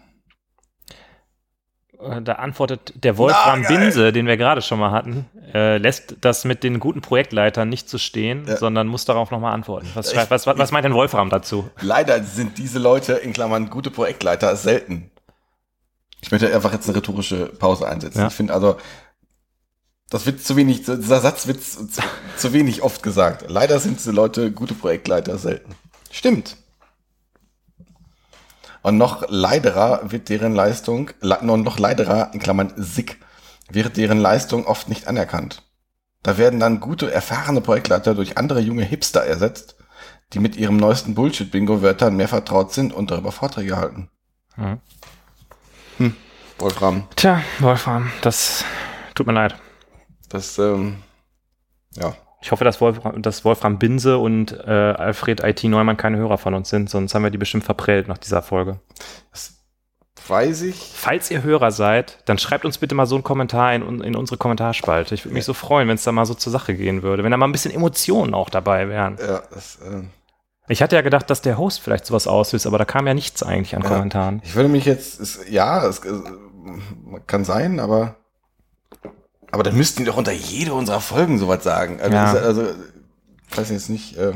[1.99, 3.67] Äh, Da antwortet der Wolfram Na.
[3.69, 7.89] Binse, den wir gerade schon mal hatten, äh, lässt das mit den guten Projektleitern nicht
[7.89, 8.57] so stehen, Ja.
[8.57, 9.89] sondern muss darauf nochmal antworten.
[9.93, 11.69] Was, Ich- was, was, was meint denn Wolfram dazu?
[11.81, 15.11] Leider sind diese Leute, in Klammern gute Projektleiter, selten.
[16.21, 18.19] Ich möchte einfach jetzt eine rhetorische Pause einsetzen.
[18.19, 18.27] Ja.
[18.27, 18.77] Ich finde also,
[20.09, 21.87] das wird zu wenig, dieser Satz wird zu,
[22.37, 23.45] zu, wenig oft gesagt.
[23.49, 25.75] Leider sind diese Leute gute Projektleiter selten.
[26.11, 26.57] Stimmt.
[28.81, 33.19] Und noch leiderer wird deren Leistung, le- noch leiderer, in Klammern SIck,
[33.69, 35.63] wird deren Leistung oft nicht anerkannt.
[36.21, 39.75] Da werden dann gute, erfahrene Projektleiter durch andere junge Hipster ersetzt,
[40.33, 44.09] die mit ihrem neuesten Bullshit-Bingo-Wörtern mehr vertraut sind und darüber Vorträge halten.
[44.55, 46.15] Mhm.
[46.57, 48.63] Wolfram, Tja, Wolfram, das
[49.13, 49.55] tut mir leid.
[50.35, 50.97] Das, ähm,
[51.95, 52.15] ja.
[52.41, 56.53] Ich hoffe, dass Wolfram, dass Wolfram Binse und äh, Alfred IT Neumann keine Hörer von
[56.53, 58.79] uns sind, sonst haben wir die bestimmt verprellt nach dieser Folge.
[59.31, 59.53] Das
[60.27, 60.75] weiß ich.
[60.93, 64.37] Falls ihr Hörer seid, dann schreibt uns bitte mal so einen Kommentar in, in unsere
[64.37, 65.15] Kommentarspalte.
[65.15, 67.31] Ich würde mich so freuen, wenn es da mal so zur Sache gehen würde, wenn
[67.31, 69.17] da mal ein bisschen Emotionen auch dabei wären.
[69.19, 70.03] Ja, das, äh,
[70.67, 73.41] Ich hatte ja gedacht, dass der Host vielleicht sowas auslöst, aber da kam ja nichts
[73.41, 73.89] eigentlich an Ja.
[73.89, 74.41] Kommentaren.
[74.43, 76.01] ich würde mich jetzt, es, ja, es
[77.25, 78.17] kann sein, aber,
[79.55, 82.01] aber dann müssten die doch unter jede unserer Folgen sowas sagen.
[82.01, 82.33] Also, Ja.
[82.33, 82.67] also
[83.49, 84.33] ich weiß jetzt nicht, äh,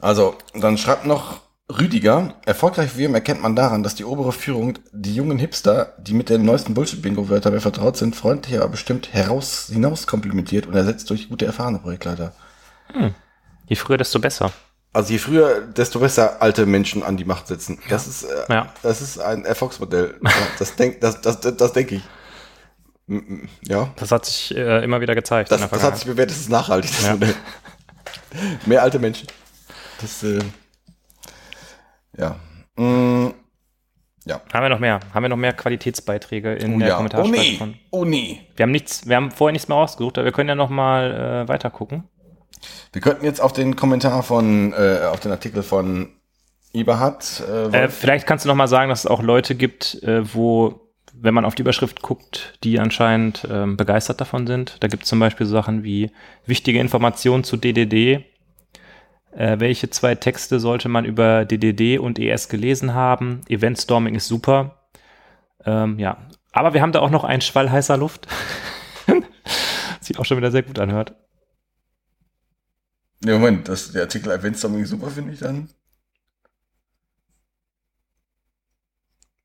[0.00, 5.14] also, dann schreibt noch Rüdiger, erfolgreich WM erkennt man daran, dass die obere Führung die
[5.14, 10.06] jungen Hipster, die mit den neuesten Bullshit-Bingo-Wörtern mehr vertraut sind, freundlich, aber bestimmt heraus, hinaus
[10.06, 12.32] komplimentiert und ersetzt durch gute, erfahrene Projektleiter.
[13.66, 14.50] Je früher, desto besser.
[14.94, 17.78] Also je früher, desto besser alte Menschen an die Macht setzen.
[17.88, 18.66] Das ist, äh, Ja.
[18.82, 20.16] das ist ein Erfolgsmodell.
[20.22, 22.02] Ja, das denk, das, das, das, das denke ich.
[23.62, 23.90] Ja.
[23.96, 25.50] Das hat sich äh, immer wieder gezeigt.
[25.50, 27.12] Das, das hat sich bewährt, das ist nachhaltig, das Ja.
[27.12, 27.34] Modell.
[28.66, 29.28] Mehr alte Menschen.
[30.00, 30.38] Das, äh,
[32.16, 32.36] ja.
[32.76, 33.28] Mm,
[34.24, 34.40] ja.
[34.52, 35.00] Haben wir noch mehr?
[35.12, 36.94] Haben wir noch mehr Qualitätsbeiträge in Oh, der ja.
[36.94, 37.56] oh Kommentarspalte nee.
[37.56, 37.74] von?
[37.90, 38.40] Oh nee.
[38.56, 41.44] Wir haben nichts, wir haben vorher nichts mehr rausgesucht, aber wir können ja noch mal
[41.44, 42.04] äh, weiter gucken.
[42.92, 46.08] Wir könnten jetzt auf den Kommentar von, äh, auf den Artikel von
[46.72, 50.22] Eberhard, äh, Äh, vielleicht kannst du noch mal sagen, dass es auch Leute gibt, äh,
[50.34, 50.80] wo,
[51.12, 54.76] wenn man auf die Überschrift guckt, die anscheinend ähm, begeistert davon sind.
[54.80, 56.10] Da gibt es zum Beispiel Sachen wie
[56.46, 58.24] wichtige Informationen zu DDD.
[59.32, 63.42] Äh, welche zwei Texte sollte man über DDD und ES gelesen haben?
[63.48, 64.78] Event Storming ist super.
[65.64, 66.16] Ähm, ja,
[66.52, 68.26] aber wir haben da auch noch einen Schwall heißer Luft.
[70.00, 71.14] Sieht auch schon wieder sehr gut anhört.
[73.24, 75.68] Ja, Moment, das, der Artikel Eventstorming super finde ich dann.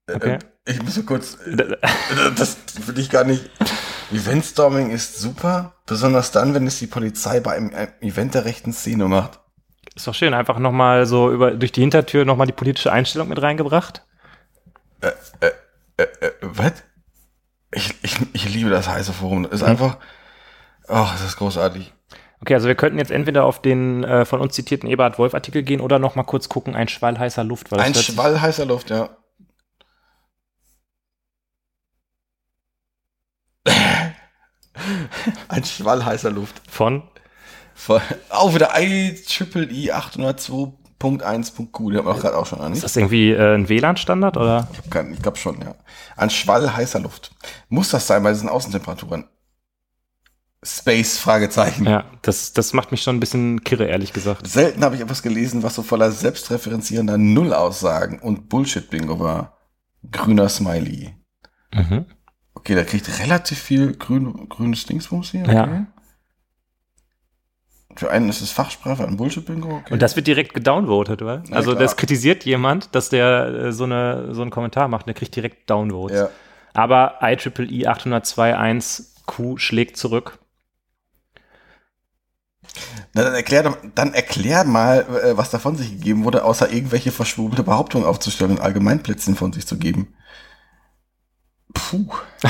[0.08, 0.40] Äh, Okay.
[0.66, 1.56] äh, Ich muss so kurz, äh,
[2.36, 2.58] das
[2.88, 3.50] will ich gar nicht.
[4.12, 8.74] Eventstorming ist super, besonders dann, wenn es die Polizei bei einem, einem Event der rechten
[8.74, 9.40] Szene macht.
[9.96, 13.42] Ist doch schön, einfach nochmal so über, durch die Hintertür nochmal die politische Einstellung mit
[13.42, 14.06] reingebracht.
[15.02, 15.12] Äh,
[15.98, 16.74] äh, was?
[17.72, 19.46] Ich, ich, ich liebe das heiße Forum.
[19.46, 19.98] Ist einfach,
[20.88, 21.94] ach, das ist großartig.
[22.42, 25.64] Okay, also wir könnten jetzt entweder auf den äh, von uns zitierten Eberhard Wolf Artikel
[25.64, 27.74] gehen oder noch mal kurz gucken, ein Schwall heißer Luft.
[27.74, 29.10] Ein Schwall heißer Luft, ja.
[35.48, 36.62] Ein Schwall heißer Luft.
[36.70, 37.04] von,
[37.74, 42.74] Voll- Auch wieder IEEE 802.1.q, den haben wir auch gerade auch schon an.
[42.74, 44.68] ist das irgendwie äh, ein WLAN-Standard oder?
[44.74, 45.76] Ich, ich glaube schon, ja.
[46.16, 47.32] Ein Schwall heißer Luft.
[47.70, 49.26] Muss das sein bei diesen Außentemperaturen?
[50.64, 51.86] Space, Fragezeichen.
[51.86, 54.48] Ja, das, das macht mich schon ein bisschen kirre, ehrlich gesagt.
[54.48, 59.58] Selten habe ich etwas gelesen, was so voller selbstreferenzierender Nullaussagen und Bullshit-Bingo war.
[60.12, 61.16] Grüner Smiley.
[61.74, 62.06] Mhm.
[62.56, 65.44] Okay, der kriegt relativ viel grün, grünes Dingsbums hier.
[65.44, 65.54] Okay.
[65.54, 65.88] Ja.
[67.96, 69.78] Für einen ist es Fachsprache, ein Bullshit-Bingo.
[69.78, 69.94] Okay.
[69.94, 71.44] Und das wird direkt gedownvotet, oder?
[71.48, 71.84] Ja, also klar.
[71.84, 75.70] das kritisiert jemand, dass der äh, so, eine, so einen Kommentar macht, der kriegt direkt
[75.70, 76.18] Downvotes.
[76.18, 76.30] ja.
[76.74, 80.38] Aber E IEEE 802.1q schlägt zurück.
[83.14, 87.12] Na, dann erklär, doch- dann erklär mal, äh, was davon sich gegeben wurde, außer irgendwelche
[87.12, 90.14] verschwurbelde Behauptungen aufzustellen und Allgemeinplätzchen von sich zu geben.
[91.74, 92.06] Puh.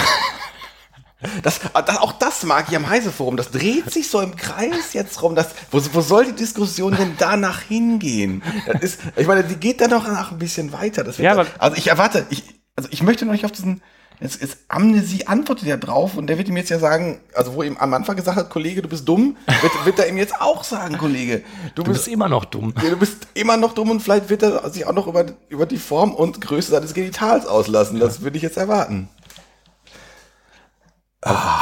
[1.42, 3.38] Das, das, auch das mag ich am Heise-Forum.
[3.38, 5.34] Das dreht sich so im Kreis jetzt rum.
[5.34, 8.44] Das, wo, wo soll die Diskussion denn danach hingehen?
[8.68, 11.04] Das ist, ich meine, die geht dann noch nach ein bisschen weiter.
[11.04, 12.44] Das wird Ja, aber- also ich erwarte, ich,
[12.76, 13.82] also ich möchte noch nicht auf diesen,
[14.20, 17.64] jetzt ist Amnesie antwortet ja drauf und der wird ihm jetzt ja sagen, also wo
[17.64, 20.64] ihm am Anfang gesagt hat, Kollege, du bist dumm, wird, wird er ihm jetzt auch
[20.64, 21.44] sagen, Kollege,
[21.76, 22.74] du, Du bist, bist immer noch dumm.
[22.82, 25.66] ja, du bist immer noch dumm und vielleicht wird er sich auch noch über, über
[25.66, 28.00] die Form und Größe seines Genitals auslassen.
[28.00, 29.10] Das würde ich jetzt erwarten.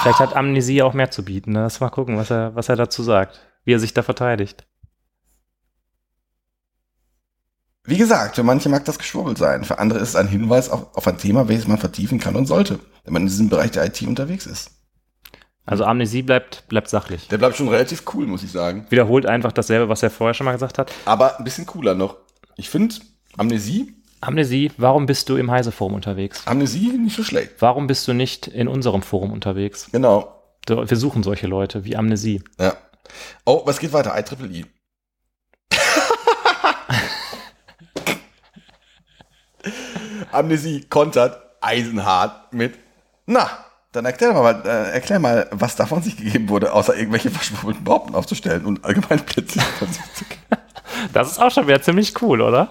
[0.01, 1.53] Vielleicht hat Amnesie auch mehr zu bieten.
[1.53, 1.61] Ne?
[1.61, 3.39] Lass mal gucken, was er, was er dazu sagt.
[3.63, 4.65] Wie er sich da verteidigt.
[7.85, 10.95] Wie gesagt, für manche mag das geschwurbelt sein, für andere ist es ein Hinweis auf,
[10.95, 13.85] auf ein Thema, welches man vertiefen kann und sollte, wenn man in diesem Bereich der
[13.85, 14.71] IT unterwegs ist.
[15.67, 17.27] Also Amnesie bleibt, bleibt sachlich.
[17.27, 18.85] Der bleibt schon relativ cool, muss ich sagen.
[18.89, 20.91] Wiederholt einfach dasselbe, was er vorher schon mal gesagt hat.
[21.05, 22.17] Aber ein bisschen cooler noch.
[22.55, 22.95] Ich finde
[23.37, 26.41] Amnesie, Amnesie, warum bist du im Heise-Forum unterwegs?
[26.45, 27.53] Amnesie nicht so schlecht.
[27.59, 29.89] Warum bist du nicht in unserem Forum unterwegs?
[29.91, 30.41] Genau.
[30.67, 32.41] Wir suchen solche Leute wie Amnesie.
[32.59, 32.75] Ja.
[33.45, 34.15] Oh, was geht weiter?
[34.17, 34.65] IEEE.
[40.35, 42.77] Amnesie kontert eisenhart mit,
[43.25, 43.49] na,
[43.91, 48.15] dann erklär mal, äh, erklär mal, was davon sich gegeben wurde, außer irgendwelche verschwurbelten Behaupten
[48.15, 50.41] aufzustellen und allgemein Plätze von sich zu geben.
[51.13, 52.69] Das ist auch schon wieder ziemlich cool, oder?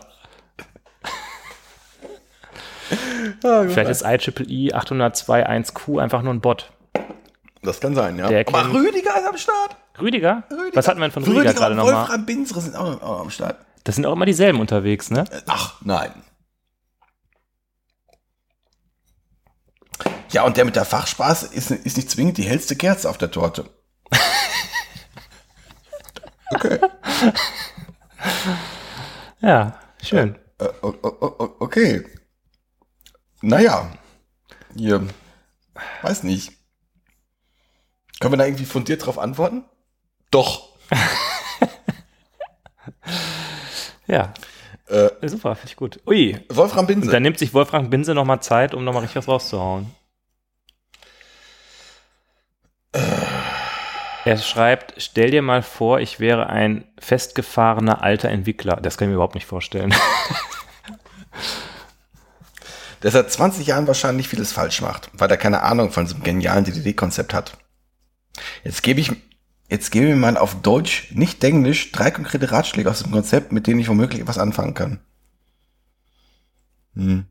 [3.41, 6.71] Vielleicht ist IEEE 802.1q einfach nur ein Bot.
[7.63, 8.29] Das kann sein, ja.
[8.29, 9.77] Der Aber Rüdiger ist am Start.
[10.01, 10.43] Rüdiger?
[10.51, 10.77] Rüdiger.
[10.77, 11.95] Was hatten wir denn von Rüdiger, Rüdiger gerade und nochmal?
[12.03, 13.57] Wolfram Binsre sind auch, am Start.
[13.85, 15.25] Das sind auch immer dieselben unterwegs, ne?
[15.31, 16.11] Äh, Ach, nein.
[20.35, 23.31] Ja, und der mit der Fachspaß ist, ist nicht zwingend die hellste Kerze auf der
[23.31, 23.65] Torte.
[26.51, 26.79] Okay.
[29.41, 30.37] Ja, schön.
[30.59, 32.05] Äh, o- o- okay.
[33.43, 33.93] Naja.
[34.77, 35.07] Hier.
[36.03, 36.53] Weiß nicht.
[38.21, 39.65] Können wir da irgendwie fundiert drauf antworten?
[40.31, 40.71] Doch.
[44.07, 44.35] Ja.
[44.87, 45.99] Äh, Super, finde ich gut.
[46.07, 47.07] Ui, Wolfram Binse.
[47.07, 49.91] und dann nimmt sich Wolfgang Binse nochmal Zeit, um nochmal richtig was rauszuhauen.
[54.25, 58.77] Er schreibt, stell dir mal vor, ich wäre ein festgefahrener alter Entwickler.
[58.77, 59.95] Das kann ich mir überhaupt nicht vorstellen.
[63.03, 66.65] der seit 20 Jahren wahrscheinlich vieles falsch macht, weil er keine Ahnung von diesem genialen
[66.65, 67.59] DDD-Konzept hat.
[68.65, 69.13] Jetzt gebe ich,
[69.69, 73.67] jetzt gebe mir mal auf Deutsch, nicht Englisch, drei konkrete Ratschläge aus dem Konzept, mit
[73.67, 75.01] denen ich womöglich etwas anfangen kann.
[76.95, 77.27] Hm.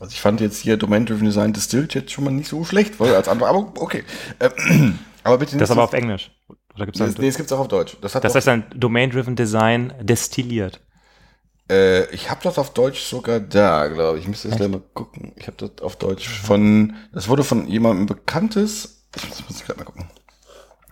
[0.00, 3.14] Also ich fand jetzt hier Domain-Driven Design Distilled jetzt schon mal nicht so schlecht, weil
[3.14, 4.04] als andere, aber okay.
[4.38, 4.50] Äh,
[5.24, 6.30] aber bitte nicht Das so- aber auf Englisch.
[6.74, 7.96] Oder gibt's das- nee, es gibt's auch auf Deutsch.
[8.00, 10.80] Das, das heißt dann Domain-Driven Design destilliert.
[11.70, 14.24] Äh, ich habe das auf Deutsch sogar da, glaube ich.
[14.24, 15.32] Ich müsste jetzt gleich mal gucken.
[15.36, 19.84] Ich habe das auf Deutsch von, das wurde von jemandem Bekanntes, ich muss, gerade mal
[19.84, 20.06] gucken.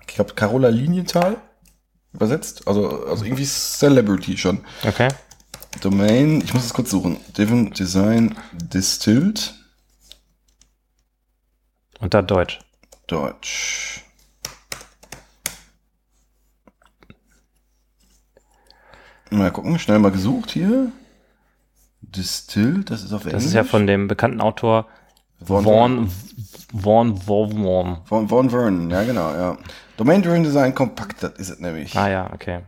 [0.08, 1.36] Ich glaube, Carola Linienthal
[2.12, 2.66] übersetzt.
[2.66, 4.60] Also, also irgendwie Celebrity schon.
[4.86, 5.08] Okay.
[5.80, 7.18] Domain, ich muss es kurz suchen.
[7.36, 9.54] Divin Design Distilled
[12.00, 12.58] Und dann Deutsch.
[13.06, 14.02] Deutsch.
[19.30, 20.92] Mal gucken, schnell mal gesucht hier.
[22.00, 24.86] Distilled, das ist auf Das ist ja von dem bekannten Autor
[25.44, 26.10] Von- Vaughn
[26.72, 27.98] Vaughn Vaughn.
[28.04, 29.58] Von Von Vernon, ja genau, ja.
[29.96, 31.96] Domain Driven Design Compact, das ist es nämlich.
[31.96, 32.60] Ah ja, okay.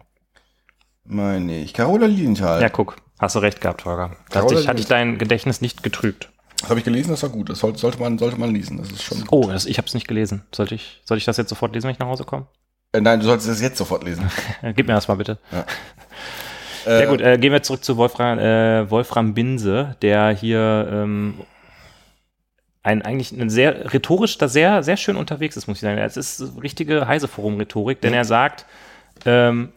[1.08, 1.72] Meine ich.
[1.72, 2.60] Carola Lilienthal.
[2.60, 2.96] Ja, guck.
[3.18, 4.10] Hast du recht gehabt, Holger.
[4.32, 6.30] Hat dich, hat dich dein Gedächtnis nicht getrübt.
[6.60, 7.48] Das habe ich gelesen, das war gut.
[7.48, 8.78] Das sollte, sollte, man, sollte man lesen.
[8.78, 9.24] Das ist schon.
[9.30, 10.42] Oh, das, ich habe es nicht gelesen.
[10.54, 12.46] Sollte ich, soll ich das jetzt sofort lesen, wenn ich nach Hause komme?
[12.92, 14.30] Äh, nein, du solltest es jetzt sofort lesen.
[14.62, 15.38] Äh, Gib mir das mal bitte.
[16.86, 21.34] Äh, Ja gut, äh, gehen wir zurück zu Wolfram, äh, Wolfram Binse, der hier ähm,
[22.84, 25.98] ein eigentlich ein sehr rhetorisch da sehr sehr schön unterwegs ist, muss ich sagen.
[25.98, 28.64] Es ist richtige Heise-Forum-Rhetorik, denn er sagt,
[29.26, 29.70] ähm,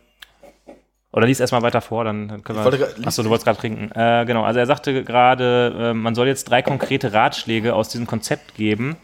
[1.14, 2.88] oder lies erstmal weiter vor, dann, dann können wollte wir.
[2.88, 3.92] grad- Achso, du wolltest gerade trinken.
[3.94, 8.08] Äh, genau, also er sagte gerade, äh, man soll jetzt drei konkrete Ratschläge aus diesem
[8.08, 8.96] Konzept geben,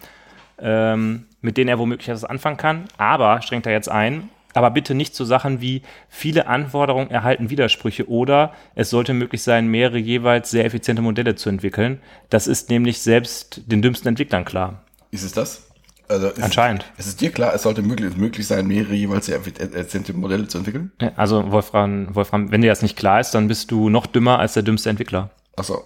[0.60, 2.86] ähm, mit denen er womöglich etwas anfangen kann.
[2.98, 8.10] Aber, strengt er jetzt ein, aber bitte nicht so Sachen wie viele Anforderungen erhalten Widersprüche
[8.10, 12.00] oder es sollte möglich sein, mehrere jeweils sehr effiziente Modelle zu entwickeln.
[12.30, 14.82] Das ist nämlich selbst den dümmsten Entwicklern klar.
[15.12, 15.67] Ist es das?
[16.10, 16.86] Also ist Anscheinend.
[16.98, 20.48] Es, es ist dir klar, es sollte möglich, möglich sein, mehrere jeweils sehr effiziente Modelle
[20.48, 20.92] zu entwickeln?
[21.02, 24.40] Ja, Also Wolfram, Wolfram, wenn dir das nicht klar ist, dann bist du noch dümmer
[24.40, 25.32] als der dümmste Entwickler.
[25.56, 25.84] Achso.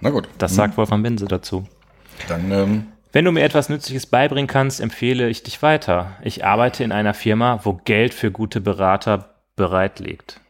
[0.00, 0.28] Na gut.
[0.38, 1.66] Das sagt Wolfram Binse dazu.
[2.28, 6.16] Dann, ähm, Wenn du mir etwas Nützliches beibringen kannst, empfehle ich dich weiter.
[6.22, 10.40] Ich arbeite in einer Firma, wo Geld für gute Berater bereit liegt.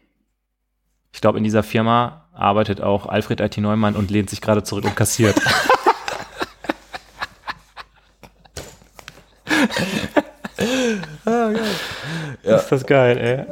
[1.13, 4.85] Ich glaube, in dieser Firma arbeitet auch Alfred IT Neumann und lehnt sich gerade zurück
[4.85, 5.41] und kassiert.
[12.43, 13.45] Ist das geil, ey.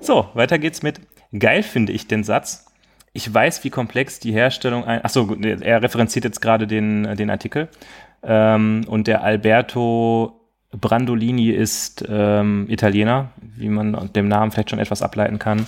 [0.00, 1.00] So, weiter geht's mit
[1.36, 2.66] geil finde ich den Satz.
[3.12, 5.04] Ich weiß, wie komplex die Herstellung ein.
[5.04, 7.68] Achso, er referenziert jetzt gerade den, den Artikel.
[8.22, 15.02] Ähm, und der Alberto Brandolini ist ähm, Italiener, wie man dem Namen vielleicht schon etwas
[15.02, 15.66] ableiten kann.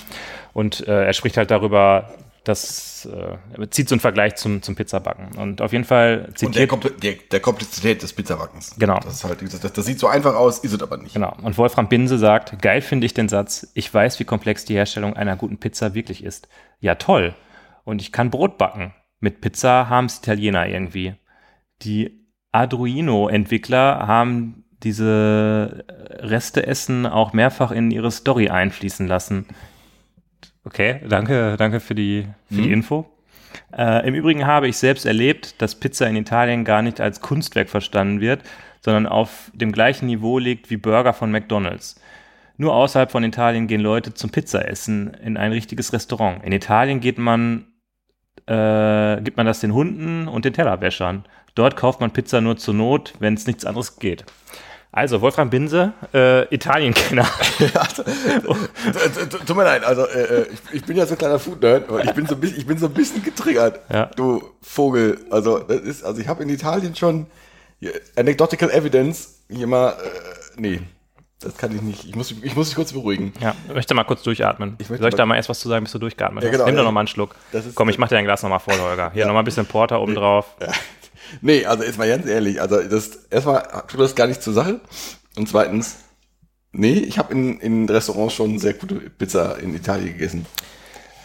[0.52, 2.10] Und äh, er spricht halt darüber,
[2.44, 5.36] dass äh, zieht so einen Vergleich zum, zum Pizzabacken.
[5.36, 6.68] Und auf jeden Fall und der, zitiert.
[6.68, 8.76] Kompl der, der Komplexität des Pizzabackens.
[8.78, 8.98] Genau.
[9.00, 11.14] Das, ist halt, das, das sieht so einfach aus, ist es aber nicht.
[11.14, 11.36] Genau.
[11.42, 15.14] Und Wolfram Binse sagt, geil finde ich den Satz, ich weiß, wie komplex die Herstellung
[15.14, 16.48] einer guten Pizza wirklich ist.
[16.80, 17.34] Ja, toll.
[17.84, 18.94] Und ich kann Brot backen.
[19.20, 21.14] Mit Pizza haben es Italiener irgendwie.
[21.82, 29.46] Die Arduino-Entwickler haben diese Reste-Essen auch mehrfach in ihre Story einfließen lassen.
[30.64, 33.06] Okay, danke, danke für die, für die Info.
[33.76, 37.68] Äh, Im Übrigen habe ich selbst erlebt, dass Pizza in Italien gar nicht als Kunstwerk
[37.68, 38.42] verstanden wird,
[38.80, 42.00] sondern auf dem gleichen Niveau liegt wie Burger von McDonald's.
[42.56, 46.44] Nur außerhalb von Italien gehen Leute zum Pizzaessen in ein richtiges Restaurant.
[46.44, 47.66] In Italien geht man,
[48.46, 51.24] äh, gibt man das den Hunden und den Tellerwäschern.
[51.54, 54.24] Dort kauft man Pizza nur zur Not, wenn es nichts anderes geht.
[54.92, 57.28] Also, Wolfram Binse, äh, Italienkenner.
[57.58, 61.84] T- Tut mir leid, also äh, äh, ich, ich bin ja so ein kleiner Food-Nerd
[62.04, 64.06] ich bin so, ein bisschen- ich bin so ein bisschen getriggert, Ja.
[64.16, 65.18] du Vogel.
[65.30, 67.26] Also das ist, also ich habe in Italien schon
[68.16, 69.94] Anecdotal Evidence hier mal, äh,
[70.60, 70.80] nee,
[71.40, 72.04] das kann ich nicht.
[72.06, 73.32] Ich muss, ich muss mich kurz beruhigen.
[73.40, 74.74] Ja, ich möchte mal kurz durchatmen.
[74.78, 76.48] Ich möchte Soll ich mal- da mal erst was zu sagen, bis du durchgeatmet Ja,
[76.50, 76.52] hast?
[76.52, 76.86] genau, Nimm doch ja.
[76.88, 77.34] noch mal einen Schluck.
[77.74, 79.12] Komm, ich mach dir ein Glas noch mal voll, Holger.
[79.14, 80.46] Hier, noch mal ein bisschen Porter oben drauf.
[81.40, 84.80] Nee, also jetzt mal ganz ehrlich, also das erstmal tut das gar nicht zur Sache
[85.36, 85.98] und zweitens,
[86.72, 90.46] nee, ich habe in, in Restaurants schon sehr gute Pizza in Italien gegessen.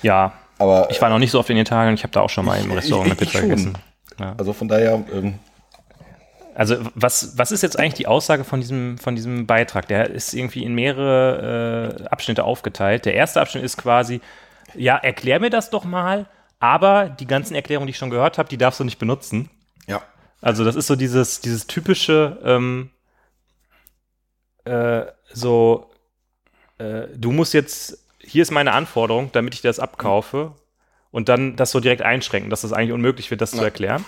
[0.01, 1.95] Ja, Aber ich war noch nicht so oft in Italien.
[1.95, 3.49] Ich habe da auch schon mal im Restaurant eine ich- ich Pizza schon.
[3.49, 3.77] gegessen.
[4.19, 4.35] Ja.
[4.37, 5.35] also von daher, ähm,
[6.53, 9.87] Also was, was ist jetzt eigentlich die Aussage von diesem, von diesem Beitrag?
[9.89, 13.05] Der ist irgendwie in mehrere äh, Abschnitte aufgeteilt.
[13.05, 14.21] Der erste Abschnitt ist quasi,
[14.73, 16.27] ja, erklär mir das doch mal,
[16.59, 19.49] aber die ganzen Erklärungen, die ich schon gehört habe, die darfst du nicht benutzen.
[19.87, 20.01] Ja.
[20.41, 22.91] Also das ist so dieses, dieses typische, ähm,
[24.65, 25.89] äh, so,
[26.77, 30.53] äh, du musst jetzt, hier ist meine Anforderung, damit ich das abkaufe
[31.11, 33.63] und dann das so direkt einschränken, dass das eigentlich unmöglich wird, das zu Ja.
[33.63, 34.05] erklären.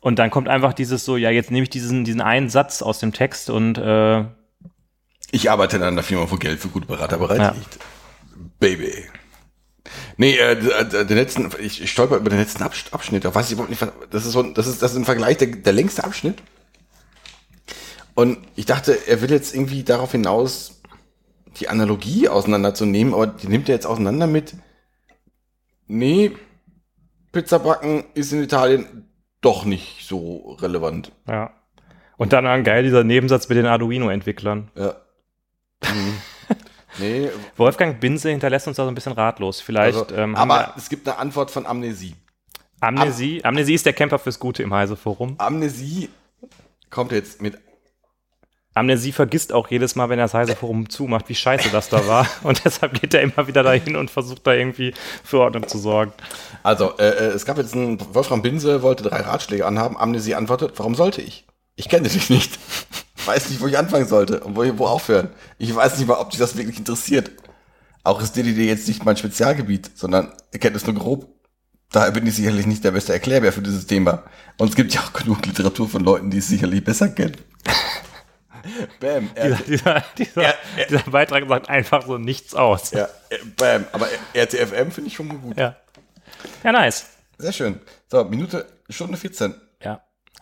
[0.00, 2.98] Und dann kommt einfach dieses so, ja, jetzt nehme ich diesen, diesen einen Satz aus
[2.98, 4.24] dem Text und äh,
[5.30, 7.50] Ich arbeite in einer Firma, wo Geld für gute Berater bereit Ja.
[7.52, 7.78] liegt.
[8.60, 9.04] Baby.
[10.16, 13.24] Nee, äh, d- den letzten, ich, ich stolper über den letzten Absch- Abschnitt.
[13.24, 15.36] Da weiß ich überhaupt nicht, was- das ist so, das ist, das ist im Vergleich
[15.36, 16.42] der, der längste Abschnitt.
[18.14, 20.80] Und ich dachte, er will jetzt irgendwie darauf hinaus,
[21.58, 24.54] die Analogie auseinanderzunehmen, aber die nimmt er jetzt auseinander mit,
[25.86, 26.32] nee,
[27.32, 29.08] Pizzabacken ist in Italien
[29.40, 31.12] doch nicht so relevant.
[31.28, 31.52] ja.
[32.16, 34.70] Und dann geil dieser Nebensatz mit den Arduino-Entwicklern.
[34.76, 34.94] Ja.
[35.84, 36.14] Hm.
[36.98, 39.60] Nee, Wolfgang Binse hinterlässt uns da so ein bisschen ratlos.
[39.60, 42.14] Vielleicht also, ähm, aber wir es gibt eine Antwort von Amnesie.
[42.80, 43.42] Amnesie.
[43.44, 45.36] Amnesie ist der Camper fürs Gute im Heise-Forum.
[45.38, 46.10] Amnesie
[46.90, 47.58] kommt jetzt mit
[48.74, 52.26] Amnesie vergisst auch jedes Mal, wenn er das Heise-Forum zumacht, wie scheiße das da war.
[52.42, 54.92] Und deshalb geht er immer wieder dahin und versucht da irgendwie
[55.22, 56.12] für Ordnung zu sorgen.
[56.64, 59.96] Also, äh, äh, es gab jetzt einen, Wolfram Binse wollte drei Ratschläge anhaben.
[59.96, 61.46] Amnesie antwortet, warum sollte ich?
[61.76, 62.58] Ich kenne dich nicht.
[63.24, 65.30] Weiß nicht, wo ich anfangen sollte und wo, wo aufhören.
[65.58, 67.30] Ich weiß nicht mal, ob dich das wirklich interessiert.
[68.02, 71.26] Auch ist DDD jetzt nicht mein Spezialgebiet, sondern er kennt es nur grob.
[71.90, 74.24] Daher bin ich sicherlich nicht der beste Erklärbär für dieses Thema.
[74.58, 77.36] Und es gibt ja auch genug Literatur von Leuten, die es sicherlich besser kennen.
[79.00, 79.30] Bam.
[79.36, 82.92] Dieser, dieser, dieser, er, er, dieser, Beitrag sagt einfach so nichts aus.
[82.92, 83.84] Ja, äh, bam.
[83.92, 85.56] Aber RTFM finde ich schon mal gut.
[85.58, 85.76] Ja.
[86.62, 87.06] Ja, nice.
[87.36, 87.80] Sehr schön.
[88.10, 89.54] So, Minute, Stunde 14.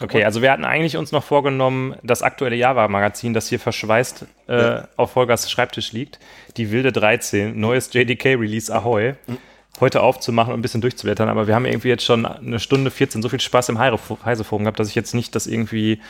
[0.01, 4.60] Okay, also wir hatten eigentlich uns noch vorgenommen, das aktuelle Java-Magazin, das hier verschweißt äh,
[4.60, 4.89] ja.
[4.97, 6.19] auf Holgers Schreibtisch liegt,
[6.56, 9.39] die wilde 13, neues JDK-Release Ahoy, mhm.
[9.81, 11.28] heute aufzumachen und ein bisschen durchzublättern.
[11.28, 14.81] Aber wir haben irgendwie jetzt schon eine Stunde 14 so viel Spaß im Heise-Forum gehabt,
[14.81, 16.01] dass ich jetzt nicht das irgendwie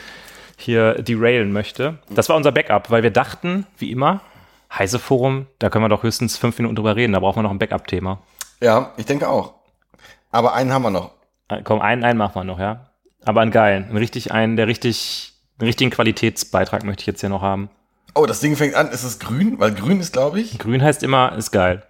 [0.57, 1.99] hier derailen möchte.
[2.09, 4.21] Das war unser Backup, weil wir dachten, wie immer,
[4.73, 7.59] Heise-Forum, da können wir doch höchstens fünf Minuten drüber reden, da brauchen wir noch ein
[7.59, 8.19] Backup-Thema.
[8.61, 9.53] Ja, ich denke auch.
[10.31, 11.11] Aber einen haben wir noch.
[11.49, 12.92] Äh, komm, einen, einen machen wir noch, ja.
[13.25, 17.29] Aber einen geilen, einen richtig, einen, der richtig, einen richtigen Qualitätsbeitrag möchte ich jetzt hier
[17.29, 17.69] noch haben.
[18.15, 19.59] Oh, das Ding fängt an, ist es grün?
[19.59, 20.59] Weil grün ist, glaube ich.
[20.59, 21.83] Grün heißt immer, ist geil.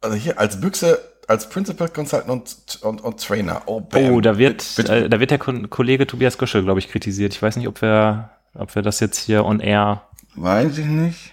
[0.00, 3.62] Also hier als Büchse, als Principal Consultant und, und, und Trainer.
[3.66, 4.10] Oh, bam.
[4.10, 5.04] oh da wird, bitte, bitte.
[5.06, 7.32] Äh, da wird der Kollege Tobias Göschel, glaube ich, kritisiert.
[7.32, 10.02] Ich weiß nicht, ob wir, ob wir das jetzt hier on air.
[10.34, 11.32] Weiß ich nicht.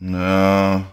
[0.00, 0.84] Na,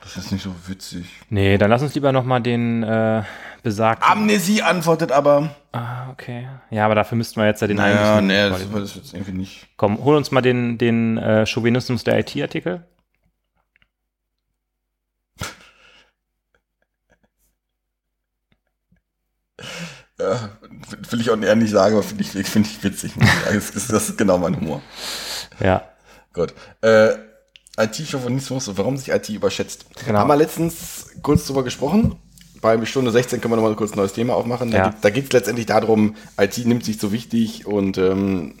[0.00, 1.06] das ist nicht so witzig.
[1.28, 3.22] Nee, dann lass uns lieber nochmal den äh,
[3.62, 4.10] besagten.
[4.10, 5.54] Amnesie antwortet aber.
[5.72, 6.48] Ah, okay.
[6.70, 8.26] Ja, aber dafür müssten wir jetzt ja den naja, eigentlichen.
[8.26, 9.68] Nee, das, das jetzt irgendwie nicht.
[9.76, 12.84] Komm, hol uns mal den, den äh, Chauvinismus der IT-Artikel.
[20.18, 20.50] Ja,
[21.10, 23.12] will ich auch eher nicht sagen, aber finde ich, find ich witzig.
[23.44, 24.82] Das ist, das ist genau mein Humor.
[25.60, 25.82] Ja.
[26.32, 26.54] Gut.
[26.80, 27.14] Äh,
[27.78, 29.86] IT-Chauvinismus und warum sich IT überschätzt.
[30.04, 30.18] Genau.
[30.18, 32.18] Haben wir letztens kurz drüber gesprochen.
[32.62, 34.70] Bei Stunde 16 können wir nochmal kurz ein neues Thema aufmachen.
[34.70, 34.94] Ja.
[35.00, 38.54] Da geht es letztendlich darum, IT nimmt sich so wichtig und ähm,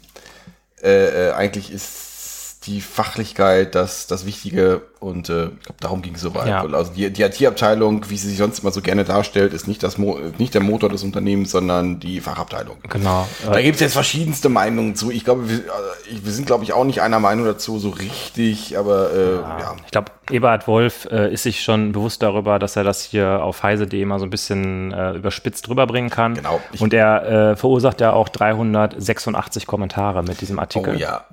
[0.82, 2.11] äh, äh, eigentlich ist
[2.66, 6.46] die Fachlichkeit, das, das Wichtige und äh, ich glaube, darum ging es so weit.
[6.46, 6.64] Ja.
[6.64, 9.98] Also die, die IT-Abteilung, wie sie sich sonst immer so gerne darstellt, ist nicht, das
[9.98, 12.76] Mo nicht der Motor des Unternehmens, sondern die Fachabteilung.
[12.88, 13.26] Genau.
[13.44, 15.10] Da gibt es jetzt verschiedenste Meinungen zu.
[15.10, 18.78] Ich glaube, wir, also wir sind, glaube ich, auch nicht einer Meinung dazu so richtig,
[18.78, 19.58] aber äh, ja.
[19.58, 19.76] ja.
[19.84, 23.64] Ich glaube, Eberhard Wolf äh, ist sich schon bewusst darüber, dass er das hier auf
[23.64, 26.34] heise.de mal so ein bisschen äh, überspitzt rüberbringen kann.
[26.34, 26.60] Genau.
[26.78, 30.94] Und er äh, verursacht ja auch 386 Kommentare mit diesem Artikel.
[30.94, 31.24] Oh ja.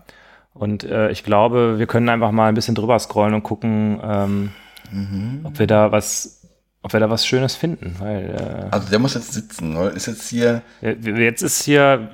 [0.53, 4.51] Und äh, ich glaube, wir können einfach mal ein bisschen drüber scrollen und gucken, ähm,
[4.91, 5.41] mhm.
[5.43, 6.41] ob wir da was,
[6.81, 7.95] ob wir da was Schönes finden.
[7.99, 9.91] Weil, äh, also der muss jetzt sitzen, oder?
[9.91, 10.61] Ist jetzt hier.
[10.81, 12.09] Jetzt ist hier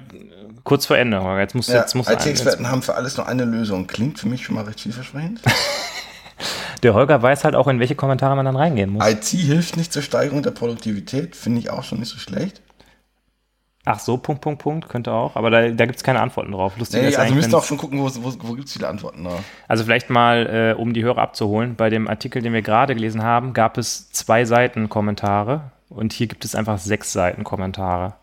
[0.64, 1.22] kurz vor Ende.
[1.40, 3.88] Jetzt muss, ja, jetzt muss IT-Experten haben für alles nur eine Lösung.
[3.88, 5.42] Klingt für mich schon mal recht vielversprechend.
[6.84, 9.08] der Holger weiß halt auch, in welche Kommentare man dann reingehen muss.
[9.08, 12.62] IT hilft nicht zur Steigerung der Produktivität, finde ich auch schon nicht so schlecht.
[13.88, 15.36] Ach so, Punkt, Punkt, Punkt, könnte auch.
[15.36, 16.76] Aber da, da gibt es keine Antworten drauf.
[16.78, 19.24] Lustig nee, also müsst ihr auch schon gucken, wo, wo, wo gibt es viele Antworten
[19.24, 19.44] drauf.
[19.68, 23.22] Also vielleicht mal, äh, um die Hörer abzuholen, bei dem Artikel, den wir gerade gelesen
[23.22, 28.14] haben, gab es zwei Seiten Kommentare und hier gibt es einfach sechs Seiten Kommentare.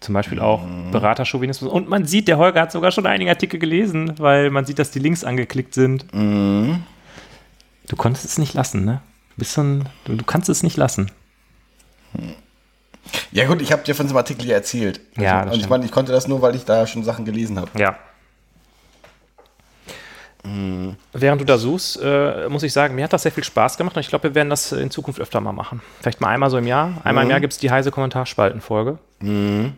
[0.00, 0.90] Zum Beispiel auch mhm.
[0.90, 1.70] Beraterchauvinismus.
[1.70, 4.90] Und man sieht, der Holger hat sogar schon einige Artikel gelesen, weil man sieht, dass
[4.90, 6.12] die Links angeklickt sind.
[6.12, 6.82] Mhm.
[7.86, 9.00] Du konntest es nicht lassen, ne?
[9.36, 11.12] Bist so ein, du, du kannst es nicht lassen.
[12.14, 12.34] Mhm.
[13.32, 15.00] Ja gut, ich habe dir von diesem Artikel ja erzählt.
[15.16, 17.58] Ja, also, und ich meine, ich konnte das nur, weil ich da schon Sachen gelesen
[17.58, 17.70] habe.
[17.78, 17.96] Ja.
[20.44, 20.96] Mhm.
[21.12, 23.96] Während du da suchst, äh, muss ich sagen, mir hat das sehr viel Spaß gemacht
[23.96, 25.80] und ich glaube, wir werden das in Zukunft öfter mal machen.
[26.00, 27.00] Vielleicht mal einmal so im Jahr.
[27.04, 27.28] Einmal mhm.
[27.28, 28.98] im Jahr gibt es die heiße Kommentarspaltenfolge.
[29.20, 29.74] Mhm.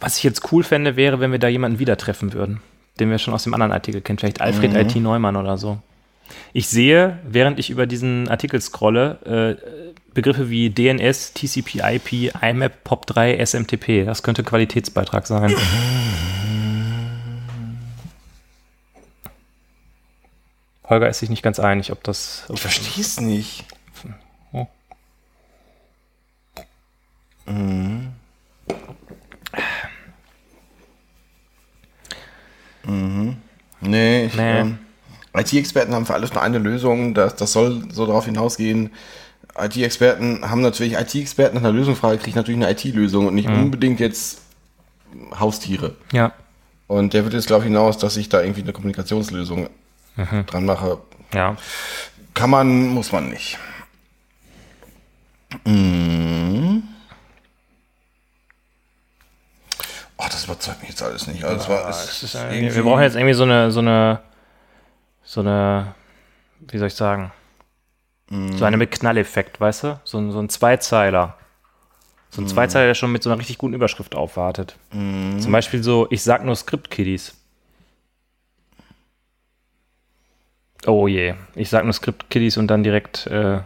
[0.00, 2.60] Was ich jetzt cool fände, wäre, wenn wir da jemanden wieder treffen würden,
[3.00, 4.18] den wir schon aus dem anderen Artikel kennen.
[4.18, 4.78] Vielleicht Alfred mhm.
[4.78, 5.78] IT Neumann oder so.
[6.52, 13.36] Ich sehe, während ich über diesen Artikel scrolle, äh, Begriffe wie DNS, TCP/IP, IMAP, POP3,
[13.44, 14.04] SMTP.
[14.04, 15.54] Das könnte Qualitätsbeitrag sein.
[20.88, 22.44] Holger ist sich nicht ganz einig, ob das.
[22.48, 23.64] Ob ich verstehe es nicht.
[24.52, 24.66] Oh.
[27.46, 28.12] Mhm.
[32.84, 33.36] Mhm.
[33.80, 34.60] Nee, ich, nee.
[34.60, 34.78] Ähm,
[35.34, 38.90] IT-Experten haben für alles nur eine Lösung, das, das soll so darauf hinausgehen.
[39.58, 43.64] IT-Experten haben natürlich, IT-Experten nach einer Lösungsfrage kriegen natürlich eine IT-Lösung und nicht mhm.
[43.64, 44.40] unbedingt jetzt
[45.38, 45.94] Haustiere.
[46.12, 46.32] Ja.
[46.86, 49.68] Und der wird jetzt, glaube ich, hinaus, dass ich da irgendwie eine Kommunikationslösung
[50.16, 50.46] mhm.
[50.46, 50.98] dran mache.
[51.32, 51.56] Ja.
[52.34, 53.58] Kann man, muss man nicht.
[55.64, 56.82] Mhm.
[60.16, 61.44] Oh, das überzeugt mich jetzt alles nicht.
[61.44, 64.20] Also, ja, war, ist, ist wir brauchen jetzt irgendwie so eine, so eine
[65.34, 65.94] so eine,
[66.60, 67.32] wie soll ich sagen,
[68.30, 68.52] mm.
[68.52, 70.00] so eine mit Knalleffekt, weißt du?
[70.04, 71.36] So, so ein Zweizeiler.
[72.30, 72.48] So ein mm.
[72.48, 74.76] Zweizeiler, der schon mit so einer richtig guten Überschrift aufwartet.
[74.92, 75.40] Mm.
[75.40, 77.34] Zum Beispiel so, ich sag nur Script-Kiddies.
[80.86, 81.34] Oh je.
[81.56, 83.26] Ich sag nur Script Kiddies und dann direkt.
[83.26, 83.60] Äh.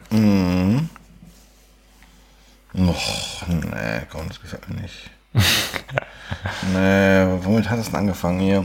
[2.74, 5.10] Och, nee, komm, das gefällt mir nicht.
[6.72, 8.64] nee, womit hat es denn angefangen hier?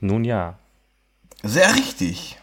[0.00, 0.56] nun ja.
[1.42, 2.38] Sehr richtig.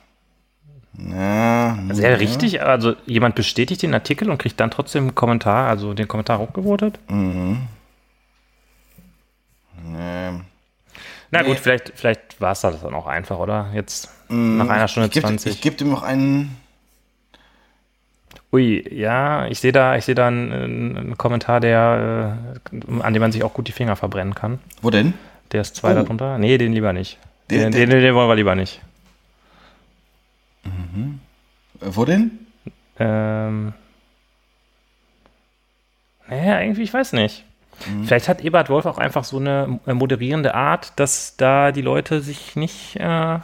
[0.97, 2.15] Ja, Sehr ja.
[2.17, 2.61] richtig.
[2.61, 6.99] Also jemand bestätigt den Artikel und kriegt dann trotzdem einen Kommentar, also den Kommentar hochgevotet.
[7.07, 7.55] Nee.
[11.31, 11.47] Na Nee.
[11.47, 13.67] gut, vielleicht, vielleicht war es das dann auch einfach, oder?
[13.73, 15.53] Jetzt nach einer Stunde Ich gebe 20.
[15.53, 16.57] ich geb dem noch einen.
[18.51, 22.39] Ui, ja, ich sehe da, ich sehe da einen, einen Kommentar, der,
[22.73, 24.59] äh, an dem man sich auch gut die Finger verbrennen kann.
[24.81, 25.13] Wo denn?
[25.51, 25.95] Der ist zwei Oh.
[25.95, 26.37] darunter.
[26.39, 27.19] Nee, den lieber nicht.
[27.51, 28.81] Den, der- den, den wollen wir lieber nicht.
[31.81, 32.31] Äh, Wo denn?
[32.99, 33.73] Ähm.
[36.27, 37.43] Naja, irgendwie, ich weiß nicht.
[37.87, 38.05] Mhm.
[38.05, 42.21] Vielleicht hat Ebert Wolf auch einfach so eine äh, moderierende Art, dass da die Leute
[42.21, 43.41] sich nicht, äh, Ja,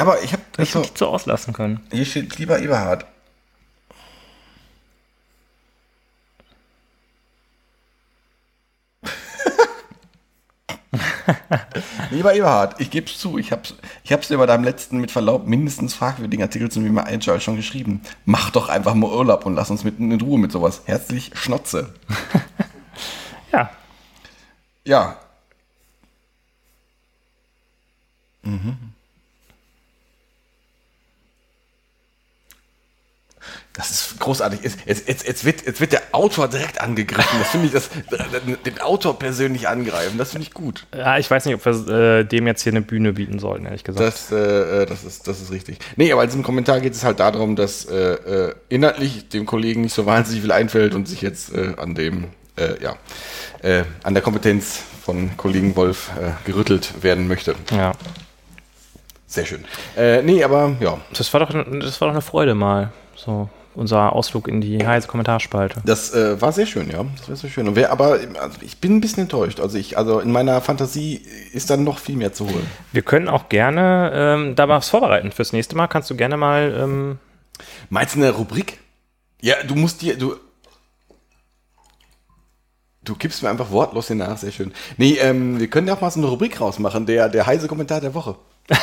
[0.00, 1.80] aber ich habe nicht also, richtig so auslassen können.
[1.90, 3.06] hier steht lieber Eberhard.
[12.10, 13.74] Lieber Eberhard, ich gebe es zu, ich habe es
[14.04, 17.56] ich hab's dir bei deinem letzten mit Verlaub mindestens fragwürdigen Artikel zum Thema Agile schon
[17.56, 18.02] geschrieben.
[18.24, 20.82] Mach doch einfach mal Urlaub und lass uns mit in Ruhe mit sowas.
[20.86, 21.94] Herzlich Schnotze.
[23.50, 23.70] Ja,
[24.84, 25.16] Ja.
[33.78, 34.58] Das ist großartig.
[34.64, 37.38] Jetzt, jetzt, jetzt, wird, jetzt wird der Autor direkt angegriffen.
[37.38, 37.90] Das finde ich, das,
[38.66, 40.84] den Autor persönlich angreifen, das finde ich gut.
[40.92, 43.84] ja, ich weiß nicht, ob wir äh, dem jetzt hier eine Bühne bieten sollten, ehrlich
[43.84, 44.04] gesagt.
[44.04, 45.78] Das, äh, das, ist, das ist richtig.
[45.94, 49.82] Nee, aber in diesem Kommentar geht es halt darum, dass äh, äh, inhaltlich dem Kollegen
[49.82, 52.24] nicht so wahnsinnig viel einfällt und sich jetzt äh, an dem,
[52.56, 52.96] äh, ja,
[53.62, 57.54] äh, an der Kompetenz von Kollegen Wolf äh, gerüttelt werden möchte.
[57.70, 57.92] ja,
[59.28, 59.64] Sehr schön.
[59.96, 62.90] Äh, nee, aber ja, das war doch, das war doch eine Freude mal.
[63.14, 63.48] So
[63.78, 65.82] unser Ausflug in die heiße Kommentarspalte.
[65.84, 67.04] das äh, war sehr schön, ja.
[67.16, 67.68] Das war sehr schön.
[67.68, 69.60] Und wer, aber also ich bin ein bisschen enttäuscht.
[69.60, 71.22] Also ich, also in meiner Fantasie
[71.52, 72.66] ist dann noch viel mehr zu holen.
[72.92, 75.86] Wir können auch gerne ähm, da was vorbereiten fürs nächste Mal.
[75.86, 77.18] Kannst du gerne mal ähm,
[77.90, 78.78] Meinst du eine Rubrik?
[79.40, 80.36] Ja, du musst dir, du.
[83.02, 84.72] Du gibst mir einfach wortlos hin nach, sehr schön.
[84.98, 88.02] Nee, ähm, wir können ja auch mal so eine Rubrik rausmachen, der, der heiße Kommentar
[88.02, 88.36] der Woche.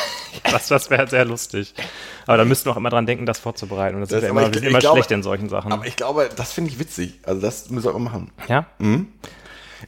[0.50, 1.74] Das, das wäre sehr lustig.
[2.26, 3.96] Aber da müssten wir auch immer dran denken, das vorzubereiten.
[3.96, 5.72] Und das, Das ist ja immer, ich- wir sind immer glaube- schlecht in solchen Sachen.
[5.72, 7.18] Aber ich glaube, das finde ich witzig.
[7.24, 8.30] Also das müssen wir machen.
[8.48, 8.64] ja?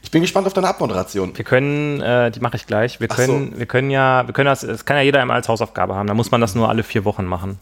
[0.01, 1.37] Ich bin gespannt auf deine Abmoderation.
[1.37, 2.99] Wir können, äh, die mache ich gleich.
[2.99, 5.95] Wir können, wir können ja, wir können das, das kann ja jeder einmal als Hausaufgabe
[5.95, 6.07] haben.
[6.07, 7.57] Da muss man das nur alle vier Wochen machen.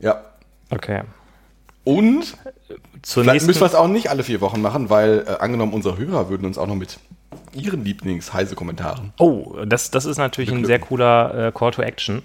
[0.00, 0.20] Ja.
[0.70, 1.02] Okay.
[1.84, 2.36] Und
[3.02, 5.98] Zur vielleicht müssen wir es auch nicht alle vier Wochen machen, weil äh, angenommen unsere
[5.98, 6.98] Hörer würden uns auch noch mit
[7.54, 9.12] ihren Lieblings-heiße Kommentaren.
[9.18, 12.22] oh, das, das ist natürlich ein sehr cooler äh, Call to Action,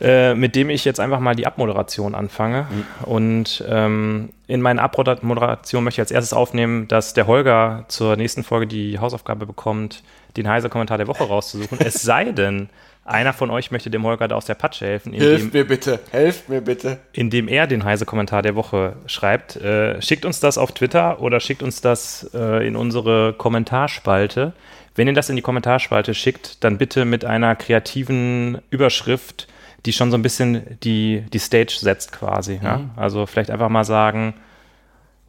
[0.00, 2.66] äh, mit dem ich jetzt einfach mal die Abmoderation anfange.
[3.02, 8.42] Und ähm, in meine Abmoderation möchte ich als erstes aufnehmen, dass der Holger zur nächsten
[8.42, 10.02] Folge die Hausaufgabe bekommt,
[10.36, 11.78] den heiße Kommentar der Woche rauszusuchen.
[11.80, 12.68] es sei denn,
[13.04, 16.00] einer von euch möchte dem Holger da aus der Patsche helfen, indem, Helft mir bitte,
[16.10, 16.98] helft mir bitte.
[17.12, 19.56] indem er den heiße Kommentar der Woche schreibt.
[19.56, 24.54] Äh, schickt uns das auf Twitter oder schickt uns das äh, in unsere Kommentarspalte.
[24.94, 29.48] Wenn ihr das in die Kommentarspalte schickt, dann bitte mit einer kreativen Überschrift,
[29.84, 32.60] die schon so ein bisschen die, die Stage setzt quasi.
[32.62, 32.80] Ja?
[32.96, 34.34] Also vielleicht einfach mal sagen,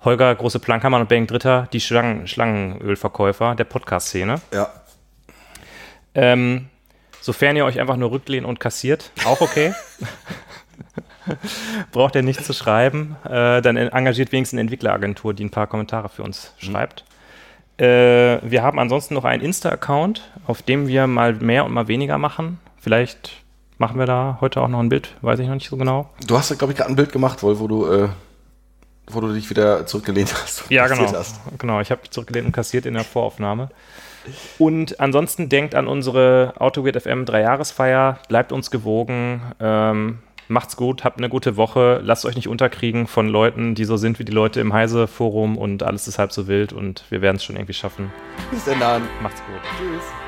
[0.06, 4.35] Holger, große Plankhammer und Bank Dritter, die Schlangen, Schlangenölverkäufer der Podcast-Szene.
[4.53, 4.69] Ja.
[6.14, 6.69] Ähm,
[7.26, 9.73] sofern ihr euch einfach nur rücklehnt und kassiert, auch okay.
[11.91, 13.15] Braucht ihr nichts zu schreiben.
[13.26, 17.03] Äh, dann engagiert wenigstens eine Entwickleragentur, die ein paar Kommentare für uns schreibt.
[17.77, 22.19] Äh, wir haben ansonsten noch einen Insta-Account, auf dem wir mal mehr und mal weniger
[22.19, 22.60] machen.
[22.80, 23.31] Vielleicht
[23.80, 26.11] machen wir da heute auch noch ein Bild, weiß ich noch nicht so genau.
[26.27, 28.10] Du hast, glaube ich, gerade ein Bild gemacht, Wolf, wo du, äh,
[29.07, 30.69] wo du dich wieder zurückgelehnt hast.
[30.69, 31.11] Ja, genau.
[31.11, 31.39] Hast.
[31.57, 33.69] Genau, ich habe zurückgelehnt und kassiert in der Voraufnahme.
[34.57, 41.18] Und ansonsten denkt an unsere AutoGate FM Dreijahresfeier, bleibt uns gewogen, ähm, macht's gut, habt
[41.18, 44.60] eine gute Woche, lasst euch nicht unterkriegen von Leuten, die so sind wie die Leute
[44.61, 48.11] im Heise-Forum und alles ist halb so wild und wir werden es schon irgendwie schaffen.
[48.52, 49.02] Bis dann.
[49.22, 49.61] Macht's gut.
[49.77, 50.24] Tschüss.